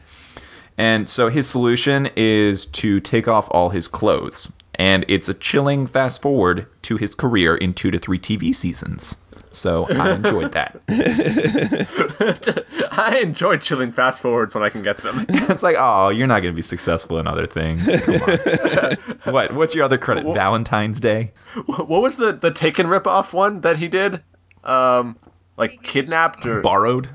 And 0.79 1.09
so 1.09 1.27
his 1.27 1.47
solution 1.47 2.09
is 2.15 2.65
to 2.67 3.01
take 3.01 3.27
off 3.27 3.49
all 3.51 3.69
his 3.69 3.89
clothes. 3.89 4.49
And 4.75 5.03
it's 5.09 5.27
a 5.27 5.33
chilling 5.33 5.87
fast 5.87 6.21
forward 6.21 6.67
to 6.83 6.95
his 6.95 7.15
career 7.15 7.57
in 7.57 7.73
two 7.73 7.91
to 7.91 7.99
three 7.99 8.17
TV 8.17 8.55
seasons. 8.55 9.17
So 9.51 9.89
I 9.89 10.13
enjoyed 10.13 10.53
that. 10.53 10.79
I 12.91 13.19
enjoy 13.19 13.57
chilling 13.57 13.91
fast 13.91 14.21
forwards 14.21 14.55
when 14.55 14.63
I 14.63 14.69
can 14.69 14.81
get 14.81 14.99
them. 14.99 15.25
it's 15.29 15.63
like, 15.63 15.75
oh, 15.77 16.09
you're 16.09 16.27
not 16.27 16.43
going 16.43 16.53
to 16.53 16.55
be 16.55 16.61
successful 16.61 17.19
in 17.19 17.27
other 17.27 17.45
things. 17.45 17.83
Come 18.03 18.15
on. 18.15 18.95
what? 19.33 19.53
What's 19.53 19.75
your 19.75 19.83
other 19.83 19.97
credit? 19.97 20.33
Valentine's 20.33 21.01
Day? 21.01 21.33
what 21.65 22.01
was 22.01 22.15
the 22.15 22.31
the 22.31 22.51
Taken 22.51 22.87
ripoff 22.87 23.33
one 23.33 23.59
that 23.61 23.77
he 23.77 23.89
did? 23.89 24.23
Um, 24.63 25.17
like 25.57 25.83
kidnapped 25.83 26.45
or 26.45 26.61
Borrowed? 26.61 27.09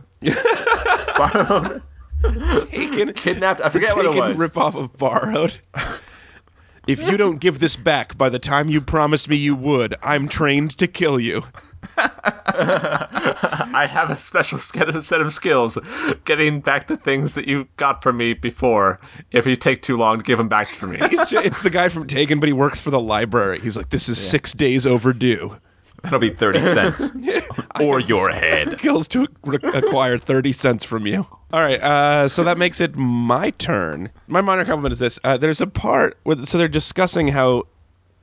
borrowed? 1.16 1.82
Taken, 2.70 3.12
kidnapped. 3.12 3.60
I 3.60 3.68
forget 3.68 3.96
what 3.96 4.06
it 4.06 4.14
was. 4.14 4.36
ripoff 4.36 4.74
of 4.74 4.96
borrowed. 4.96 5.58
If 6.86 7.02
you 7.02 7.16
don't 7.16 7.40
give 7.40 7.58
this 7.58 7.76
back 7.76 8.18
by 8.18 8.28
the 8.28 8.38
time 8.38 8.68
you 8.68 8.80
promised 8.82 9.28
me 9.28 9.36
you 9.36 9.54
would, 9.54 9.94
I'm 10.02 10.28
trained 10.28 10.76
to 10.78 10.86
kill 10.86 11.18
you. 11.18 11.42
I 11.96 13.88
have 13.90 14.10
a 14.10 14.16
special 14.18 14.58
set 14.58 14.88
of 14.94 15.32
skills 15.32 15.78
getting 16.24 16.60
back 16.60 16.88
the 16.88 16.98
things 16.98 17.34
that 17.34 17.48
you 17.48 17.66
got 17.76 18.02
from 18.02 18.18
me 18.18 18.34
before. 18.34 19.00
If 19.30 19.46
you 19.46 19.56
take 19.56 19.80
too 19.80 19.96
long 19.96 20.18
to 20.18 20.24
give 20.24 20.36
them 20.36 20.48
back 20.48 20.72
to 20.74 20.86
me. 20.86 20.98
It's, 21.00 21.32
it's 21.32 21.62
the 21.62 21.70
guy 21.70 21.88
from 21.88 22.06
Taken, 22.06 22.38
but 22.40 22.48
he 22.48 22.52
works 22.52 22.80
for 22.80 22.90
the 22.90 23.00
library. 23.00 23.60
He's 23.60 23.76
like, 23.76 23.88
this 23.88 24.08
is 24.10 24.18
six 24.18 24.52
days 24.52 24.86
overdue. 24.86 25.56
That'll 26.04 26.18
be 26.18 26.30
30 26.30 26.62
cents. 26.62 27.16
or 27.80 27.98
your 27.98 28.30
head. 28.30 28.78
Skills 28.78 29.08
to 29.08 29.26
re- 29.44 29.58
acquire 29.62 30.18
30 30.18 30.52
cents 30.52 30.84
from 30.84 31.06
you. 31.06 31.26
All 31.52 31.60
right, 31.62 31.80
uh, 31.80 32.28
so 32.28 32.44
that 32.44 32.58
makes 32.58 32.80
it 32.80 32.96
my 32.96 33.50
turn. 33.50 34.10
My 34.26 34.40
minor 34.40 34.64
compliment 34.64 34.92
is 34.92 34.98
this: 34.98 35.18
uh, 35.24 35.36
there's 35.36 35.60
a 35.60 35.66
part 35.66 36.18
where 36.24 36.40
so 36.44 36.58
they're 36.58 36.68
discussing 36.68 37.28
how 37.28 37.64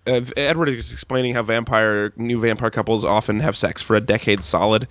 uh, 0.05 0.21
Edward 0.35 0.69
is 0.69 0.91
explaining 0.91 1.33
how 1.33 1.43
vampire 1.43 2.11
new 2.17 2.39
vampire 2.39 2.69
couples 2.71 3.05
often 3.05 3.39
have 3.39 3.55
sex 3.55 3.81
for 3.81 3.95
a 3.95 4.01
decade 4.01 4.43
solid, 4.43 4.87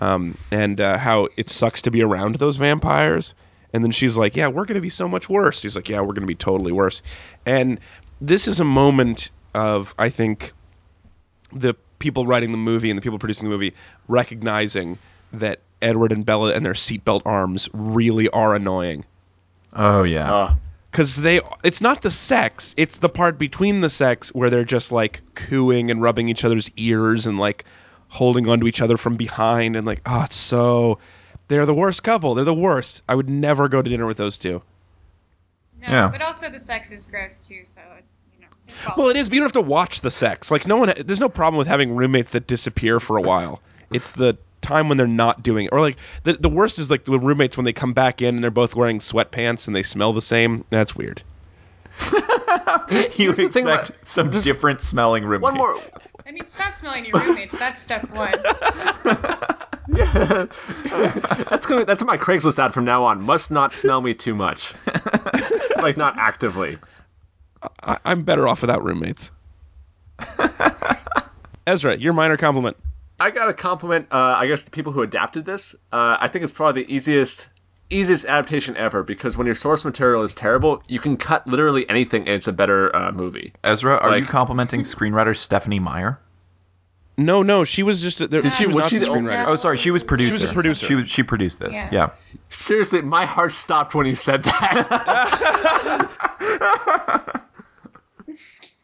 um, 0.00 0.38
and 0.50 0.80
uh, 0.80 0.96
how 0.96 1.28
it 1.36 1.50
sucks 1.50 1.82
to 1.82 1.90
be 1.90 2.02
around 2.02 2.36
those 2.36 2.56
vampires. 2.56 3.34
And 3.74 3.84
then 3.84 3.90
she's 3.90 4.16
like, 4.16 4.34
"Yeah, 4.34 4.48
we're 4.48 4.64
going 4.64 4.76
to 4.76 4.80
be 4.80 4.88
so 4.88 5.06
much 5.06 5.28
worse." 5.28 5.60
He's 5.60 5.76
like, 5.76 5.90
"Yeah, 5.90 6.00
we're 6.00 6.14
going 6.14 6.22
to 6.22 6.26
be 6.26 6.34
totally 6.34 6.72
worse." 6.72 7.02
And 7.44 7.80
this 8.20 8.48
is 8.48 8.60
a 8.60 8.64
moment 8.64 9.30
of, 9.54 9.94
I 9.98 10.08
think, 10.08 10.52
the 11.52 11.74
people 11.98 12.26
writing 12.26 12.52
the 12.52 12.58
movie 12.58 12.90
and 12.90 12.96
the 12.98 13.02
people 13.02 13.18
producing 13.18 13.44
the 13.44 13.50
movie 13.50 13.74
recognizing 14.06 14.98
that 15.32 15.60
Edward 15.82 16.12
and 16.12 16.24
Bella 16.26 16.52
and 16.54 16.64
their 16.64 16.72
seatbelt 16.74 17.22
arms 17.24 17.68
really 17.72 18.28
are 18.30 18.54
annoying 18.54 19.04
Oh, 19.72 20.02
yeah. 20.02 20.32
Uh, 20.34 20.54
because 20.90 21.16
they 21.16 21.40
it's 21.62 21.80
not 21.82 22.00
the 22.02 22.10
sex 22.10 22.74
it's 22.78 22.96
the 22.96 23.08
part 23.10 23.38
between 23.38 23.80
the 23.82 23.90
sex 23.90 24.30
where 24.34 24.48
they're 24.48 24.64
just 24.64 24.90
like 24.90 25.20
cooing 25.34 25.90
and 25.90 26.00
rubbing 26.00 26.28
each 26.28 26.44
other's 26.44 26.70
ears 26.76 27.26
and 27.26 27.38
like 27.38 27.64
holding 28.08 28.48
onto 28.48 28.66
each 28.66 28.80
other 28.80 28.96
from 28.96 29.16
behind 29.16 29.76
and 29.76 29.86
like 29.86 30.00
oh 30.06 30.22
it's 30.24 30.34
so 30.36 30.98
they're 31.48 31.66
the 31.66 31.74
worst 31.74 32.02
couple 32.02 32.34
they're 32.34 32.44
the 32.46 32.54
worst 32.54 33.02
i 33.06 33.14
would 33.14 33.28
never 33.28 33.68
go 33.68 33.82
to 33.82 33.90
dinner 33.90 34.06
with 34.06 34.16
those 34.16 34.38
two 34.38 34.62
No, 35.82 35.88
Yeah. 35.88 36.08
but 36.08 36.22
also 36.22 36.48
the 36.48 36.58
sex 36.58 36.90
is 36.90 37.04
gross 37.04 37.38
too, 37.38 37.60
so 37.64 37.82
it 37.98 38.04
follows. 38.68 38.96
well 38.98 39.08
it 39.08 39.16
is 39.16 39.28
but 39.28 39.34
you 39.34 39.40
don't 39.40 39.46
have 39.46 39.52
to 39.52 39.60
watch 39.60 40.00
the 40.00 40.10
sex 40.10 40.50
like 40.50 40.66
no 40.66 40.76
one 40.76 40.92
there's 41.04 41.20
no 41.20 41.28
problem 41.28 41.58
with 41.58 41.66
having 41.68 41.94
roommates 41.94 42.30
that 42.30 42.46
disappear 42.46 43.00
for 43.00 43.16
a 43.16 43.22
while 43.22 43.60
it's 43.92 44.10
the 44.12 44.36
time 44.60 44.88
when 44.88 44.98
they're 44.98 45.06
not 45.06 45.42
doing 45.42 45.66
it 45.66 45.72
or 45.72 45.80
like 45.80 45.96
the, 46.24 46.32
the 46.34 46.48
worst 46.48 46.78
is 46.78 46.90
like 46.90 47.04
the 47.04 47.18
roommates 47.18 47.56
when 47.56 47.64
they 47.64 47.72
come 47.72 47.92
back 47.92 48.20
in 48.22 48.34
and 48.34 48.42
they're 48.44 48.50
both 48.50 48.74
wearing 48.74 48.98
sweatpants 48.98 49.66
and 49.66 49.76
they 49.76 49.82
smell 49.82 50.12
the 50.12 50.20
same 50.20 50.64
that's 50.70 50.94
weird 50.96 51.22
you 53.16 53.32
the 53.32 53.48
thing 53.52 53.66
expect 53.66 53.90
about- 53.90 54.06
some 54.06 54.30
different 54.30 54.78
smelling 54.78 55.24
roommates. 55.24 55.42
one 55.42 55.56
more. 55.56 55.74
I 56.24 56.30
mean, 56.30 56.44
stop 56.44 56.72
smelling 56.72 57.04
your 57.06 57.18
roommates. 57.20 57.58
That's 57.58 57.80
step 57.82 58.08
one. 58.10 58.32
Yeah. 59.88 60.46
that's 61.50 61.66
gonna 61.66 61.84
that's 61.86 62.04
my 62.04 62.16
Craigslist 62.16 62.58
ad 62.62 62.72
from 62.72 62.84
now 62.84 63.04
on. 63.06 63.22
Must 63.22 63.50
not 63.50 63.74
smell 63.74 64.00
me 64.00 64.14
too 64.14 64.34
much. 64.36 64.74
like 65.78 65.96
not 65.96 66.16
actively. 66.18 66.78
I, 67.82 67.98
I'm 68.04 68.22
better 68.22 68.46
off 68.48 68.60
without 68.60 68.84
roommates. 68.84 69.30
Ezra, 71.66 71.96
your 71.96 72.12
minor 72.12 72.36
compliment. 72.36 72.76
I 73.20 73.30
got 73.30 73.46
to 73.46 73.54
compliment, 73.54 74.08
uh, 74.12 74.16
I 74.16 74.46
guess, 74.46 74.62
the 74.62 74.70
people 74.70 74.92
who 74.92 75.02
adapted 75.02 75.44
this. 75.44 75.74
Uh, 75.92 76.16
I 76.20 76.28
think 76.28 76.44
it's 76.44 76.52
probably 76.52 76.84
the 76.84 76.94
easiest, 76.94 77.48
easiest 77.90 78.24
adaptation 78.26 78.76
ever 78.76 79.02
because 79.02 79.36
when 79.36 79.46
your 79.46 79.56
source 79.56 79.84
material 79.84 80.22
is 80.22 80.34
terrible, 80.34 80.82
you 80.86 81.00
can 81.00 81.16
cut 81.16 81.46
literally 81.46 81.88
anything 81.90 82.22
and 82.22 82.30
it's 82.30 82.46
a 82.48 82.52
better 82.52 82.94
uh, 82.94 83.10
movie. 83.12 83.52
Ezra, 83.64 83.96
are 83.96 84.16
you 84.16 84.24
complimenting 84.24 84.82
screenwriter 84.84 85.36
Stephanie 85.36 85.80
Meyer? 85.80 86.18
No, 87.20 87.42
no, 87.42 87.64
she 87.64 87.82
was 87.82 88.00
just. 88.00 88.18
There, 88.30 88.40
Did 88.40 88.52
she 88.52 88.58
she- 88.58 88.66
was, 88.66 88.74
was 88.76 88.84
not 88.84 88.90
she 88.90 88.98
the 88.98 89.06
the- 89.06 89.10
screenwriter. 89.10 89.46
Oh, 89.48 89.56
sorry, 89.56 89.76
she 89.76 89.90
was 89.90 90.04
producer. 90.04 90.52
producer. 90.52 90.86
She 90.86 91.04
she 91.06 91.24
produced 91.24 91.58
this. 91.58 91.74
Yeah. 91.74 91.88
Yeah. 91.90 92.10
Seriously, 92.50 93.02
my 93.02 93.24
heart 93.24 93.50
stopped 93.52 93.92
when 93.96 94.06
you 94.06 94.14
said 94.14 94.44
that. 94.44 96.08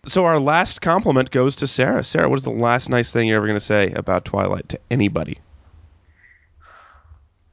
So 0.07 0.25
our 0.25 0.39
last 0.39 0.81
compliment 0.81 1.31
goes 1.31 1.57
to 1.57 1.67
Sarah. 1.67 2.05
Sarah, 2.05 2.29
what 2.29 2.39
is 2.39 2.45
the 2.45 2.51
last 2.51 2.89
nice 2.89 3.11
thing 3.11 3.29
you're 3.29 3.37
ever 3.37 3.47
going 3.47 3.59
to 3.59 3.65
say 3.65 3.93
about 3.93 4.25
Twilight 4.25 4.69
to 4.71 4.81
anybody? 4.91 5.39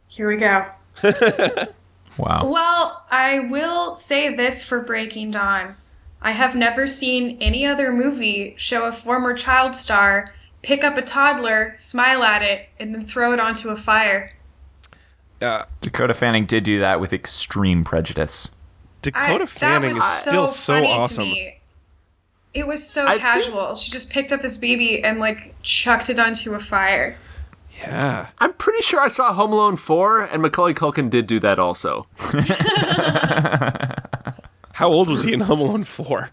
Here 0.08 0.28
we 0.28 0.36
go. 0.38 0.66
Wow. 2.18 2.52
Well, 2.52 3.06
I 3.10 3.40
will 3.50 3.96
say 3.96 4.36
this 4.36 4.64
for 4.64 4.82
Breaking 4.82 5.32
Dawn. 5.32 5.76
I 6.22 6.32
have 6.32 6.56
never 6.56 6.86
seen 6.86 7.38
any 7.42 7.66
other 7.66 7.92
movie 7.92 8.54
show 8.58 8.86
a 8.86 8.92
former 8.92 9.34
child 9.34 9.76
star 9.76 10.32
pick 10.62 10.84
up 10.84 10.98
a 10.98 11.02
toddler, 11.02 11.74
smile 11.78 12.24
at 12.24 12.44
it, 12.44 12.70
and 12.80 12.94
then 12.94 13.02
throw 13.02 13.34
it 13.34 13.40
onto 13.40 13.70
a 13.70 13.76
fire. 13.76 14.32
Uh, 15.42 15.66
Dakota 15.82 16.14
Fanning 16.14 16.46
did 16.46 16.64
do 16.64 16.82
that 16.82 17.00
with 17.00 17.14
extreme 17.14 17.84
prejudice. 17.84 18.50
Dakota 19.02 19.44
I, 19.44 19.48
Fanning 19.48 19.90
was 19.90 19.98
is 19.98 20.04
still 20.04 20.48
so 20.48 20.54
so 20.54 20.74
funny 20.74 20.92
awesome. 20.92 21.34
To 22.54 22.58
me. 22.58 22.62
It 22.62 22.68
was 22.68 22.88
so 22.88 23.06
I 23.06 23.12
think- 23.12 23.22
casual. 23.22 23.76
She 23.76 23.92
just 23.92 24.10
picked 24.10 24.32
up 24.32 24.42
this 24.42 24.58
baby 24.58 25.04
and 25.04 25.20
like 25.20 25.56
chucked 25.62 26.10
it 26.10 26.20
onto 26.20 26.54
a 26.54 26.60
fire. 26.60 27.18
Yeah. 27.80 28.28
I'm 28.38 28.54
pretty 28.54 28.84
sure 28.84 29.00
I 29.00 29.08
saw 29.08 29.34
Home 29.34 29.54
Alone 29.54 29.76
4, 29.76 30.22
and 30.22 30.44
Macaulay 30.44 30.76
Culkin 30.76 31.10
did 31.10 31.26
do 31.26 31.40
that 31.40 31.58
also. 31.58 32.06
How 34.74 34.88
old 34.92 35.10
was 35.10 35.24
he 35.24 35.34
in 35.34 35.40
Home 35.40 35.62
Alone 35.62 35.84
4? 35.84 36.30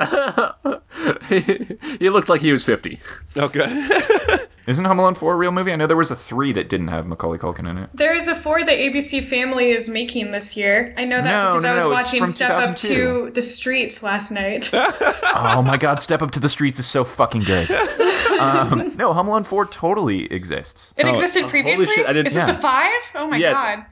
he 1.28 2.08
looked 2.08 2.28
like 2.30 2.40
he 2.40 2.50
was 2.52 2.64
50. 2.64 2.98
Oh, 3.36 3.48
good. 3.52 4.47
Isn't 4.68 4.84
Home 4.84 4.98
Alone 4.98 5.14
4 5.14 5.32
a 5.32 5.36
real 5.36 5.50
movie? 5.50 5.72
I 5.72 5.76
know 5.76 5.86
there 5.86 5.96
was 5.96 6.10
a 6.10 6.16
3 6.16 6.52
that 6.52 6.68
didn't 6.68 6.88
have 6.88 7.06
Macaulay 7.06 7.38
Culkin 7.38 7.68
in 7.70 7.78
it. 7.78 7.88
There 7.94 8.14
is 8.14 8.28
a 8.28 8.34
four 8.34 8.62
that 8.62 8.68
ABC 8.78 9.22
Family 9.24 9.70
is 9.70 9.88
making 9.88 10.30
this 10.30 10.58
year. 10.58 10.92
I 10.98 11.06
know 11.06 11.16
that 11.22 11.24
No, 11.24 11.52
because 11.52 11.64
no, 11.64 11.70
I 11.70 11.74
was 11.74 11.84
no, 11.84 11.90
watching 11.90 12.26
Step 12.26 12.50
Up 12.50 12.76
to 12.76 13.30
the 13.30 13.40
Streets 13.40 14.02
last 14.02 14.30
night. 14.30 14.68
oh 14.74 15.62
my 15.66 15.78
god, 15.78 16.02
Step 16.02 16.20
Up 16.20 16.32
to 16.32 16.40
the 16.40 16.50
Streets 16.50 16.78
is 16.78 16.86
so 16.86 17.04
fucking 17.04 17.42
good. 17.42 17.68
Um, 18.38 18.92
no, 18.96 19.12
Home 19.14 19.26
Alone 19.26 19.42
4 19.42 19.66
totally 19.66 20.32
exists. 20.32 20.94
It 20.96 21.06
Oh, 21.06 21.10
existed 21.10 21.40
holy 21.40 21.50
previously. 21.50 21.86
shit, 21.86 22.06
I 22.06 22.12
didn't- 22.12 22.28
is 22.28 22.34
this 22.34 22.46
yeah. 22.46 22.54
a 22.54 22.56
five? 22.56 22.92
Oh 23.16 23.26
my 23.26 23.36
Yes. 23.36 23.54
god. 23.56 23.86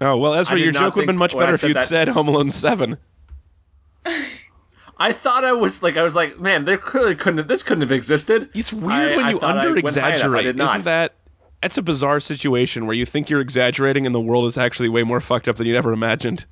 Oh, 0.00 0.16
well, 0.18 0.34
Ezra, 0.34 0.56
your 0.56 0.70
joke 0.70 0.94
would 0.94 1.02
have 1.02 1.06
been 1.08 1.16
much 1.16 1.36
better 1.36 1.54
if 1.54 1.64
you'd 1.64 1.76
that- 1.76 1.88
said 1.88 2.06
Home 2.06 2.28
Alone 2.28 2.50
7. 2.50 2.96
I 5.04 5.12
thought 5.12 5.44
I 5.44 5.52
was 5.52 5.82
like, 5.82 5.96
I 5.98 6.02
was 6.02 6.14
like, 6.14 6.40
man, 6.40 6.64
there 6.64 6.78
clearly 6.78 7.14
couldn't 7.14 7.38
have, 7.38 7.48
this 7.48 7.62
couldn't 7.62 7.82
have 7.82 7.92
existed. 7.92 8.48
It's 8.54 8.72
weird 8.72 9.12
I- 9.12 9.16
when 9.16 9.26
I 9.26 9.30
you 9.30 9.40
under 9.40 9.74
went 9.74 9.84
high 9.84 9.90
enough. 9.90 10.04
I 10.04 10.12
exaggerate. 10.14 10.46
Isn't 10.58 10.84
that? 10.84 11.12
That's 11.60 11.76
a 11.78 11.82
bizarre 11.82 12.20
situation 12.20 12.86
where 12.86 12.94
you 12.96 13.04
think 13.06 13.28
you're 13.30 13.40
exaggerating 13.42 14.06
and 14.06 14.14
the 14.14 14.20
world 14.20 14.46
is 14.46 14.56
actually 14.58 14.88
way 14.88 15.02
more 15.02 15.20
fucked 15.20 15.48
up 15.48 15.56
than 15.56 15.66
you'd 15.66 15.76
ever 15.76 15.92
imagined. 15.92 16.44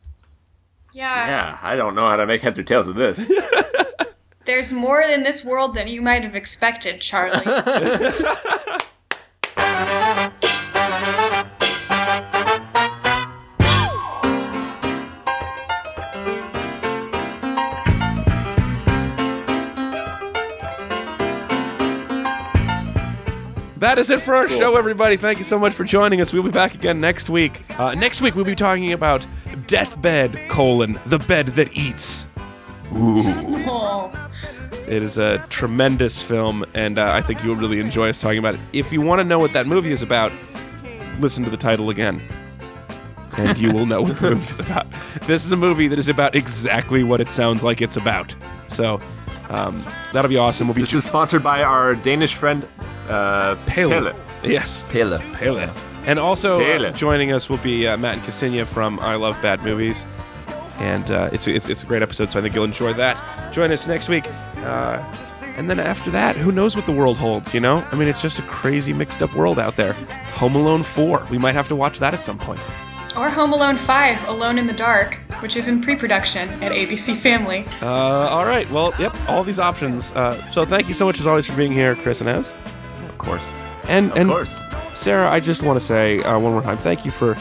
Yeah. 0.92 1.26
Yeah, 1.26 1.58
I 1.62 1.76
don't 1.76 1.94
know 1.94 2.06
how 2.08 2.16
to 2.16 2.26
make 2.26 2.42
heads 2.42 2.58
or 2.58 2.62
tails 2.62 2.88
of 2.88 2.94
this. 2.94 3.30
There's 4.44 4.72
more 4.72 5.00
in 5.00 5.22
this 5.22 5.44
world 5.44 5.74
than 5.74 5.88
you 5.88 6.02
might 6.02 6.24
have 6.24 6.34
expected, 6.34 7.00
Charlie. 7.00 7.44
That 23.92 23.98
is 23.98 24.08
it 24.08 24.22
for 24.22 24.34
our 24.34 24.48
show, 24.48 24.76
everybody. 24.76 25.18
Thank 25.18 25.36
you 25.36 25.44
so 25.44 25.58
much 25.58 25.74
for 25.74 25.84
joining 25.84 26.22
us. 26.22 26.32
We'll 26.32 26.44
be 26.44 26.50
back 26.50 26.74
again 26.74 26.98
next 27.02 27.28
week. 27.28 27.62
Uh, 27.78 27.94
next 27.94 28.22
week, 28.22 28.34
we'll 28.34 28.46
be 28.46 28.54
talking 28.54 28.90
about 28.94 29.26
Deathbed, 29.66 30.48
colon, 30.48 30.98
the 31.04 31.18
bed 31.18 31.48
that 31.48 31.76
eats. 31.76 32.26
Ooh. 32.94 33.20
oh. 33.68 34.30
It 34.86 35.02
is 35.02 35.18
a 35.18 35.44
tremendous 35.50 36.22
film, 36.22 36.64
and 36.72 36.98
uh, 36.98 37.12
I 37.12 37.20
think 37.20 37.44
you'll 37.44 37.56
really 37.56 37.80
enjoy 37.80 38.08
us 38.08 38.18
talking 38.18 38.38
about 38.38 38.54
it. 38.54 38.60
If 38.72 38.94
you 38.94 39.02
want 39.02 39.18
to 39.18 39.24
know 39.24 39.38
what 39.38 39.52
that 39.52 39.66
movie 39.66 39.92
is 39.92 40.00
about, 40.00 40.32
listen 41.18 41.44
to 41.44 41.50
the 41.50 41.58
title 41.58 41.90
again, 41.90 42.22
and 43.36 43.58
you 43.58 43.72
will 43.72 43.84
know 43.84 44.00
what 44.00 44.18
the 44.20 44.30
movie 44.30 44.48
is 44.48 44.58
about. 44.58 44.86
This 45.26 45.44
is 45.44 45.52
a 45.52 45.56
movie 45.58 45.88
that 45.88 45.98
is 45.98 46.08
about 46.08 46.34
exactly 46.34 47.04
what 47.04 47.20
it 47.20 47.30
sounds 47.30 47.62
like 47.62 47.82
it's 47.82 47.98
about. 47.98 48.34
So 48.68 49.02
um, 49.50 49.84
that'll 50.14 50.30
be 50.30 50.38
awesome. 50.38 50.66
We'll 50.66 50.76
be 50.76 50.80
this 50.80 50.94
is 50.94 51.04
sponsored 51.04 51.42
by 51.42 51.62
our 51.62 51.94
Danish 51.94 52.34
friend, 52.34 52.66
uh, 53.08 53.56
Pele. 53.66 53.90
Pele. 53.90 54.14
Yes, 54.44 54.90
Pele. 54.90 55.18
Pele. 55.34 55.70
And 56.04 56.18
also 56.18 56.60
uh, 56.60 56.90
joining 56.90 57.32
us 57.32 57.48
will 57.48 57.58
be 57.58 57.86
uh, 57.86 57.96
Matt 57.96 58.14
and 58.14 58.22
Ksenia 58.22 58.66
from 58.66 58.98
I 58.98 59.14
Love 59.14 59.40
Bad 59.40 59.62
Movies. 59.62 60.04
And 60.78 61.08
uh, 61.10 61.30
it's, 61.32 61.46
it's, 61.46 61.68
it's 61.68 61.84
a 61.84 61.86
great 61.86 62.02
episode, 62.02 62.30
so 62.30 62.40
I 62.40 62.42
think 62.42 62.54
you'll 62.54 62.64
enjoy 62.64 62.92
that. 62.94 63.52
Join 63.52 63.70
us 63.70 63.86
next 63.86 64.08
week. 64.08 64.24
Uh, 64.26 64.98
and 65.56 65.70
then 65.70 65.78
after 65.78 66.10
that, 66.10 66.34
who 66.34 66.50
knows 66.50 66.74
what 66.74 66.86
the 66.86 66.92
world 66.92 67.16
holds, 67.18 67.54
you 67.54 67.60
know? 67.60 67.86
I 67.92 67.96
mean, 67.96 68.08
it's 68.08 68.22
just 68.22 68.38
a 68.40 68.42
crazy, 68.42 68.92
mixed 68.92 69.22
up 69.22 69.34
world 69.34 69.58
out 69.58 69.76
there. 69.76 69.92
Home 69.92 70.56
Alone 70.56 70.82
4. 70.82 71.28
We 71.30 71.38
might 71.38 71.54
have 71.54 71.68
to 71.68 71.76
watch 71.76 72.00
that 72.00 72.14
at 72.14 72.22
some 72.22 72.38
point. 72.38 72.60
Or 73.16 73.28
Home 73.28 73.52
Alone 73.52 73.76
5, 73.76 74.28
Alone 74.28 74.58
in 74.58 74.66
the 74.66 74.72
Dark, 74.72 75.18
which 75.40 75.56
is 75.56 75.68
in 75.68 75.82
pre 75.82 75.96
production 75.96 76.48
at 76.62 76.72
ABC 76.72 77.14
Family. 77.14 77.66
Uh, 77.82 77.86
all 77.86 78.46
right. 78.46 78.68
Well, 78.70 78.94
yep, 78.98 79.14
all 79.28 79.44
these 79.44 79.58
options. 79.58 80.10
Uh, 80.12 80.50
so 80.50 80.64
thank 80.64 80.88
you 80.88 80.94
so 80.94 81.04
much, 81.04 81.20
as 81.20 81.26
always, 81.26 81.46
for 81.46 81.54
being 81.54 81.72
here, 81.72 81.94
Chris 81.94 82.20
and 82.22 82.30
Ez. 82.30 82.56
Of 83.22 83.28
course. 83.28 83.44
And, 83.84 84.10
Of 84.12 84.18
and 84.18 84.30
course. 84.30 84.62
Sarah, 84.92 85.30
I 85.30 85.40
just 85.40 85.62
want 85.62 85.78
to 85.78 85.84
say 85.84 86.20
uh, 86.22 86.38
one 86.38 86.52
more 86.52 86.62
time, 86.62 86.76
thank 86.78 87.04
you 87.04 87.10
for 87.10 87.36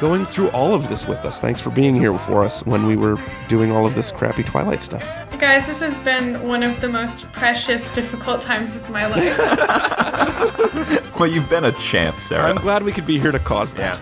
going 0.00 0.26
through 0.26 0.48
all 0.50 0.74
of 0.74 0.88
this 0.88 1.06
with 1.06 1.18
us. 1.24 1.40
Thanks 1.40 1.60
for 1.60 1.70
being 1.70 1.94
here 1.94 2.16
for 2.18 2.42
us 2.42 2.64
when 2.66 2.86
we 2.86 2.96
were 2.96 3.16
doing 3.48 3.70
all 3.70 3.86
of 3.86 3.94
this 3.94 4.10
crappy 4.10 4.42
Twilight 4.42 4.82
stuff. 4.82 5.02
Guys, 5.38 5.66
this 5.66 5.80
has 5.80 5.98
been 6.00 6.46
one 6.48 6.62
of 6.62 6.80
the 6.80 6.88
most 6.88 7.30
precious, 7.32 7.90
difficult 7.90 8.40
times 8.40 8.76
of 8.76 8.88
my 8.90 9.06
life. 9.06 11.00
Well, 11.18 11.28
you've 11.30 11.48
been 11.48 11.64
a 11.64 11.72
champ, 11.72 12.18
Sarah. 12.20 12.50
I'm 12.50 12.56
glad 12.56 12.82
we 12.82 12.90
could 12.90 13.06
be 13.06 13.20
here 13.20 13.30
to 13.30 13.38
cause 13.38 13.72
that. 13.74 13.98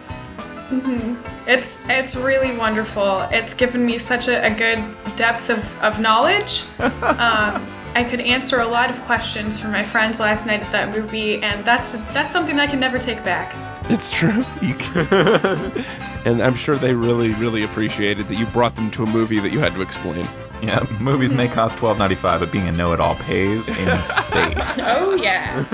hmm 0.71 1.15
It's 1.47 1.85
it's 1.89 2.17
really 2.17 2.57
wonderful. 2.57 3.21
It's 3.31 3.53
given 3.53 3.85
me 3.85 3.99
such 3.99 4.29
a, 4.29 4.43
a 4.47 4.51
good 4.55 4.83
depth 5.17 5.51
of, 5.51 5.77
of 5.83 6.01
knowledge. 6.01 6.65
um, 7.03 7.67
I 7.95 8.05
could 8.05 8.21
answer 8.21 8.59
a 8.61 8.67
lot 8.67 8.91
of 8.91 9.01
questions 9.03 9.61
from 9.61 9.73
my 9.73 9.85
friends 9.85 10.19
last 10.21 10.47
night 10.47 10.63
at 10.63 10.73
that 10.73 10.97
movie, 10.97 11.43
and 11.43 11.65
that's 11.65 11.99
that's 12.15 12.33
something 12.33 12.59
I 12.59 12.67
can 12.67 12.81
never 12.81 12.99
take 12.99 13.25
back. 13.25 13.55
It's 13.91 14.11
true. 14.11 14.45
And 16.25 16.41
I'm 16.41 16.55
sure 16.55 16.77
they 16.77 16.95
really, 16.95 17.33
really 17.35 17.65
appreciated 17.65 18.29
that 18.29 18.37
you 18.37 18.47
brought 18.47 18.77
them 18.77 18.93
to 18.93 19.03
a 19.03 19.07
movie 19.07 19.41
that 19.41 19.51
you 19.53 19.59
had 19.59 19.75
to 19.75 19.83
explain. 19.83 20.25
Yeah, 20.63 20.87
movies 21.01 21.33
may 21.35 21.49
cost 21.49 21.79
twelve 21.79 21.99
ninety 21.99 22.15
five, 22.15 22.39
but 22.39 22.53
being 22.53 22.69
a 22.69 22.73
know 22.73 22.93
it 22.93 23.01
all 23.01 23.17
pays 23.17 23.69
in 23.69 23.75
spades. 24.05 24.83
Oh 24.87 25.17
yeah. 25.21 25.65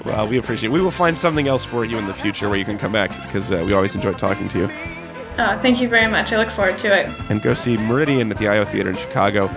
Well, 0.06 0.28
we 0.28 0.38
appreciate 0.38 0.70
it. 0.70 0.72
We 0.72 0.80
will 0.80 0.90
find 0.92 1.18
something 1.18 1.46
else 1.48 1.64
for 1.64 1.84
you 1.84 1.98
in 1.98 2.06
the 2.06 2.14
future 2.14 2.48
where 2.48 2.56
you 2.56 2.64
can 2.64 2.78
come 2.78 2.92
back 2.92 3.10
because 3.26 3.52
uh, 3.52 3.62
we 3.66 3.74
always 3.74 3.94
enjoy 3.94 4.12
talking 4.14 4.48
to 4.50 4.58
you. 4.60 4.64
Uh, 5.36 5.60
thank 5.60 5.80
you 5.82 5.88
very 5.88 6.06
much. 6.10 6.32
I 6.32 6.38
look 6.38 6.48
forward 6.48 6.78
to 6.78 6.98
it. 6.98 7.12
and 7.28 7.42
go 7.42 7.52
see 7.52 7.76
Meridian 7.76 8.30
at 8.30 8.38
the 8.38 8.48
IO 8.48 8.64
Theater 8.64 8.88
in 8.88 8.96
Chicago. 8.96 9.48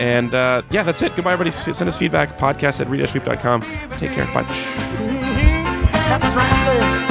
And 0.00 0.34
uh, 0.34 0.62
yeah, 0.70 0.82
that's 0.82 1.02
it. 1.02 1.14
Goodbye, 1.16 1.32
everybody. 1.32 1.50
Send 1.50 1.88
us 1.88 1.96
feedback. 1.96 2.38
Podcast 2.38 2.80
at 2.80 2.86
readashweep.com. 2.86 3.62
Take 3.98 4.12
care. 4.12 4.26
Bye. 4.26 4.44
That's 5.92 6.34
right. 6.36 7.08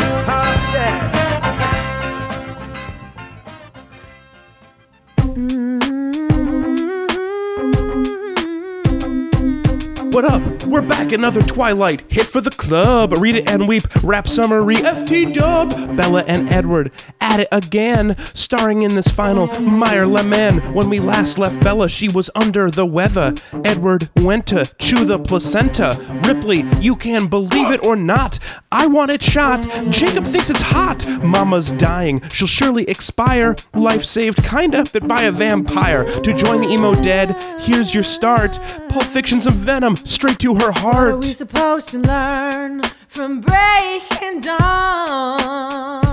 What 10.17 10.25
up? 10.25 10.63
We're 10.65 10.81
back. 10.81 11.11
Another 11.11 11.43
Twilight 11.43 12.11
hit 12.11 12.25
for 12.25 12.41
the 12.41 12.49
club. 12.49 13.13
Read 13.19 13.35
it 13.35 13.47
and 13.47 13.67
weep. 13.67 13.83
Rap 14.03 14.27
summary. 14.27 14.75
FT 14.77 15.31
Dub. 15.31 15.69
Bella 15.95 16.23
and 16.25 16.49
Edward. 16.49 16.91
At 17.27 17.39
it 17.41 17.47
again. 17.51 18.15
Starring 18.33 18.83
in 18.83 18.95
this 18.95 19.07
final 19.07 19.47
Meyer 19.61 20.07
Lemon. 20.07 20.59
When 20.73 20.89
we 20.89 20.99
last 20.99 21.37
left 21.37 21.59
Bella, 21.61 21.89
she 21.89 22.09
was 22.09 22.29
under 22.35 22.71
the 22.71 22.85
weather. 22.85 23.33
Edward 23.65 24.09
went 24.17 24.47
to 24.47 24.65
chew 24.79 25.05
the 25.05 25.19
placenta. 25.19 25.97
Ripley, 26.25 26.63
you 26.79 26.95
can 26.95 27.27
believe 27.27 27.71
it 27.71 27.83
or 27.83 27.95
not. 27.95 28.39
I 28.71 28.87
want 28.87 29.11
it 29.11 29.21
shot. 29.21 29.61
Jacob 29.89 30.25
thinks 30.25 30.49
it's 30.49 30.61
hot. 30.61 31.07
Mama's 31.23 31.71
dying. 31.71 32.21
She'll 32.29 32.47
surely 32.47 32.85
expire. 32.85 33.55
Life 33.73 34.03
saved, 34.05 34.43
kinda, 34.43 34.85
but 34.93 35.07
by 35.07 35.23
a 35.23 35.31
vampire. 35.31 36.05
To 36.05 36.33
join 36.33 36.61
the 36.61 36.69
emo 36.69 36.95
dead, 36.95 37.35
here's 37.59 37.93
your 37.93 38.03
start. 38.03 38.59
Pulp 38.89 39.03
Fiction's 39.03 39.47
a 39.47 39.51
venom 39.51 39.95
straight 39.95 40.39
to 40.39 40.55
her 40.55 40.71
heart. 40.71 41.15
What 41.15 41.25
are 41.25 41.27
we 41.27 41.33
supposed 41.33 41.89
to 41.89 41.99
learn 41.99 42.81
from 43.07 43.41
breaking 43.41 44.41
dawn? 44.41 46.06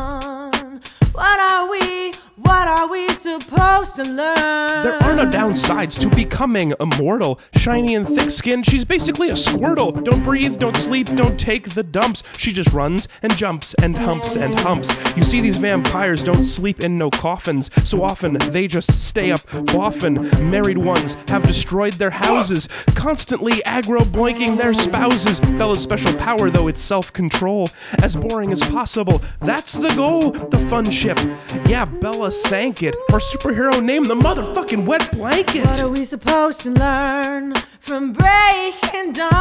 What 1.15 1.39
are 1.39 1.71
we, 1.71 2.13
what 2.45 2.69
are 2.69 2.89
we 2.89 3.09
supposed 3.09 3.97
to 3.97 4.05
learn? 4.05 4.83
There 4.83 5.03
are 5.03 5.15
no 5.15 5.25
downsides 5.25 5.99
to 6.01 6.09
becoming 6.09 6.75
immortal. 6.79 7.41
Shiny 7.57 7.95
and 7.95 8.07
thick 8.07 8.31
skinned, 8.31 8.67
she's 8.67 8.85
basically 8.85 9.31
a 9.31 9.35
squirtle. 9.35 10.05
Don't 10.05 10.23
breathe, 10.23 10.59
don't 10.59 10.77
sleep, 10.77 11.07
don't 11.09 11.41
take 11.41 11.71
the 11.71 11.83
dumps. 11.83 12.23
She 12.37 12.53
just 12.53 12.73
runs 12.73 13.09
and 13.23 13.35
jumps 13.37 13.75
and 13.75 13.97
humps 13.97 14.37
and 14.37 14.59
humps. 14.61 14.95
You 15.17 15.25
see, 15.25 15.41
these 15.41 15.57
vampires 15.57 16.23
don't 16.23 16.45
sleep 16.45 16.81
in 16.81 16.99
no 16.99 17.11
coffins. 17.11 17.71
So 17.85 18.03
often 18.03 18.35
they 18.35 18.67
just 18.67 18.93
stay 19.01 19.31
up 19.31 19.41
often. 19.75 20.51
Married 20.51 20.79
ones 20.79 21.15
have 21.29 21.47
destroyed 21.47 21.95
their 21.95 22.11
houses, 22.11 22.69
constantly 22.95 23.55
aggro 23.63 24.01
boinking 24.01 24.59
their 24.59 24.75
spouses. 24.75 25.41
Bella's 25.41 25.83
special 25.83 26.15
power, 26.17 26.51
though, 26.51 26.69
it's 26.69 26.81
self 26.81 27.13
control. 27.13 27.69
As 28.03 28.17
boring 28.17 28.53
as 28.53 28.61
possible, 28.61 29.23
that's 29.41 29.73
the 29.73 29.93
goal. 29.95 30.31
The 30.31 30.59
fun 30.69 30.91
ship. 30.91 31.19
Yeah, 31.67 31.87
Bella 31.87 32.33
sank 32.35 32.83
it. 32.83 32.95
Her 33.11 33.19
superhero 33.19 33.83
name, 33.83 34.05
the 34.05 34.15
motherfucking 34.15 34.87
wet 34.87 35.11
blanket. 35.13 35.65
What 35.67 35.81
are 35.81 35.89
we 35.89 36.05
supposed 36.05 36.61
to 36.63 36.71
learn 36.71 37.55
from 37.81 38.13
breaking 38.13 39.13
dawn? 39.13 39.35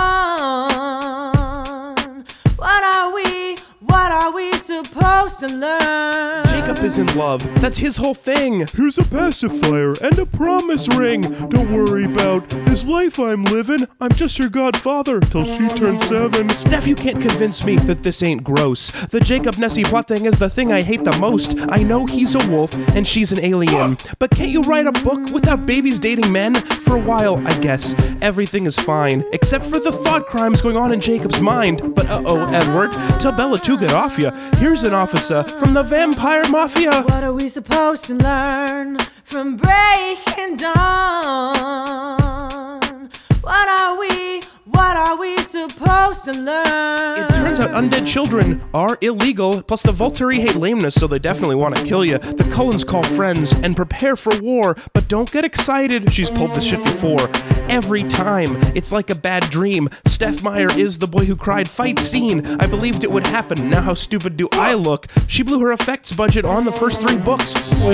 What 2.56 2.84
are 2.96 3.14
we, 3.14 3.43
what 3.94 4.12
are 4.12 4.32
we 4.32 4.52
supposed 4.54 5.39
to 5.39 5.48
learn? 5.48 6.44
Jacob 6.48 6.78
is 6.84 6.98
in 6.98 7.06
love. 7.16 7.44
That's 7.62 7.78
his 7.78 7.96
whole 7.96 8.16
thing. 8.16 8.66
Here's 8.66 8.98
a 8.98 9.04
pacifier 9.04 9.94
and 10.02 10.18
a 10.18 10.26
promise 10.26 10.88
ring. 10.98 11.22
Don't 11.50 11.72
worry 11.72 12.06
about 12.06 12.50
this 12.50 12.88
life 12.88 13.20
I'm 13.20 13.44
living. 13.44 13.88
I'm 14.02 14.12
just 14.12 14.39
your 14.39 14.50
godfather 14.50 15.20
till 15.20 15.46
she 15.46 15.68
turns 15.78 16.08
seven. 16.08 16.50
Steph, 16.50 16.88
you 16.88 16.96
can't 16.96 17.22
convince 17.22 17.64
me 17.66 17.76
that 17.78 18.02
this 18.02 18.24
ain't 18.24 18.44
gross. 18.44 18.91
The 19.12 19.20
Jacob 19.20 19.60
Nessie 19.60 19.84
plot 19.84 20.08
thing 20.08 20.26
is 20.26 20.39
the 20.39 20.50
thing 20.50 20.72
I 20.72 20.82
hate 20.82 21.04
the 21.04 21.16
most. 21.20 21.56
I 21.70 21.84
know 21.84 22.08
he's 22.08 22.34
a 22.34 22.50
wolf 22.50 22.74
and 22.96 23.08
she's 23.08 23.32
an 23.32 23.46
alien. 23.46 23.98
But 24.18 24.32
can't 24.32 24.50
you 24.50 24.62
write 24.62 24.88
a 24.88 24.91
book 25.04 25.32
without 25.32 25.68
babies 25.68 26.00
dating 26.00 26.32
men? 26.32 26.56
For 26.56 26.96
a 26.96 27.02
while, 27.02 27.38
I 27.48 27.56
guess. 27.60 27.94
Everything 28.22 28.66
is 28.66 28.76
fine. 28.76 29.24
Except 29.34 29.66
for 29.66 29.80
the 29.80 29.91
thought 29.91 30.26
crimes 30.26 30.64
going 30.64 30.78
on 30.78 30.91
in 30.91 31.00
Jacob's 31.00 31.41
mind. 31.41 31.94
But 31.94 32.08
uh 32.08 32.24
oh, 32.26 32.46
Edward, 32.48 32.94
tell 33.20 33.34
Bella 33.34 33.60
to 33.60 33.83
get 33.88 33.96
off 33.96 34.18
ya. 34.18 34.32
Here's 34.56 34.84
an 34.84 34.94
officer 34.94 35.44
from 35.44 35.74
the 35.74 35.84
Vampire 35.84 36.50
Mafia. 36.50 37.02
What 37.02 37.22
are 37.22 37.34
we 37.34 37.50
supposed 37.50 38.06
to 38.06 38.14
learn 38.14 38.98
from 39.26 39.58
breaking 39.58 40.56
dawn? 40.56 40.80
What 43.42 43.68
are 43.68 44.00
we, 44.00 44.42
what 44.74 44.97
are 44.97 45.17
we 45.17 45.38
supposed 45.38 46.26
to 46.26 46.32
learn? 46.34 47.19
It 47.19 47.30
turns 47.30 47.59
out 47.59 47.71
undead 47.71 48.07
children 48.07 48.61
are 48.74 48.97
illegal, 49.01 49.61
plus 49.61 49.84
the 49.84 49.91
Volturi 49.91 50.39
hate 50.39 50.55
lameness, 50.55 50.95
so 50.95 51.07
they 51.07 51.19
definitely 51.19 51.55
want 51.55 51.76
to 51.76 51.84
kill 51.86 52.03
you. 52.03 52.17
The 52.17 52.43
Cullens 52.51 52.84
call 52.84 53.03
friends 53.03 53.53
and 53.53 53.76
prepare 53.76 54.15
for 54.15 54.38
war, 54.41 54.76
but 54.93 55.07
don't 55.07 55.32
get 55.32 55.45
excited. 55.45 56.11
She's 56.11 56.32
pulled 56.32 56.55
this 56.55 56.63
shit 56.63 56.84
before. 56.84 57.30
Every 57.69 58.03
time, 58.03 58.55
it's 58.76 58.91
like 58.91 59.09
a 59.09 59.15
bad 59.15 59.49
dream. 59.49 59.89
Steph 60.07 60.43
Meyer 60.43 60.69
is 60.78 60.97
the 60.97 61.07
boy 61.07 61.26
who 61.26 61.36
cried 61.36 61.67
fight 61.67 61.99
scene. 61.99 62.45
I 62.59 62.65
believed 62.65 63.03
it 63.03 63.11
would 63.11 63.28
happen. 63.28 63.69
Now 63.69 63.82
how 63.82 63.93
stupid 63.93 64.38
do 64.38 64.49
I 64.51 64.74
look? 64.74 65.07
She 65.28 65.43
blew 65.43 65.59
her 65.61 65.71
effects 65.71 66.11
budget 66.11 66.45
on 66.45 66.65
the 66.65 66.71
first 66.71 67.01
three 67.01 67.17
books. 67.17 67.86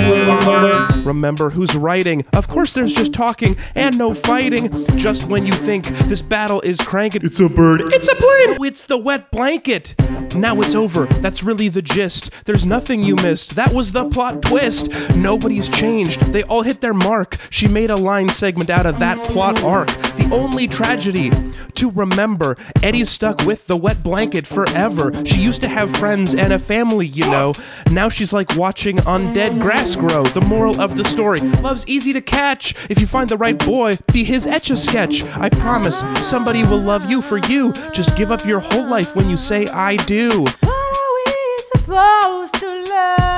Remember 1.05 1.49
who's 1.49 1.75
writing. 1.75 2.25
Of 2.33 2.47
course 2.47 2.73
there's 2.73 2.93
just 2.93 3.13
talking 3.13 3.57
and 3.75 3.97
no 3.97 4.13
fighting. 4.13 4.85
Just 4.97 5.27
when 5.27 5.45
you 5.45 5.53
think 5.53 5.85
this 6.07 6.21
battle 6.21 6.61
is 6.61 6.68
cranking, 6.77 7.25
it's 7.25 7.39
a 7.39 7.49
bird, 7.49 7.81
it's 7.93 8.07
a 8.07 8.15
plane. 8.15 8.57
Oh, 8.59 8.63
it's 8.63 8.85
the 8.85 8.97
wet 8.97 9.31
blanket. 9.31 9.95
Now 10.35 10.61
it's 10.61 10.75
over. 10.75 11.05
That's 11.05 11.43
really 11.43 11.69
the 11.69 11.81
gist. 11.81 12.31
There's 12.45 12.65
nothing 12.65 13.03
you 13.03 13.15
missed. 13.15 13.55
That 13.55 13.73
was 13.73 13.91
the 13.91 14.07
plot 14.09 14.41
twist. 14.41 14.91
Nobody's 15.15 15.69
changed. 15.69 16.21
They 16.31 16.43
all 16.43 16.61
hit 16.61 16.81
their 16.81 16.93
mark. 16.93 17.37
She 17.49 17.67
made 17.67 17.89
a 17.89 17.95
line 17.95 18.29
segment 18.29 18.69
out 18.69 18.85
of 18.85 18.99
that 18.99 19.23
plot 19.23 19.63
arc. 19.63 19.87
The 19.87 20.29
only 20.31 20.67
tragedy 20.67 21.31
to 21.75 21.91
remember 21.91 22.57
Eddie's 22.83 23.09
stuck 23.09 23.45
with 23.45 23.65
the 23.67 23.77
wet 23.77 24.03
blanket 24.03 24.45
forever. 24.45 25.25
She 25.25 25.39
used 25.39 25.61
to 25.61 25.67
have 25.67 25.95
friends 25.97 26.35
and 26.35 26.53
a 26.53 26.59
family, 26.59 27.07
you 27.07 27.23
know. 27.23 27.53
Now 27.89 28.09
she's 28.09 28.33
like 28.33 28.55
watching 28.55 28.97
undead 28.97 29.61
grass 29.61 29.95
grow. 29.95 30.23
The 30.23 30.41
moral 30.41 30.79
of 30.79 30.97
the 30.97 31.05
story 31.05 31.39
love's 31.39 31.87
easy 31.87 32.13
to 32.13 32.21
catch. 32.21 32.75
If 32.89 32.99
you 32.99 33.07
find 33.07 33.29
the 33.29 33.37
right 33.37 33.57
boy, 33.57 33.97
be 34.11 34.23
his 34.23 34.45
etch 34.45 34.69
a 34.69 34.77
sketch. 34.77 35.23
I 35.23 35.49
promise 35.49 35.99
somebody 36.27 36.58
will 36.63 36.81
love 36.81 37.09
you 37.09 37.21
for 37.21 37.37
you. 37.37 37.73
Just 37.93 38.15
give 38.15 38.31
up 38.31 38.45
your 38.45 38.59
whole 38.59 38.85
life 38.85 39.15
when 39.15 39.29
you 39.29 39.37
say 39.37 39.65
I 39.67 39.95
do. 39.95 40.29
What 40.41 40.95
are 41.01 41.13
we 41.15 41.33
supposed 41.75 42.55
to 42.55 42.67
learn? 42.91 43.29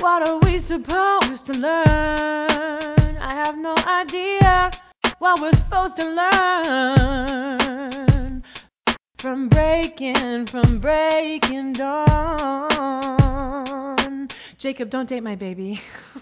What 0.00 0.28
are 0.28 0.38
we 0.38 0.58
supposed 0.58 1.46
to 1.46 1.52
learn? 1.54 3.16
I 3.18 3.34
have 3.44 3.56
no 3.58 3.74
idea 3.86 4.70
what 5.18 5.40
we're 5.40 5.52
supposed 5.52 5.96
to 5.96 6.06
learn 6.10 7.46
from 9.18 9.48
breaking, 9.48 10.46
from 10.46 10.78
breaking 10.78 11.72
dawn. 11.72 12.76
Jacob, 14.58 14.90
don't 14.90 15.08
date 15.08 15.22
my 15.22 15.34
baby. 15.34 15.80